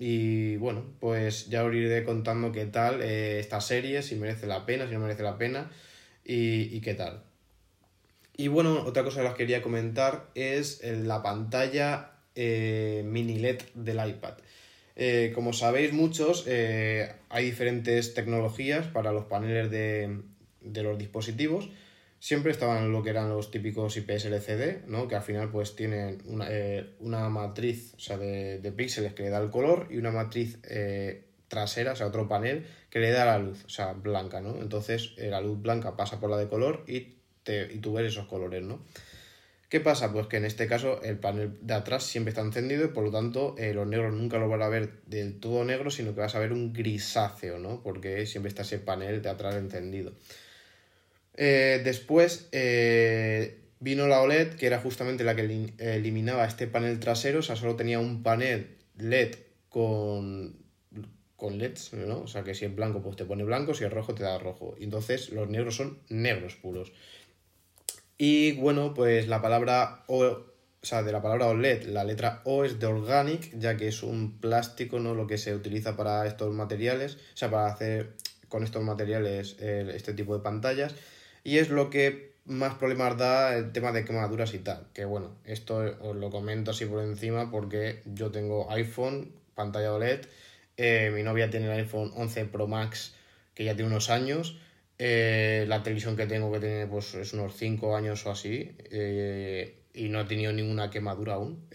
Y 0.01 0.57
bueno, 0.57 0.83
pues 0.99 1.49
ya 1.49 1.63
os 1.63 1.73
iré 1.73 2.03
contando 2.03 2.51
qué 2.51 2.67
tal 2.67 3.03
eh, 3.03 3.39
esta 3.39 3.61
serie, 3.61 4.03
si 4.03 4.17
merece 4.17 4.49
la 4.49 4.67
pena, 4.67 4.89
si 4.89 4.95
no 4.95 4.99
merece 4.99 5.23
la 5.23 5.39
pena 5.39 5.71
y, 6.25 6.81
qué 6.81 6.95
tal. 6.95 7.23
Y 8.37 8.49
bueno, 8.49 8.83
otra 8.85 9.05
cosa 9.05 9.21
que 9.23 9.29
os 9.29 9.35
quería 9.35 9.63
comentar 9.63 10.31
es 10.35 10.83
la 10.83 11.23
pantalla 11.23 12.11
eh, 12.35 13.03
mini 13.05 13.39
LED 13.39 13.63
del 13.75 14.09
iPad. 14.09 14.35
Eh, 14.97 15.33
como 15.35 15.53
sabéis 15.53 15.93
muchos, 15.93 16.45
eh, 16.47 17.13
hay 17.29 17.45
diferentes 17.47 18.15
tecnologías 18.15 18.87
para 18.87 19.13
los 19.13 19.25
paneles 19.25 19.71
de, 19.71 20.23
los 20.83 20.99
dispositivos. 20.99 21.71
Siempre 22.21 22.53
estaban 22.53 22.91
lo 22.91 23.03
que 23.03 23.11
eran 23.11 23.29
los 23.29 23.51
típicos 23.51 23.97
IPS 23.97 24.27
LCD, 24.27 24.87
¿no? 24.87 25.09
que 25.09 25.17
al 25.17 25.23
final 25.23 25.51
pues 25.51 25.77
tienen 25.77 26.23
una, 26.25 26.47
eh, 26.49 26.95
matriz 27.01 27.93
o 27.97 28.01
sea, 28.01 28.17
de, 28.17 28.61
de, 28.61 28.73
píxeles 28.73 29.13
que 29.13 29.25
le 29.25 29.31
da 29.31 29.39
el 29.39 29.51
color 29.51 29.89
y 29.91 29.99
una 29.99 30.11
matriz 30.11 30.59
trasera, 31.55 31.93
o 31.93 31.97
sea, 31.97 32.09
otro 32.09 32.27
panel 32.29 32.67
que 32.91 32.99
le 32.99 33.11
da 33.11 33.25
la 33.25 33.39
luz, 33.39 33.65
o 33.65 33.69
sea, 33.69 33.93
blanca, 33.93 34.41
¿no? 34.41 34.61
Entonces 34.61 35.13
la 35.17 35.41
luz 35.41 35.63
blanca 35.63 35.97
pasa 35.97 36.19
por 36.19 36.31
la 36.31 36.37
de 36.37 36.49
color 36.49 36.85
y, 36.87 37.15
te, 37.45 37.73
y 37.73 37.79
tú 37.79 37.93
ves 37.93 38.07
esos 38.07 38.27
colores, 38.27 38.63
¿no? 38.63 38.81
¿Qué 39.75 39.81
pasa? 39.81 40.13
Pues 40.13 40.29
que 40.29 40.37
en 40.37 40.45
este 40.45 40.69
caso 40.69 41.03
el 41.03 41.19
panel 41.19 41.59
de 41.61 41.75
atrás 41.75 42.05
siempre 42.05 42.29
está 42.29 42.43
encendido 42.43 42.85
y 42.85 42.89
por 42.89 43.03
lo 43.03 43.11
tanto 43.11 43.57
eh, 43.59 43.75
los 43.75 43.89
negros 43.89 44.15
nunca 44.15 44.39
lo 44.39 44.49
van 44.49 44.63
a 44.63 44.69
ver 44.69 45.01
del 45.07 45.41
todo 45.41 45.65
negro, 45.65 45.91
sino 45.91 46.15
que 46.15 46.21
vas 46.21 46.37
a 46.37 46.39
ver 46.39 46.53
un 46.53 46.73
grisáceo, 46.73 47.59
¿no? 47.59 47.83
Porque 47.83 48.25
siempre 48.27 48.51
está 48.51 48.63
ese 48.63 48.79
panel 48.79 49.21
de 49.21 49.29
atrás 49.31 49.57
encendido. 49.57 50.13
Eh, 51.37 51.81
después 51.83 52.49
eh, 52.53 53.63
vino 53.81 54.07
la 54.07 54.21
OLED, 54.21 54.55
que 54.55 54.67
era 54.67 54.79
justamente 54.79 55.25
la 55.25 55.35
que 55.35 55.73
eliminaba 55.79 56.45
este 56.45 56.69
panel 56.69 57.01
trasero, 57.01 57.41
o 57.41 57.43
sea, 57.43 57.57
solo 57.57 57.75
tenía 57.75 57.99
un 57.99 58.23
panel 58.23 58.77
LED 58.97 59.35
con, 59.71 60.64
con 61.45 61.59
LEDs, 61.59 61.93
¿no? 61.93 62.21
O 62.23 62.27
sea, 62.27 62.43
que 62.43 62.55
si 62.55 62.65
es 62.65 62.75
blanco, 62.75 63.03
pues 63.03 63.17
te 63.17 63.27
pone 63.27 63.45
blanco, 63.45 63.75
si 63.75 63.85
es 63.85 63.93
rojo, 63.93 64.15
te 64.15 64.23
da 64.23 64.39
rojo. 64.39 64.77
Y 64.79 64.85
entonces 64.85 65.29
los 65.29 65.47
negros 65.51 65.77
son 65.77 65.99
negros 66.09 66.55
puros. 66.55 66.91
Y 68.17 68.53
bueno, 68.53 68.95
pues 68.95 69.29
la 69.29 69.43
palabra 69.43 70.05
O, 70.07 70.25
o 70.25 70.47
sea, 70.81 71.03
de 71.03 71.13
la 71.13 71.21
palabra 71.21 71.49
OLED, 71.49 71.85
la 71.89 72.03
letra 72.03 72.41
O 72.45 72.65
es 72.65 72.81
de 72.81 72.87
organic, 72.87 73.59
ya 73.59 73.77
que 73.77 73.89
es 73.89 74.03
un 74.03 74.41
plástico, 74.41 75.01
¿no? 75.01 75.15
Lo 75.15 75.27
que 75.27 75.37
se 75.37 75.55
utiliza 75.55 75.99
para 75.99 76.27
estos 76.27 76.55
materiales, 76.55 77.17
o 77.17 77.37
sea, 77.37 77.51
para 77.51 77.67
hacer 77.67 78.15
con 78.49 78.65
estos 78.65 78.83
materiales 78.83 79.57
este 79.61 80.15
tipo 80.15 80.35
de 80.35 80.43
pantallas. 80.43 80.95
Y 81.43 81.59
es 81.59 81.69
lo 81.69 81.91
que 81.91 82.33
más 82.47 82.75
problemas 82.77 83.19
da 83.19 83.55
el 83.55 83.71
tema 83.73 83.93
de 83.93 84.07
quemaduras 84.07 84.55
y 84.55 84.61
tal. 84.61 84.87
Que 84.95 85.05
bueno, 85.05 85.37
esto 85.45 85.83
os 86.01 86.17
lo 86.17 86.31
comento 86.31 86.71
así 86.71 86.87
por 86.87 87.03
encima 87.03 87.51
porque 87.51 88.01
yo 88.07 88.31
tengo 88.31 88.71
iPhone, 88.71 89.31
pantalla 89.55 89.93
OLED, 89.93 90.23
eh, 90.77 91.11
mi 91.15 91.23
novia 91.23 91.51
tiene 91.51 91.67
el 91.67 91.81
iPhone 91.81 92.13
11 92.15 92.47
Pro 92.47 92.67
Max 92.67 93.15
que 93.55 93.65
ya 93.65 93.75
tiene 93.75 93.91
unos 93.91 94.11
años 94.11 94.59
eh, 94.99 95.65
la 95.69 95.83
televisión 95.83 96.17
que 96.17 96.27
tengo 96.27 96.53
que 96.53 96.61
tiene 96.61 96.87
pues 96.87 97.15
es 97.15 97.33
unos 97.33 97.55
5 97.57 97.97
años 97.97 98.25
o 98.27 98.31
así 98.31 98.77
eh, 98.91 99.83
y 99.93 100.09
no 100.09 100.21
he 100.21 100.25
tenido 100.25 100.53
ninguna 100.53 100.91
quemadura 100.91 101.35
aún. 101.35 101.69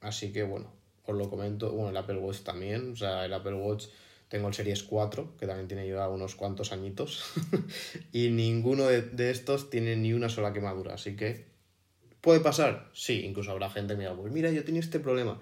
Así 0.00 0.32
que 0.32 0.42
bueno, 0.42 0.72
os 1.04 1.16
lo 1.16 1.28
comento. 1.28 1.72
Bueno, 1.72 1.90
el 1.90 1.96
Apple 1.96 2.18
Watch 2.18 2.40
también. 2.40 2.92
O 2.92 2.96
sea, 2.96 3.24
el 3.24 3.32
Apple 3.32 3.54
Watch 3.54 3.86
tengo 4.28 4.48
el 4.48 4.54
Series 4.54 4.82
4, 4.82 5.36
que 5.38 5.46
también 5.46 5.68
tiene 5.68 5.88
ya 5.88 6.08
unos 6.08 6.34
cuantos 6.34 6.72
añitos. 6.72 7.32
y 8.12 8.30
ninguno 8.30 8.86
de, 8.86 9.30
estos 9.30 9.70
tiene 9.70 9.96
ni 9.96 10.12
una 10.12 10.28
sola 10.28 10.52
quemadura. 10.52 10.94
Así 10.94 11.16
que, 11.16 11.46
¿puede 12.20 12.40
pasar? 12.40 12.90
Sí, 12.92 13.24
incluso 13.24 13.50
habrá 13.50 13.70
gente 13.70 13.94
que 13.94 13.98
me 13.98 14.04
diga, 14.04 14.16
pues 14.16 14.32
mira, 14.32 14.50
yo 14.50 14.64
tenía 14.64 14.80
este 14.80 15.00
problema. 15.00 15.40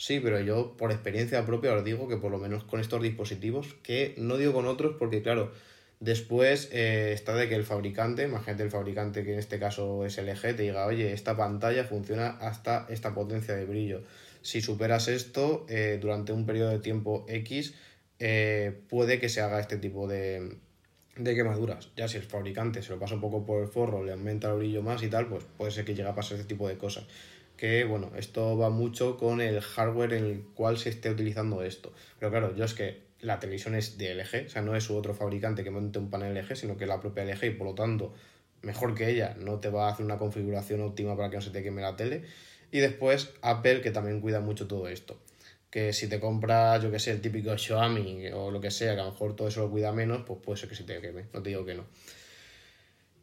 Sí, 0.00 0.18
pero 0.18 0.40
yo 0.40 0.78
por 0.78 0.92
experiencia 0.92 1.44
propia 1.44 1.74
os 1.74 1.84
digo 1.84 2.08
que 2.08 2.16
por 2.16 2.30
lo 2.30 2.38
menos 2.38 2.64
con 2.64 2.80
estos 2.80 3.02
dispositivos, 3.02 3.74
que 3.82 4.14
no 4.16 4.38
digo 4.38 4.54
con 4.54 4.66
otros 4.66 4.96
porque 4.98 5.20
claro, 5.20 5.52
Después 6.00 6.70
eh, 6.72 7.12
está 7.12 7.34
de 7.34 7.46
que 7.46 7.54
el 7.54 7.64
fabricante, 7.64 8.22
imagínate 8.24 8.62
el 8.62 8.70
fabricante 8.70 9.22
que 9.22 9.34
en 9.34 9.38
este 9.38 9.58
caso 9.58 10.06
es 10.06 10.16
LG, 10.16 10.56
te 10.56 10.62
diga, 10.62 10.86
oye, 10.86 11.12
esta 11.12 11.36
pantalla 11.36 11.84
funciona 11.84 12.28
hasta 12.40 12.86
esta 12.88 13.12
potencia 13.12 13.54
de 13.54 13.66
brillo. 13.66 14.02
Si 14.40 14.62
superas 14.62 15.08
esto 15.08 15.66
eh, 15.68 15.98
durante 16.00 16.32
un 16.32 16.46
periodo 16.46 16.70
de 16.70 16.78
tiempo 16.78 17.26
X, 17.28 17.74
eh, 18.18 18.80
puede 18.88 19.20
que 19.20 19.28
se 19.28 19.42
haga 19.42 19.60
este 19.60 19.76
tipo 19.76 20.08
de, 20.08 20.56
de 21.16 21.34
quemaduras. 21.34 21.90
Ya 21.94 22.08
si 22.08 22.16
el 22.16 22.22
fabricante 22.22 22.82
se 22.82 22.92
lo 22.92 22.98
pasa 22.98 23.16
un 23.16 23.20
poco 23.20 23.44
por 23.44 23.60
el 23.60 23.68
forro, 23.68 24.02
le 24.02 24.12
aumenta 24.12 24.50
el 24.50 24.56
brillo 24.56 24.82
más 24.82 25.02
y 25.02 25.08
tal, 25.08 25.28
pues 25.28 25.44
puede 25.58 25.70
ser 25.70 25.84
que 25.84 25.94
llegue 25.94 26.08
a 26.08 26.14
pasar 26.14 26.38
este 26.38 26.48
tipo 26.48 26.66
de 26.66 26.78
cosas. 26.78 27.04
Que 27.60 27.84
bueno, 27.84 28.10
esto 28.16 28.56
va 28.56 28.70
mucho 28.70 29.18
con 29.18 29.42
el 29.42 29.60
hardware 29.60 30.14
en 30.14 30.24
el 30.24 30.42
cual 30.54 30.78
se 30.78 30.88
esté 30.88 31.10
utilizando 31.10 31.62
esto. 31.62 31.92
Pero 32.18 32.30
claro, 32.30 32.56
yo 32.56 32.64
es 32.64 32.72
que 32.72 33.02
la 33.20 33.38
televisión 33.38 33.74
es 33.74 33.98
de 33.98 34.14
LG, 34.14 34.46
o 34.46 34.48
sea, 34.48 34.62
no 34.62 34.74
es 34.74 34.84
su 34.84 34.96
otro 34.96 35.12
fabricante 35.12 35.62
que 35.62 35.70
monte 35.70 35.98
un 35.98 36.08
panel 36.08 36.34
LG, 36.34 36.56
sino 36.56 36.78
que 36.78 36.86
la 36.86 37.00
propia 37.00 37.22
LG 37.22 37.44
y 37.44 37.50
por 37.50 37.66
lo 37.66 37.74
tanto 37.74 38.14
mejor 38.62 38.94
que 38.94 39.10
ella, 39.10 39.36
no 39.38 39.60
te 39.60 39.68
va 39.68 39.88
a 39.88 39.92
hacer 39.92 40.06
una 40.06 40.16
configuración 40.16 40.80
óptima 40.80 41.14
para 41.18 41.28
que 41.28 41.36
no 41.36 41.42
se 41.42 41.50
te 41.50 41.62
queme 41.62 41.82
la 41.82 41.96
tele. 41.96 42.22
Y 42.72 42.78
después 42.78 43.34
Apple, 43.42 43.82
que 43.82 43.90
también 43.90 44.22
cuida 44.22 44.40
mucho 44.40 44.66
todo 44.66 44.88
esto. 44.88 45.20
Que 45.68 45.92
si 45.92 46.08
te 46.08 46.18
compras, 46.18 46.82
yo 46.82 46.90
que 46.90 46.98
sé, 46.98 47.10
el 47.10 47.20
típico 47.20 47.58
Xiaomi 47.58 48.28
o 48.28 48.50
lo 48.50 48.62
que 48.62 48.70
sea, 48.70 48.94
que 48.94 49.02
a 49.02 49.04
lo 49.04 49.10
mejor 49.10 49.36
todo 49.36 49.48
eso 49.48 49.60
lo 49.60 49.70
cuida 49.70 49.92
menos, 49.92 50.22
pues 50.26 50.40
puede 50.42 50.58
ser 50.58 50.70
que 50.70 50.76
se 50.76 50.84
te 50.84 50.98
queme, 51.02 51.26
no 51.34 51.42
te 51.42 51.50
digo 51.50 51.66
que 51.66 51.74
no. 51.74 51.84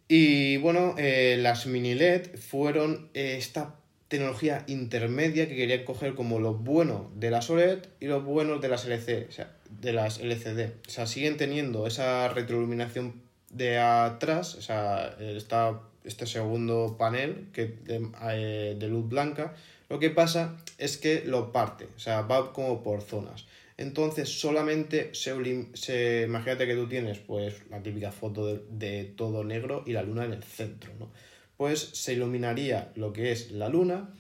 Y 0.08 0.58
bueno, 0.58 0.94
eh, 1.00 1.38
las 1.40 1.66
mini 1.66 1.96
LED 1.96 2.38
fueron 2.38 3.10
esta 3.16 3.80
tecnología 4.08 4.64
intermedia 4.68 5.48
que 5.48 5.56
querían 5.56 5.84
coger 5.84 6.16
como 6.16 6.40
lo 6.40 6.54
bueno 6.54 7.12
de 7.16 7.32
las 7.32 7.50
OLED 7.50 7.80
y 8.00 8.06
los 8.06 8.24
buenos 8.24 8.62
de 8.62 8.70
las 8.70 8.86
LCD, 8.86 9.28
o 9.28 9.32
sea, 9.32 9.52
de 9.70 9.94
las 9.94 10.20
LCD. 10.20 10.72
O 10.88 10.90
sea, 10.90 11.08
siguen 11.08 11.38
teniendo 11.38 11.88
esa 11.88 12.28
retroiluminación 12.30 13.22
de 13.52 13.80
atrás, 13.80 14.56
o 14.56 14.62
sea, 14.62 15.16
está 15.20 15.82
este 16.04 16.26
segundo 16.26 16.96
panel 16.98 17.48
que 17.52 17.66
de, 17.66 18.08
eh, 18.32 18.76
de, 18.80 18.88
luz 18.88 19.10
blanca, 19.10 19.54
lo 19.90 20.00
que 20.00 20.10
pasa 20.10 20.58
es 20.78 20.98
que 20.98 21.24
lo 21.26 21.52
parte, 21.52 21.88
o 21.96 22.00
sea, 22.00 22.22
va 22.22 22.54
como 22.54 22.84
por 22.84 23.02
zonas. 23.02 23.46
Entonces 23.78 24.40
solamente 24.40 25.14
se, 25.14 25.36
se 25.74 26.24
imagínate 26.24 26.66
que 26.66 26.76
tú 26.76 26.88
tienes 26.88 27.20
pues 27.20 27.56
la 27.70 27.84
típica 27.84 28.12
foto 28.12 28.48
de, 28.48 28.62
de, 28.72 29.04
todo 29.04 29.44
negro 29.44 29.84
y 29.86 29.92
la 29.92 30.02
luna 30.02 30.26
en 30.26 30.34
el 30.34 30.44
centro, 30.44 30.92
¿no? 30.98 31.12
Pues 31.58 31.80
se 31.80 32.14
iluminaría 32.14 32.92
lo 32.96 33.14
que 33.14 33.32
es 33.32 33.52
la 33.52 33.70
luna 33.70 34.14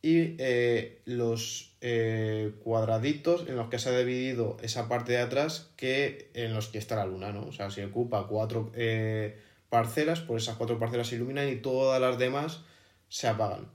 y 0.00 0.36
eh, 0.38 1.00
los 1.06 1.74
eh, 1.80 2.52
cuadraditos 2.62 3.48
en 3.48 3.56
los 3.56 3.68
que 3.68 3.78
se 3.78 3.88
ha 3.88 3.98
dividido 3.98 4.58
esa 4.62 4.88
parte 4.88 5.12
de 5.12 5.18
atrás 5.18 5.70
que 5.76 6.30
en 6.34 6.54
los 6.54 6.68
que 6.68 6.78
está 6.78 6.96
la 6.96 7.06
luna, 7.06 7.32
¿no? 7.32 7.46
O 7.46 7.52
sea, 7.52 7.70
si 7.70 7.82
ocupa 7.82 8.26
cuatro 8.28 8.70
eh, 8.74 9.38
parcelas, 9.70 10.20
pues 10.20 10.42
esas 10.42 10.56
cuatro 10.56 10.78
parcelas 10.78 11.08
se 11.08 11.16
iluminan 11.16 11.48
y 11.48 11.56
todas 11.56 12.00
las 12.00 12.18
demás 12.18 12.60
se 13.08 13.28
apagan. 13.28 13.68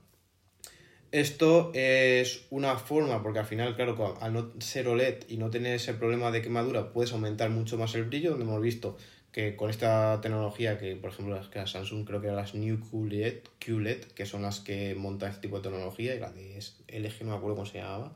Esto 1.12 1.72
es 1.74 2.46
una 2.50 2.76
forma, 2.76 3.20
porque 3.24 3.40
al 3.40 3.46
final, 3.46 3.74
claro, 3.74 4.16
al 4.20 4.32
no 4.32 4.52
ser 4.60 4.86
OLED 4.86 5.24
y 5.28 5.38
no 5.38 5.50
tener 5.50 5.74
ese 5.74 5.94
problema 5.94 6.30
de 6.30 6.42
quemadura, 6.42 6.92
puedes 6.92 7.12
aumentar 7.12 7.50
mucho 7.50 7.76
más 7.76 7.96
el 7.96 8.04
brillo, 8.04 8.30
donde 8.30 8.44
hemos 8.44 8.62
visto 8.62 8.96
que 9.32 9.56
con 9.56 9.70
esta 9.70 10.20
tecnología 10.20 10.78
que, 10.78 10.96
por 10.96 11.10
ejemplo, 11.10 11.36
las 11.36 11.48
que 11.48 11.64
Samsung 11.64 12.04
creo 12.04 12.20
que 12.20 12.26
eran 12.26 12.36
las 12.36 12.54
New 12.54 12.80
QLED, 12.90 14.02
que 14.14 14.26
son 14.26 14.42
las 14.42 14.60
que 14.60 14.94
montan 14.94 15.30
este 15.30 15.42
tipo 15.42 15.56
de 15.56 15.62
tecnología, 15.62 16.14
y 16.14 16.18
la 16.18 16.32
de 16.32 16.58
LG 16.88 17.24
no 17.24 17.30
me 17.30 17.36
acuerdo 17.36 17.56
cómo 17.56 17.66
se 17.66 17.78
llamaba, 17.78 18.12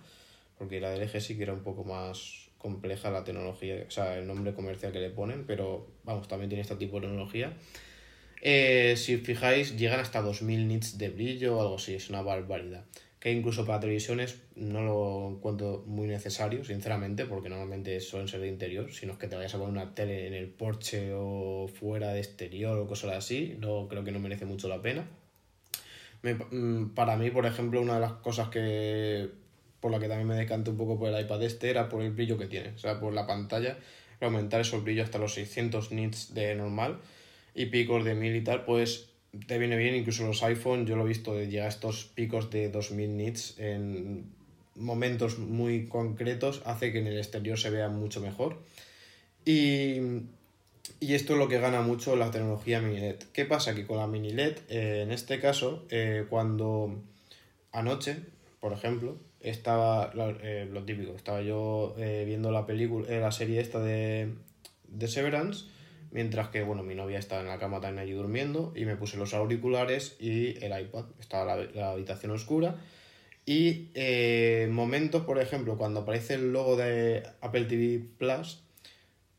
porque 0.58 0.80
la 0.80 0.90
de 0.90 1.04
LG 1.04 1.20
sí 1.20 1.36
que 1.36 1.44
era 1.44 1.52
un 1.52 1.62
poco 1.62 1.84
más 1.84 2.48
compleja 2.58 3.10
la 3.10 3.24
tecnología, 3.24 3.84
o 3.86 3.90
sea, 3.90 4.18
el 4.18 4.26
nombre 4.26 4.54
comercial 4.54 4.92
que 4.92 5.00
le 5.00 5.10
ponen, 5.10 5.44
pero 5.46 5.86
vamos, 6.02 6.28
también 6.28 6.48
tiene 6.48 6.62
este 6.62 6.76
tipo 6.76 6.98
de 6.98 7.06
tecnología. 7.06 7.52
Eh, 8.40 8.94
si 8.96 9.14
os 9.14 9.22
fijáis, 9.22 9.76
llegan 9.76 10.00
hasta 10.00 10.20
2000 10.20 10.68
nits 10.68 10.98
de 10.98 11.10
brillo 11.10 11.58
o 11.58 11.60
algo 11.60 11.76
así, 11.76 11.94
es 11.94 12.10
una 12.10 12.22
barbaridad 12.22 12.84
que 13.24 13.32
incluso 13.32 13.64
para 13.64 13.80
televisiones 13.80 14.42
no 14.54 14.82
lo 14.82 15.30
encuentro 15.30 15.82
muy 15.86 16.06
necesario, 16.06 16.62
sinceramente, 16.62 17.24
porque 17.24 17.48
normalmente 17.48 17.98
suelen 18.00 18.28
ser 18.28 18.40
de 18.40 18.48
interior, 18.48 18.92
sino 18.92 19.18
que 19.18 19.28
te 19.28 19.34
vayas 19.34 19.54
a 19.54 19.58
poner 19.58 19.72
una 19.72 19.94
tele 19.94 20.26
en 20.26 20.34
el 20.34 20.48
porche 20.50 21.10
o 21.14 21.66
fuera 21.66 22.12
de 22.12 22.20
exterior 22.20 22.76
o 22.76 22.86
cosas 22.86 23.12
así, 23.12 23.56
no 23.58 23.88
creo 23.88 24.04
que 24.04 24.12
no 24.12 24.18
merece 24.18 24.44
mucho 24.44 24.68
la 24.68 24.82
pena. 24.82 25.08
Mm, 26.22 26.90
para 26.90 27.16
mí, 27.16 27.30
por 27.30 27.46
ejemplo, 27.46 27.80
una 27.80 27.94
de 27.94 28.00
las 28.00 28.12
cosas 28.12 28.50
que 28.50 29.30
por 29.80 29.90
la 29.90 29.98
que 29.98 30.08
también 30.08 30.28
me 30.28 30.36
decanté 30.36 30.68
un 30.68 30.76
poco 30.76 30.98
por 30.98 31.08
el 31.08 31.18
iPad 31.18 31.42
este 31.44 31.70
era 31.70 31.88
por 31.88 32.02
el 32.02 32.10
brillo 32.10 32.36
que 32.36 32.46
tiene, 32.46 32.72
o 32.72 32.78
sea, 32.78 33.00
por 33.00 33.14
la 33.14 33.26
pantalla, 33.26 33.78
aumentar 34.20 34.60
esos 34.60 34.84
brillos 34.84 35.06
hasta 35.06 35.18
los 35.18 35.32
600 35.32 35.92
nits 35.92 36.34
de 36.34 36.54
normal 36.56 37.00
y 37.54 37.66
picos 37.66 38.04
de 38.04 38.14
mil 38.14 38.36
y 38.36 38.44
tal, 38.44 38.66
pues 38.66 39.13
te 39.46 39.58
viene 39.58 39.76
bien, 39.76 39.94
incluso 39.94 40.26
los 40.26 40.42
iPhone, 40.42 40.86
yo 40.86 40.96
lo 40.96 41.04
he 41.04 41.08
visto, 41.08 41.34
de 41.34 41.48
llegar 41.48 41.66
a 41.66 41.70
estos 41.70 42.04
picos 42.04 42.50
de 42.50 42.68
2000 42.70 43.16
nits 43.16 43.58
en 43.58 44.24
momentos 44.76 45.38
muy 45.38 45.86
concretos, 45.86 46.62
hace 46.64 46.92
que 46.92 46.98
en 46.98 47.06
el 47.06 47.18
exterior 47.18 47.58
se 47.58 47.70
vea 47.70 47.88
mucho 47.88 48.20
mejor. 48.20 48.58
Y, 49.44 50.00
y 51.00 51.14
esto 51.14 51.34
es 51.34 51.38
lo 51.38 51.48
que 51.48 51.58
gana 51.58 51.82
mucho 51.82 52.16
la 52.16 52.30
tecnología 52.30 52.80
mini 52.80 53.00
LED. 53.00 53.16
¿Qué 53.32 53.44
pasa? 53.44 53.74
Que 53.74 53.86
con 53.86 53.98
la 53.98 54.06
mini 54.06 54.30
LED, 54.30 54.58
eh, 54.68 55.02
en 55.02 55.12
este 55.12 55.40
caso, 55.40 55.84
eh, 55.90 56.26
cuando 56.28 57.02
anoche, 57.72 58.16
por 58.60 58.72
ejemplo, 58.72 59.16
estaba 59.40 60.12
eh, 60.42 60.68
lo 60.70 60.84
típico, 60.84 61.14
estaba 61.14 61.42
yo 61.42 61.94
viendo 61.96 62.50
la 62.50 62.66
película, 62.66 63.06
la 63.20 63.30
serie 63.30 63.60
esta 63.60 63.78
de, 63.78 64.30
de 64.88 65.08
Severance 65.08 65.66
Mientras 66.14 66.46
que, 66.50 66.62
bueno, 66.62 66.84
mi 66.84 66.94
novia 66.94 67.18
estaba 67.18 67.40
en 67.40 67.48
la 67.48 67.58
cama 67.58 67.80
también 67.80 67.98
allí 67.98 68.12
durmiendo 68.12 68.72
y 68.76 68.84
me 68.84 68.94
puse 68.94 69.16
los 69.16 69.34
auriculares 69.34 70.14
y 70.20 70.64
el 70.64 70.80
iPad. 70.80 71.06
Estaba 71.18 71.56
la, 71.56 71.90
habitación 71.90 72.30
oscura. 72.30 72.76
Y 73.46 73.88
eh, 73.94 74.68
momentos, 74.70 75.24
por 75.24 75.40
ejemplo, 75.40 75.76
cuando 75.76 76.00
aparece 76.00 76.34
el 76.34 76.52
logo 76.52 76.76
de 76.76 77.24
Apple 77.40 77.64
TV 77.64 78.00
Plus, 78.16 78.62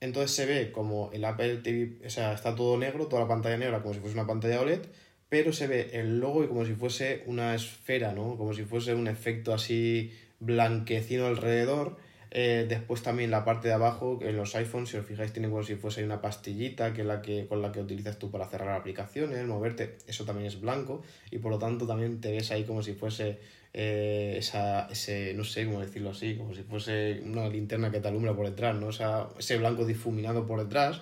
entonces 0.02 0.36
se 0.36 0.46
ve 0.46 0.74
como 0.74 1.12
el 1.14 1.24
Apple 1.24 1.60
TV, 1.64 2.06
o 2.06 2.10
sea, 2.10 2.34
está 2.34 2.54
todo 2.56 2.78
negro, 2.78 3.08
toda 3.08 3.22
la 3.22 3.30
pantalla 3.30 3.56
negra, 3.56 3.82
como 3.82 3.94
si 3.94 4.02
fuese 4.02 4.16
una 4.16 4.28
pantalla 4.28 4.60
OLED, 4.60 4.82
pero 5.30 5.54
se 5.54 5.68
ve 5.68 5.92
el 5.94 6.20
logo 6.20 6.44
y 6.44 6.48
como 6.48 6.66
si 6.66 6.74
fuese 6.74 7.24
una 7.26 7.56
esfera, 7.56 8.12
¿no? 8.12 8.36
Como 8.36 8.54
si 8.54 8.66
fuese 8.66 8.94
un 8.94 9.08
efecto 9.08 9.54
así 9.54 10.12
blanquecino 10.42 11.26
alrededor 11.26 11.96
eh, 12.38 12.66
después 12.68 13.02
también 13.02 13.32
la 13.32 13.46
parte 13.46 13.70
de 13.70 13.76
abajo, 13.76 14.20
en 14.22 14.36
los 14.36 14.54
iPhones, 14.56 14.90
si 14.90 14.98
os 14.98 15.06
fijáis, 15.06 15.32
tiene 15.32 15.48
como 15.50 15.64
si 15.64 15.76
fuese 15.76 16.04
una 16.04 16.20
pastillita 16.20 16.92
que 16.92 17.06
la 17.06 17.22
que, 17.22 17.48
con 17.48 17.62
la 17.62 17.72
que 17.72 17.80
utilizas 17.80 18.20
tú 18.20 18.30
para 18.30 18.46
cerrar 18.50 18.78
aplicaciones, 18.78 19.48
moverte, 19.48 19.96
eso 20.06 20.26
también 20.26 20.48
es 20.48 20.60
blanco 20.60 21.02
y 21.32 21.38
por 21.38 21.54
lo 21.54 21.60
tanto 21.60 21.88
también 21.88 22.20
te 22.20 22.34
ves 22.34 22.52
ahí 22.52 22.66
como 22.66 22.84
si 22.84 22.92
fuese 22.92 23.40
eh, 23.72 24.36
esa, 24.38 24.90
ese, 24.92 25.34
no 25.34 25.46
sé 25.46 25.66
cómo 25.66 25.80
decirlo 25.80 26.10
así, 26.10 26.36
como 26.36 26.54
si 26.54 26.64
fuese 26.64 27.22
una 27.24 27.48
linterna 27.48 27.90
que 27.90 28.02
te 28.02 28.10
alumbra 28.10 28.34
por 28.34 28.50
detrás, 28.50 28.76
¿no? 28.76 28.88
O 28.88 29.40
ese 29.40 29.58
blanco 29.58 29.86
difuminado 29.86 30.46
por 30.46 30.62
detrás. 30.62 31.00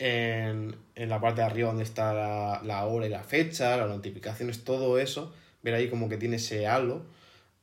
En, 0.00 0.74
en 0.96 1.08
la 1.08 1.20
parte 1.20 1.42
de 1.42 1.46
arriba 1.46 1.68
donde 1.68 1.84
está 1.84 2.12
la, 2.12 2.60
la 2.64 2.84
hora 2.86 3.06
y 3.06 3.10
la 3.10 3.22
fecha, 3.22 3.76
las 3.76 3.88
notificaciones, 3.88 4.64
todo 4.64 4.98
eso, 4.98 5.32
ver 5.62 5.74
ahí 5.74 5.88
como 5.88 6.08
que 6.08 6.16
tiene 6.16 6.36
ese 6.36 6.66
halo 6.66 7.02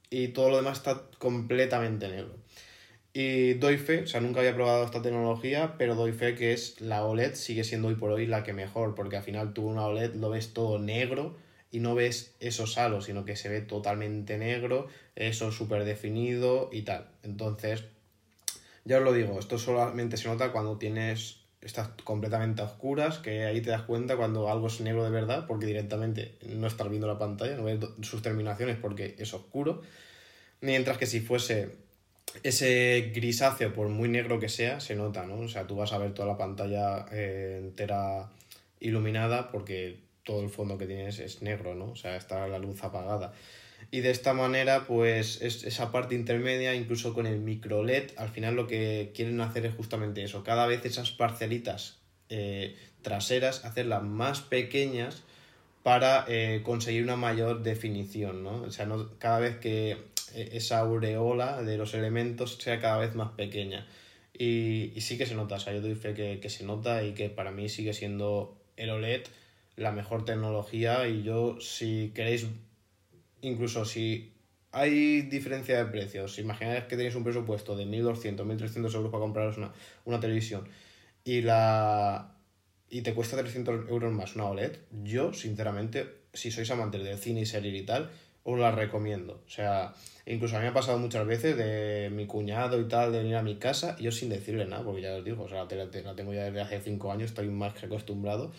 y 0.09 0.29
todo 0.29 0.49
lo 0.49 0.55
demás 0.55 0.77
está 0.77 1.01
completamente 1.17 2.07
negro. 2.07 2.39
Y 3.13 3.55
doy 3.55 3.77
fe, 3.77 4.03
o 4.03 4.07
sea, 4.07 4.21
nunca 4.21 4.39
había 4.39 4.55
probado 4.55 4.85
esta 4.85 5.01
tecnología, 5.01 5.75
pero 5.77 5.95
doy 5.95 6.13
fe 6.13 6.35
que 6.35 6.53
es 6.53 6.79
la 6.79 7.03
OLED 7.03 7.33
sigue 7.33 7.65
siendo 7.65 7.89
hoy 7.89 7.95
por 7.95 8.11
hoy 8.11 8.25
la 8.25 8.43
que 8.43 8.53
mejor, 8.53 8.95
porque 8.95 9.17
al 9.17 9.23
final 9.23 9.53
tú 9.53 9.67
una 9.67 9.85
OLED 9.85 10.15
lo 10.15 10.29
ves 10.29 10.53
todo 10.53 10.79
negro 10.79 11.35
y 11.71 11.81
no 11.81 11.93
ves 11.93 12.35
esos 12.39 12.77
halos, 12.77 13.05
sino 13.05 13.25
que 13.25 13.35
se 13.35 13.49
ve 13.49 13.61
totalmente 13.61 14.37
negro, 14.37 14.87
eso 15.15 15.51
súper 15.51 15.83
definido 15.83 16.69
y 16.71 16.83
tal. 16.83 17.07
Entonces, 17.23 17.83
ya 18.85 18.97
os 18.97 19.03
lo 19.03 19.11
digo, 19.11 19.39
esto 19.39 19.57
solamente 19.57 20.15
se 20.15 20.29
nota 20.29 20.53
cuando 20.53 20.77
tienes 20.77 21.41
estás 21.61 21.89
completamente 22.03 22.61
a 22.61 22.65
oscuras, 22.65 23.19
que 23.19 23.43
ahí 23.43 23.61
te 23.61 23.69
das 23.69 23.83
cuenta 23.83 24.17
cuando 24.17 24.49
algo 24.49 24.67
es 24.67 24.81
negro 24.81 25.03
de 25.03 25.11
verdad, 25.11 25.45
porque 25.47 25.65
directamente 25.65 26.35
no 26.47 26.65
estás 26.65 26.89
viendo 26.89 27.07
la 27.07 27.19
pantalla, 27.19 27.55
no 27.55 27.63
ves 27.63 27.79
sus 28.01 28.21
terminaciones 28.21 28.77
porque 28.77 29.15
es 29.19 29.33
oscuro. 29.33 29.81
Mientras 30.59 30.97
que 30.97 31.05
si 31.05 31.19
fuese 31.19 31.75
ese 32.43 33.11
grisáceo, 33.13 33.73
por 33.73 33.89
muy 33.89 34.09
negro 34.09 34.39
que 34.39 34.49
sea, 34.49 34.79
se 34.79 34.95
nota, 34.95 35.25
¿no? 35.25 35.39
O 35.39 35.47
sea, 35.47 35.67
tú 35.67 35.75
vas 35.75 35.93
a 35.93 35.97
ver 35.97 36.13
toda 36.13 36.27
la 36.27 36.37
pantalla 36.37 37.05
eh, 37.11 37.59
entera 37.61 38.29
iluminada 38.79 39.51
porque 39.51 39.99
todo 40.23 40.43
el 40.43 40.49
fondo 40.49 40.77
que 40.77 40.87
tienes 40.87 41.19
es 41.19 41.41
negro, 41.41 41.75
¿no? 41.75 41.91
O 41.91 41.95
sea, 41.95 42.15
está 42.15 42.47
la 42.47 42.59
luz 42.59 42.83
apagada. 42.83 43.33
Y 43.89 44.01
de 44.01 44.11
esta 44.11 44.33
manera, 44.33 44.85
pues 44.87 45.41
es 45.41 45.63
esa 45.63 45.91
parte 45.91 46.15
intermedia, 46.15 46.75
incluso 46.75 47.13
con 47.13 47.25
el 47.25 47.39
micro 47.39 47.83
LED, 47.83 48.11
al 48.17 48.29
final 48.29 48.55
lo 48.55 48.67
que 48.67 49.11
quieren 49.15 49.41
hacer 49.41 49.65
es 49.65 49.73
justamente 49.73 50.23
eso. 50.23 50.43
Cada 50.43 50.67
vez 50.67 50.85
esas 50.85 51.11
parcelitas 51.11 51.97
eh, 52.29 52.77
traseras, 53.01 53.65
hacerlas 53.65 54.03
más 54.03 54.41
pequeñas 54.41 55.23
para 55.83 56.25
eh, 56.27 56.61
conseguir 56.63 57.03
una 57.03 57.15
mayor 57.15 57.63
definición, 57.63 58.43
¿no? 58.43 58.61
O 58.61 58.71
sea, 58.71 58.87
cada 59.17 59.39
vez 59.39 59.57
que 59.57 59.97
esa 60.35 60.79
aureola 60.79 61.61
de 61.63 61.77
los 61.77 61.93
elementos 61.93 62.57
sea 62.59 62.79
cada 62.79 62.97
vez 62.97 63.15
más 63.15 63.31
pequeña. 63.31 63.87
Y, 64.37 64.93
sí 65.01 65.17
que 65.17 65.25
se 65.25 65.35
nota, 65.35 65.55
o 65.55 65.59
sea, 65.59 65.73
yo 65.73 65.81
doy 65.81 65.95
fe 65.95 66.13
que, 66.13 66.49
se 66.49 66.63
nota 66.63 67.03
y 67.03 67.13
que 67.13 67.29
para 67.29 67.51
mí 67.51 67.69
sigue 67.69 67.93
siendo 67.93 68.57
el 68.77 68.89
OLED 68.89 69.23
la 69.75 69.91
mejor 69.91 70.25
tecnología 70.25 71.07
y 71.07 71.23
yo 71.23 71.59
si 71.59 72.11
queréis, 72.13 72.47
incluso 73.41 73.85
si 73.85 74.33
hay 74.71 75.21
diferencia 75.23 75.77
de 75.77 75.91
precios, 75.91 76.35
si 76.35 76.43
que 76.43 76.95
tenéis 76.95 77.15
un 77.15 77.23
presupuesto 77.23 77.75
de 77.75 77.85
1.200, 77.85 78.35
1.300 78.35 78.95
euros 78.95 79.11
para 79.11 79.21
compraros 79.21 79.57
una, 79.57 79.73
una 80.05 80.19
televisión 80.19 80.67
y 81.23 81.41
la 81.41 82.35
y 82.91 83.01
te 83.01 83.13
cuesta 83.13 83.37
300 83.37 83.89
euros 83.89 84.13
más 84.13 84.35
una 84.35 84.45
OLED, 84.45 84.75
yo 85.03 85.33
sinceramente, 85.33 86.07
si 86.33 86.51
sois 86.51 86.69
amantes 86.71 87.01
del 87.03 87.17
cine 87.17 87.41
y 87.41 87.45
serie 87.45 87.75
y 87.75 87.83
tal, 87.83 88.11
os 88.43 88.59
la 88.59 88.71
recomiendo. 88.71 89.41
O 89.45 89.49
sea, 89.49 89.93
incluso 90.25 90.55
a 90.55 90.59
mí 90.59 90.63
me 90.63 90.69
ha 90.69 90.73
pasado 90.73 90.97
muchas 90.97 91.25
veces 91.25 91.57
de 91.57 92.09
mi 92.11 92.25
cuñado 92.25 92.79
y 92.79 92.87
tal, 92.87 93.11
de 93.11 93.19
venir 93.19 93.35
a 93.35 93.43
mi 93.43 93.55
casa, 93.55 93.95
y 93.99 94.03
yo 94.03 94.11
sin 94.11 94.29
decirle 94.29 94.65
nada, 94.65 94.83
porque 94.83 95.01
ya 95.01 95.15
os 95.15 95.23
digo, 95.23 95.43
o 95.43 95.49
sea, 95.49 95.65
la, 95.65 96.15
tengo 96.15 96.33
ya 96.33 96.45
desde 96.45 96.61
hace 96.61 96.81
5 96.81 97.11
años, 97.11 97.31
estoy 97.31 97.49
más 97.49 97.73
que 97.73 97.85
acostumbrado. 97.85 98.51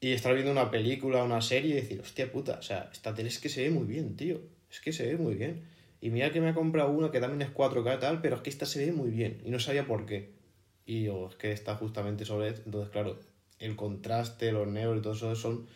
y 0.00 0.12
estar 0.12 0.34
viendo 0.34 0.52
una 0.52 0.70
película, 0.70 1.24
una 1.24 1.40
serie 1.40 1.70
y 1.72 1.74
decir, 1.74 2.00
hostia 2.00 2.30
puta, 2.30 2.58
o 2.58 2.62
sea, 2.62 2.90
esta 2.92 3.14
tele 3.14 3.28
es 3.28 3.38
que 3.38 3.48
se 3.48 3.62
ve 3.62 3.70
muy 3.70 3.86
bien, 3.86 4.16
tío. 4.16 4.40
Es 4.70 4.80
que 4.80 4.92
se 4.92 5.06
ve 5.06 5.16
muy 5.16 5.34
bien. 5.34 5.62
Y 6.00 6.10
mira 6.10 6.30
que 6.30 6.40
me 6.40 6.50
ha 6.50 6.54
comprado 6.54 6.90
una 6.90 7.10
que 7.10 7.20
también 7.20 7.42
es 7.42 7.54
4K 7.54 7.96
y 7.96 8.00
tal, 8.00 8.20
pero 8.20 8.36
es 8.36 8.42
que 8.42 8.50
esta 8.50 8.66
se 8.66 8.84
ve 8.84 8.92
muy 8.92 9.10
bien. 9.10 9.40
Y 9.44 9.50
no 9.50 9.58
sabía 9.58 9.86
por 9.86 10.04
qué. 10.04 10.32
Y 10.84 11.04
yo, 11.04 11.28
es 11.30 11.36
que 11.36 11.52
está 11.52 11.76
justamente 11.76 12.24
sobre 12.24 12.48
Entonces, 12.48 12.90
claro, 12.90 13.18
el 13.58 13.76
contraste, 13.76 14.52
los 14.52 14.68
negros 14.68 14.98
y 14.98 15.02
todo 15.02 15.14
eso 15.14 15.34
son... 15.34 15.66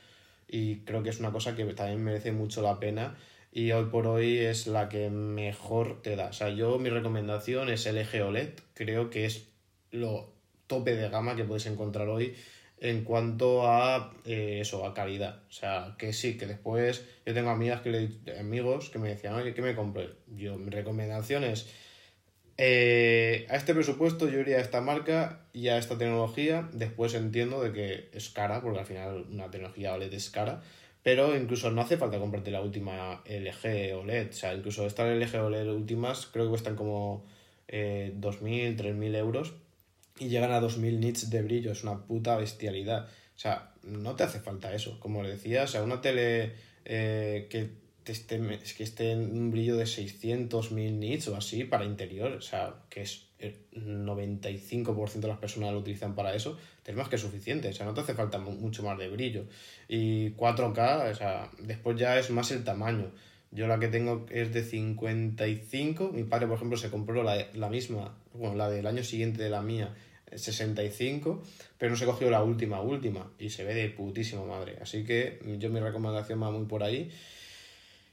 Y 0.49 0.81
creo 0.81 1.03
que 1.03 1.11
es 1.11 1.21
una 1.21 1.31
cosa 1.31 1.55
que 1.55 1.65
también 1.75 2.03
merece 2.03 2.33
mucho 2.33 2.63
la 2.63 2.81
pena. 2.81 3.17
Y 3.53 3.73
hoy 3.73 3.87
por 3.87 4.07
hoy 4.07 4.39
es 4.39 4.67
la 4.67 4.89
que 4.89 5.11
mejor 5.11 6.03
te 6.03 6.17
da. 6.17 6.29
O 6.29 6.33
sea, 6.33 6.49
yo 6.51 6.79
mi 6.79 6.91
recomendación 6.91 7.69
es 7.69 7.87
LG 7.87 8.23
OLED. 8.23 8.51
Creo 8.75 9.11
que 9.11 9.27
es 9.27 9.49
lo 9.91 10.33
tope 10.67 10.95
de 10.95 11.09
gama 11.09 11.37
que 11.37 11.45
puedes 11.45 11.67
encontrar 11.67 12.09
hoy 12.09 12.35
en 12.81 13.05
cuanto 13.05 13.67
a 13.67 14.13
eh, 14.25 14.59
eso, 14.61 14.87
a 14.87 14.95
calidad. 14.95 15.43
O 15.49 15.53
sea, 15.53 15.97
que 15.99 16.13
sí, 16.13 16.37
que 16.37 16.47
después 16.47 17.05
yo 17.27 17.35
tengo 17.35 17.51
amigas 17.51 17.81
que 17.81 17.91
le, 17.91 18.39
amigos 18.39 18.91
que 18.91 18.99
me 18.99 19.09
decían, 19.09 19.35
oye, 19.35 19.55
¿qué 19.55 19.63
me 19.63 19.75
compré? 19.75 20.11
Yo, 20.29 20.57
mi 20.59 20.71
recomendación 20.71 21.45
es, 21.45 21.69
eh, 22.59 23.47
a 23.49 23.57
este 23.57 23.73
presupuesto 23.73 24.29
yo 24.29 24.41
iría 24.41 24.59
a 24.59 24.61
esta 24.61 24.81
marca 24.81 25.47
y 25.53 25.69
a 25.69 25.79
esta 25.79 25.97
tecnología. 25.97 26.69
Después 26.73 27.15
entiendo 27.15 27.63
de 27.63 27.73
que 27.73 28.09
es 28.13 28.29
cara, 28.29 28.61
porque 28.61 28.81
al 28.81 28.87
final 28.87 29.27
una 29.31 29.51
tecnología 29.51 29.95
OLED 29.95 30.13
es 30.13 30.29
cara. 30.29 30.63
Pero 31.03 31.37
incluso 31.37 31.71
no 31.71 31.81
hace 31.81 31.97
falta 31.97 32.19
comprarte 32.19 32.51
la 32.51 32.61
última 32.61 33.23
LG 33.25 33.95
OLED. 33.95 34.31
O 34.31 34.33
sea, 34.33 34.53
incluso 34.55 34.87
estas 34.87 35.17
LG 35.17 35.41
OLED 35.41 35.69
últimas 35.69 36.27
creo 36.27 36.45
que 36.45 36.51
cuestan 36.51 36.77
como 36.77 37.25
eh, 37.69 38.13
2.000, 38.19 38.77
3.000 38.77 39.17
euros 39.17 39.55
y 40.19 40.29
llegan 40.29 40.53
a 40.53 40.61
2000 40.61 41.01
nits 41.01 41.31
de 41.31 41.43
brillo, 41.43 41.73
es 41.73 41.83
una 41.83 42.05
puta 42.07 42.37
bestialidad. 42.37 43.07
O 43.07 43.39
sea, 43.39 43.73
no 43.83 44.17
te 44.17 44.25
hace 44.25 44.41
falta 44.41 44.75
eso, 44.75 44.99
como 45.01 45.23
le 45.23 45.31
decía, 45.31 45.65
o 45.65 45.67
sea, 45.67 45.83
una 45.83 46.01
tele 46.01 46.55
eh, 46.85 47.47
que, 47.51 47.71
esté, 48.13 48.41
que 48.77 48.83
esté 48.83 49.13
en 49.13 49.33
un 49.33 49.51
brillo 49.51 49.77
de 49.77 49.87
600 49.87 50.73
mil 50.73 50.99
nits 50.99 51.29
o 51.29 51.37
así 51.37 51.65
para 51.65 51.85
interior, 51.85 52.33
o 52.33 52.41
sea, 52.41 52.75
que 52.89 53.03
es 53.03 53.29
el 53.39 53.55
95% 53.73 55.21
de 55.21 55.29
las 55.29 55.39
personas 55.39 55.73
lo 55.73 55.79
utilizan 55.79 56.15
para 56.15 56.35
eso, 56.35 56.59
es 56.85 56.97
más 56.97 57.09
que 57.09 57.19
suficiente, 57.19 57.69
o 57.69 57.73
sea, 57.73 57.87
no 57.87 57.95
te 57.95 58.01
hace 58.01 58.15
falta 58.15 58.39
mucho 58.39 58.83
más 58.83 58.99
de 58.99 59.09
brillo. 59.09 59.45
Y 59.89 60.31
4K, 60.31 61.11
o 61.11 61.15
sea, 61.15 61.51
después 61.59 61.99
ya 61.99 62.19
es 62.19 62.31
más 62.31 62.51
el 62.51 62.65
tamaño. 62.65 63.13
Yo 63.51 63.67
la 63.67 63.79
que 63.79 63.89
tengo 63.89 64.27
es 64.31 64.53
de 64.53 64.63
55. 64.63 66.11
Mi 66.13 66.25
padre, 66.25 66.47
por 66.47 66.57
ejemplo, 66.57 66.77
se 66.77 66.91
compró 66.91 67.23
la, 67.23 67.47
la 67.55 67.69
misma, 67.69 68.17
bueno, 68.33 68.57
la 68.57 68.71
del 68.71 68.87
año 68.87 69.05
siguiente 69.05 69.43
de 69.43 69.51
la 69.51 69.63
mía, 69.63 69.95
65, 70.35 71.43
pero 71.79 71.91
no 71.91 71.97
se 71.97 72.05
cogió 72.05 72.31
la 72.31 72.43
última, 72.43 72.81
última, 72.81 73.31
y 73.39 73.51
se 73.51 73.65
ve 73.65 73.75
de 73.75 73.89
putísima 73.89 74.45
madre. 74.45 74.79
Así 74.81 75.05
que 75.05 75.41
yo 75.59 75.71
mi 75.71 75.81
recomendación 75.81 76.43
va 76.43 76.51
muy 76.51 76.67
por 76.67 76.83
ahí. 76.83 77.11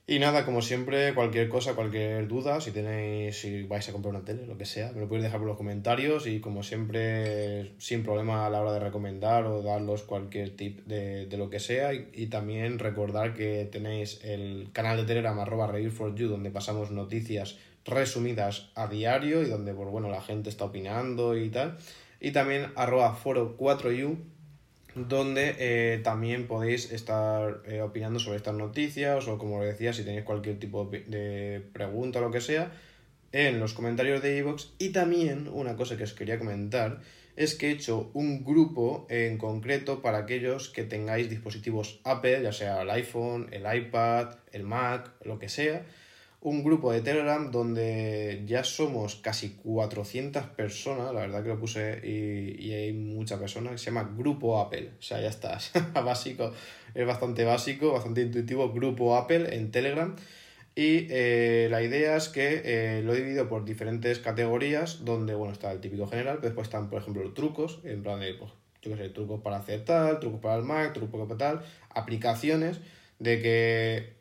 Y 0.08 0.20
nada, 0.20 0.45
como 0.45 0.62
siempre, 0.62 1.16
cualquier 1.16 1.49
cosa, 1.49 1.74
cualquier 1.74 2.28
duda, 2.28 2.62
si 2.62 2.70
tenéis, 2.70 3.39
si 3.39 3.64
vais 3.64 3.89
a 3.89 3.91
comprar 3.91 4.14
una 4.14 4.24
tele, 4.24 4.45
lo 4.45 4.56
que 4.56 4.66
sea, 4.66 4.91
me 4.91 4.99
lo 4.99 5.08
podéis 5.08 5.24
dejar 5.24 5.39
por 5.39 5.47
los 5.47 5.58
comentarios 5.58 6.28
y 6.28 6.39
como 6.39 6.62
siempre, 6.62 7.74
sin 7.80 8.03
problema 8.03 8.45
a 8.45 8.51
la 8.51 8.62
hora 8.62 8.74
de 8.74 8.82
recomendar 8.82 9.47
o 9.47 9.64
darlos 9.64 10.03
cualquier 10.03 10.56
tip 10.56 10.86
de, 10.86 11.26
de 11.26 11.38
lo 11.38 11.49
que 11.49 11.60
sea. 11.60 11.91
Y, 11.93 12.28
también 12.28 12.78
recordar 12.78 13.34
que 13.34 13.66
tenéis 13.72 14.20
el 14.24 14.70
canal 14.74 14.97
de 14.97 15.06
Telegram 15.06 15.39
arroba 15.39 15.74
for 15.89 16.14
you 16.14 16.28
donde 16.28 16.51
pasamos 16.51 16.91
noticias 16.91 17.58
resumidas 17.84 18.70
a 18.76 18.88
diario 18.88 19.41
y 19.41 19.45
donde, 19.45 19.74
pues 19.74 19.89
bueno, 19.89 20.10
la 20.10 20.22
gente 20.22 20.49
está 20.49 20.66
opinando 20.66 21.36
y 21.36 21.49
tal 21.49 21.78
y 22.20 22.32
también 22.32 22.72
arroba 22.76 23.14
foro 23.14 23.56
4u 23.58 24.18
donde 24.96 25.56
eh, 25.60 26.00
también 26.04 26.48
podéis 26.48 26.91
estar 26.91 27.62
eh, 27.68 27.82
opinando 27.82 28.20
sobre 28.20 28.38
estas 28.38 28.56
noticias 28.56 29.28
o 29.28 29.38
como 29.38 29.62
decía, 29.62 29.93
si 29.93 30.04
tenéis 30.04 30.24
cualquier 30.24 30.58
tipo 30.58 30.86
de 30.86 31.62
pregunta 31.74 32.20
o 32.20 32.22
lo 32.22 32.32
que 32.32 32.41
sea, 32.41 32.72
en 33.32 33.60
los 33.60 33.74
comentarios 33.74 34.22
de 34.22 34.38
iVoox. 34.38 34.68
Y 34.80 34.89
también 34.89 35.50
una 35.52 35.76
cosa 35.76 35.98
que 35.98 36.04
os 36.04 36.14
quería 36.14 36.39
comentar 36.39 37.02
es 37.36 37.56
que 37.56 37.68
he 37.68 37.72
hecho 37.72 38.10
un 38.14 38.46
grupo 38.46 39.06
en 39.10 39.38
concreto 39.38 40.02
para 40.02 40.20
aquellos 40.20 40.70
que 40.70 40.84
tengáis 40.84 41.30
dispositivos 41.30 42.00
Apple, 42.06 42.41
ya 42.41 42.54
sea 42.54 42.82
el 42.82 42.89
iPhone, 42.89 43.50
el 43.52 43.64
iPad, 43.76 44.36
el 44.54 44.64
Mac, 44.64 45.12
lo 45.26 45.38
que 45.38 45.50
sea, 45.50 45.86
un 46.46 46.64
grupo 46.64 46.91
de 46.91 47.02
Telegram 47.02 47.50
donde 47.50 48.43
ya 48.46 48.64
somos 48.64 49.16
casi 49.16 49.56
400 49.64 50.43
personas, 50.50 51.12
la 51.12 51.22
verdad 51.22 51.41
que 51.41 51.50
lo 51.50 51.60
puse 51.60 52.00
y, 52.04 52.72
hay 52.72 52.93
muchas 52.93 53.39
personas, 53.39 53.72
que 53.72 53.78
se 53.80 53.86
llama 53.86 54.14
Grupo 54.16 54.60
Apple, 54.62 54.91
o 55.00 55.02
sea, 55.02 55.20
ya 55.20 55.30
está, 55.30 55.58
básico, 56.06 56.54
es 56.93 57.08
bastante 57.08 57.46
básico, 57.46 57.93
bastante 57.93 58.22
intuitivo, 58.22 58.72
Grupo 58.72 59.18
Apple 59.18 59.56
en 59.56 59.72
Telegram. 59.72 60.16
Y 60.76 61.08
eh, 61.10 61.68
la 61.72 61.82
idea 61.82 62.16
es 62.16 62.30
que 62.30 62.62
eh, 62.64 63.02
lo 63.02 63.14
he 63.14 63.18
dividido 63.18 63.50
por 63.50 63.66
diferentes 63.66 64.20
categorías, 64.20 65.04
donde, 65.04 65.34
bueno, 65.34 65.52
está 65.52 65.72
el 65.72 65.80
típico 65.80 66.06
general, 66.06 66.36
pero 66.36 66.50
después 66.50 66.68
están, 66.68 66.91
por 66.91 67.02
ejemplo, 67.02 67.24
los 67.24 67.34
trucos, 67.34 67.80
en 67.86 68.04
plan 68.04 68.20
de, 68.20 68.36
pues, 68.36 68.52
yo 68.84 68.91
qué 68.91 68.98
sé, 68.98 69.10
trucos 69.10 69.41
para 69.41 69.58
hacer 69.58 69.84
tal, 69.84 70.20
trucos 70.20 70.41
para 70.41 70.58
el 70.58 70.64
Mac, 70.64 70.93
trucos 70.93 71.28
para 71.28 71.38
tal, 71.38 71.66
aplicaciones, 71.89 72.82
de 73.18 73.41
que 73.41 74.14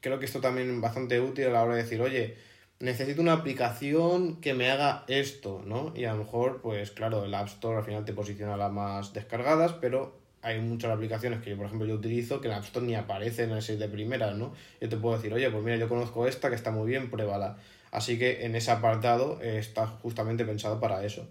creo 0.00 0.18
que 0.18 0.26
esto 0.26 0.40
también 0.40 0.70
es 0.70 0.80
bastante 0.80 1.20
útil 1.20 1.46
a 1.46 1.50
la 1.50 1.62
hora 1.62 1.74
de 1.74 1.82
decir, 1.82 2.00
oye, 2.00 2.36
necesito 2.80 3.20
una 3.20 3.32
aplicación 3.32 4.40
que 4.40 4.54
me 4.54 4.70
haga 4.70 5.04
esto, 5.08 5.62
¿no? 5.64 5.92
Y 5.96 6.04
a 6.04 6.12
lo 6.12 6.18
mejor, 6.18 6.60
pues 6.62 6.90
claro, 6.90 7.24
el 7.24 7.34
App 7.34 7.48
Store 7.48 7.78
al 7.78 7.84
final 7.84 8.04
te 8.04 8.12
posiciona 8.12 8.56
las 8.56 8.72
más 8.72 9.12
descargadas, 9.12 9.72
pero 9.80 10.16
hay 10.42 10.60
muchas 10.60 10.92
aplicaciones 10.92 11.42
que 11.42 11.50
yo, 11.50 11.56
por 11.56 11.66
ejemplo, 11.66 11.86
yo 11.86 11.94
utilizo 11.94 12.40
que 12.40 12.48
en 12.48 12.52
el 12.52 12.58
App 12.58 12.64
Store 12.64 12.86
ni 12.86 12.94
aparecen 12.94 13.50
en 13.50 13.58
ese 13.58 13.76
de 13.76 13.88
primeras, 13.88 14.36
¿no? 14.36 14.54
Yo 14.80 14.88
te 14.88 14.96
puedo 14.96 15.16
decir, 15.16 15.32
oye, 15.34 15.50
pues 15.50 15.62
mira, 15.64 15.76
yo 15.76 15.88
conozco 15.88 16.26
esta 16.26 16.48
que 16.48 16.54
está 16.54 16.70
muy 16.70 16.88
bien, 16.88 17.10
pruébala. 17.10 17.58
Así 17.90 18.18
que 18.18 18.44
en 18.44 18.54
ese 18.54 18.70
apartado 18.70 19.40
está 19.40 19.86
justamente 19.86 20.44
pensado 20.44 20.78
para 20.78 21.04
eso 21.04 21.26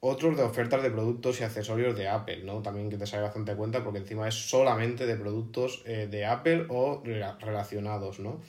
otros 0.00 0.36
de 0.36 0.42
ofertas 0.42 0.82
de 0.82 0.90
productos 0.90 1.40
y 1.40 1.44
accesorios 1.44 1.96
de 1.96 2.08
Apple, 2.08 2.42
¿no? 2.44 2.62
También 2.62 2.88
que 2.88 2.96
te 2.96 3.06
sale 3.06 3.22
bastante 3.22 3.54
cuenta 3.54 3.82
porque 3.82 3.98
encima 3.98 4.28
es 4.28 4.34
solamente 4.34 5.06
de 5.06 5.16
productos 5.16 5.82
eh, 5.86 6.06
de 6.08 6.24
Apple 6.24 6.66
o 6.68 7.02
relacionados, 7.40 8.20
¿no? 8.20 8.40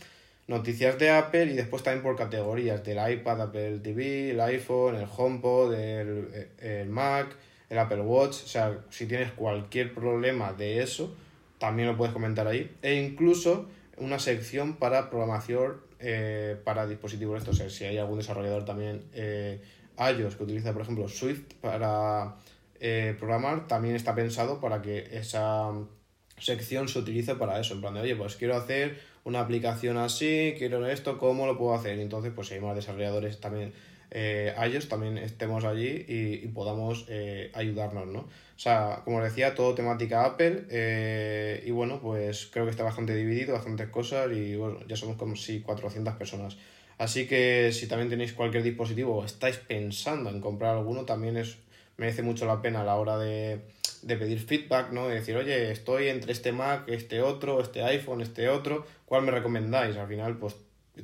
Noticias 0.48 0.98
de 0.98 1.12
Apple 1.12 1.46
y 1.46 1.56
después 1.56 1.84
también 1.84 2.04
por 2.04 2.16
categorías 2.16 2.84
del 2.84 2.98
iPad, 3.12 3.42
Apple 3.42 3.80
TV, 3.80 4.32
el 4.32 4.42
iPhone, 4.42 4.96
el 4.96 5.08
HomePod, 5.16 5.74
el, 5.74 6.30
eh, 6.34 6.82
el 6.82 6.90
Mac, 6.90 7.36
el 7.70 7.78
Apple 7.78 8.02
Watch, 8.02 8.44
o 8.44 8.48
sea, 8.48 8.80
si 8.90 9.06
tienes 9.06 9.32
cualquier 9.32 9.94
problema 9.94 10.54
de 10.54 10.82
eso, 10.82 11.16
también 11.60 11.88
lo 11.88 11.98
puedes 11.98 12.14
comentar 12.14 12.48
ahí. 12.48 12.76
E 12.82 12.96
incluso 12.96 13.68
una 13.98 14.18
sección 14.18 14.76
para 14.76 15.10
programación 15.10 15.82
eh, 16.00 16.58
para 16.64 16.88
dispositivos 16.88 17.40
estos, 17.40 17.56
o 17.56 17.58
sea, 17.60 17.70
si 17.70 17.86
hay 17.86 17.98
algún 17.98 18.18
desarrollador 18.18 18.66
también 18.66 19.04
iOS 20.00 20.36
que 20.36 20.44
utiliza, 20.44 20.74
por 20.74 20.82
ejemplo, 20.82 21.08
Swift 21.08 21.54
para 21.62 22.36
eh, 22.80 23.16
programar, 23.18 23.68
también 23.68 23.96
está 23.96 24.16
pensado 24.16 24.60
para 24.60 24.82
que 24.82 25.10
esa 25.12 25.72
sección 26.38 26.88
se 26.88 27.00
utilice 27.00 27.36
para 27.36 27.60
eso. 27.60 27.74
En 27.74 27.82
plan 27.82 27.94
de, 27.94 28.02
oye, 28.02 28.16
pues 28.16 28.36
quiero 28.36 28.56
hacer 28.56 29.00
una 29.24 29.42
aplicación 29.42 29.98
así, 29.98 30.56
quiero 30.58 30.86
esto, 30.88 31.18
¿cómo 31.18 31.46
lo 31.46 31.58
puedo 31.58 31.74
hacer? 31.76 32.00
Entonces, 32.00 32.32
pues 32.34 32.48
si 32.48 32.56
hay 32.56 32.62
más 32.62 32.76
desarrolladores 32.76 33.40
también 33.40 33.74
eh, 34.12 34.56
también 34.90 35.18
estemos 35.18 35.66
allí 35.66 36.06
y, 36.08 36.48
podamos 36.48 37.06
eh, 37.10 37.52
ayudarnos, 37.54 38.08
¿no? 38.08 38.20
O 38.22 38.62
sea, 38.62 39.02
como 39.06 39.22
decía, 39.22 39.56
todo 39.56 39.76
temática 39.76 40.26
Apple 40.26 40.66
eh, 40.70 41.64
y 41.66 41.72
bueno, 41.72 42.00
pues 42.02 42.48
creo 42.52 42.66
que 42.66 42.72
está 42.72 42.84
bastante 42.84 43.16
dividido, 43.16 43.54
bastantes 43.54 43.88
cosas 43.90 44.32
y 44.36 44.56
bueno, 44.56 44.80
ya 44.88 44.96
somos 44.96 45.16
como 45.16 45.36
si 45.36 45.62
400 45.62 46.16
personas. 46.16 46.58
Así 47.00 47.28
que 47.28 47.72
si 47.72 47.88
también 47.88 48.10
tenéis 48.10 48.34
cualquier 48.34 48.62
dispositivo 48.62 49.16
o 49.16 49.24
estáis 49.24 49.56
pensando 49.56 50.30
en 50.30 50.42
comprar 50.42 50.76
alguno, 50.76 51.06
también 51.06 51.38
es, 51.38 51.58
merece 51.96 52.24
mucho 52.24 52.46
la 52.46 52.62
pena 52.62 52.82
a 52.82 52.84
la 52.84 52.98
hora 52.98 53.18
de, 53.18 53.62
pedir 54.06 54.40
feedback, 54.42 54.92
¿no? 54.92 55.08
De 55.08 55.16
decir, 55.16 55.38
oye, 55.38 55.72
estoy 55.72 56.10
entre 56.10 56.34
este 56.34 56.52
Mac, 56.52 56.84
este 56.90 57.22
otro, 57.22 57.62
este 57.62 57.84
iPhone, 57.84 58.20
este 58.20 58.50
otro, 58.50 58.86
¿cuál 59.06 59.24
me 59.24 59.32
recomendáis? 59.32 59.96
Al 59.96 60.10
final, 60.10 60.38
pues 60.38 60.58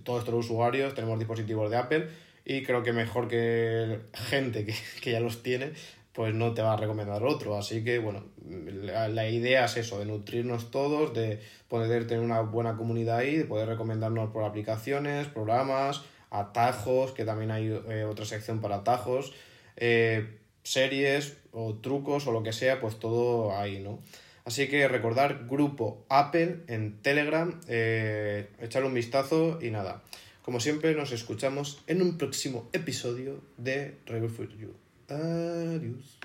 todos 0.03 0.27
los 0.27 0.45
usuarios 0.45 0.93
tenemos 0.95 1.17
dispositivos 1.17 1.71
de 1.71 1.77
Apple 1.77 2.09
y 2.43 2.63
creo 2.63 2.83
que 2.83 2.91
mejor 2.91 3.29
que 3.29 4.01
gente 4.13 4.65
que, 4.65 4.75
que 5.01 5.11
ya 5.13 5.21
los 5.21 5.43
tiene, 5.43 5.71
pues 6.16 6.34
no 6.34 6.53
te 6.53 6.61
va 6.61 6.74
a 6.74 6.78
recomendar 6.78 7.24
otro. 7.24 7.57
Así 7.57 7.84
que, 7.84 7.99
bueno, 7.99 8.24
la, 8.47 9.30
idea 9.30 9.66
es 9.66 9.76
eso, 9.76 9.99
de 9.99 10.05
nutrirnos 10.05 10.72
todos, 10.72 11.13
de 11.13 11.41
poder 11.68 12.07
tener 12.07 12.24
una 12.24 12.39
buena 12.39 12.78
comunidad 12.78 13.18
ahí, 13.18 13.36
de 13.36 13.43
poder 13.43 13.68
recomendarnos 13.68 14.32
por 14.32 14.45
aplicaciones, 14.45 15.28
programas, 15.28 16.03
atajos, 16.32 17.11
que 17.11 17.26
también 17.26 17.51
hay 17.51 17.68
eh, 17.89 18.05
otra 18.05 18.24
sección 18.26 18.61
para 18.61 18.78
atajos, 18.78 19.34
eh, 19.76 20.39
series 20.63 21.38
o 21.51 21.76
trucos 21.76 22.26
o 22.28 22.32
lo 22.32 22.43
que 22.43 22.53
sea, 22.53 22.80
pues 22.80 22.97
todo 22.97 23.55
ahí, 23.57 23.80
¿no? 23.80 23.99
Así 24.45 24.70
que 24.70 24.88
recordar 24.88 25.47
grupo 25.49 26.05
Apple 26.07 26.61
en 26.68 27.01
Telegram, 27.01 27.59
eh, 27.68 28.47
echarle 28.61 28.88
un 28.88 28.93
vistazo 28.93 29.59
y 29.61 29.70
nada. 29.70 30.01
Como 30.43 30.61
siempre, 30.61 30.93
nos 30.95 31.11
escuchamos 31.11 31.84
en 31.88 32.01
un 32.01 32.18
próximo 32.18 32.70
episodio 32.72 33.41
de 33.57 33.97
Review 34.05 34.30
for 34.30 34.47
You. 34.47 34.84
adios 35.10 36.20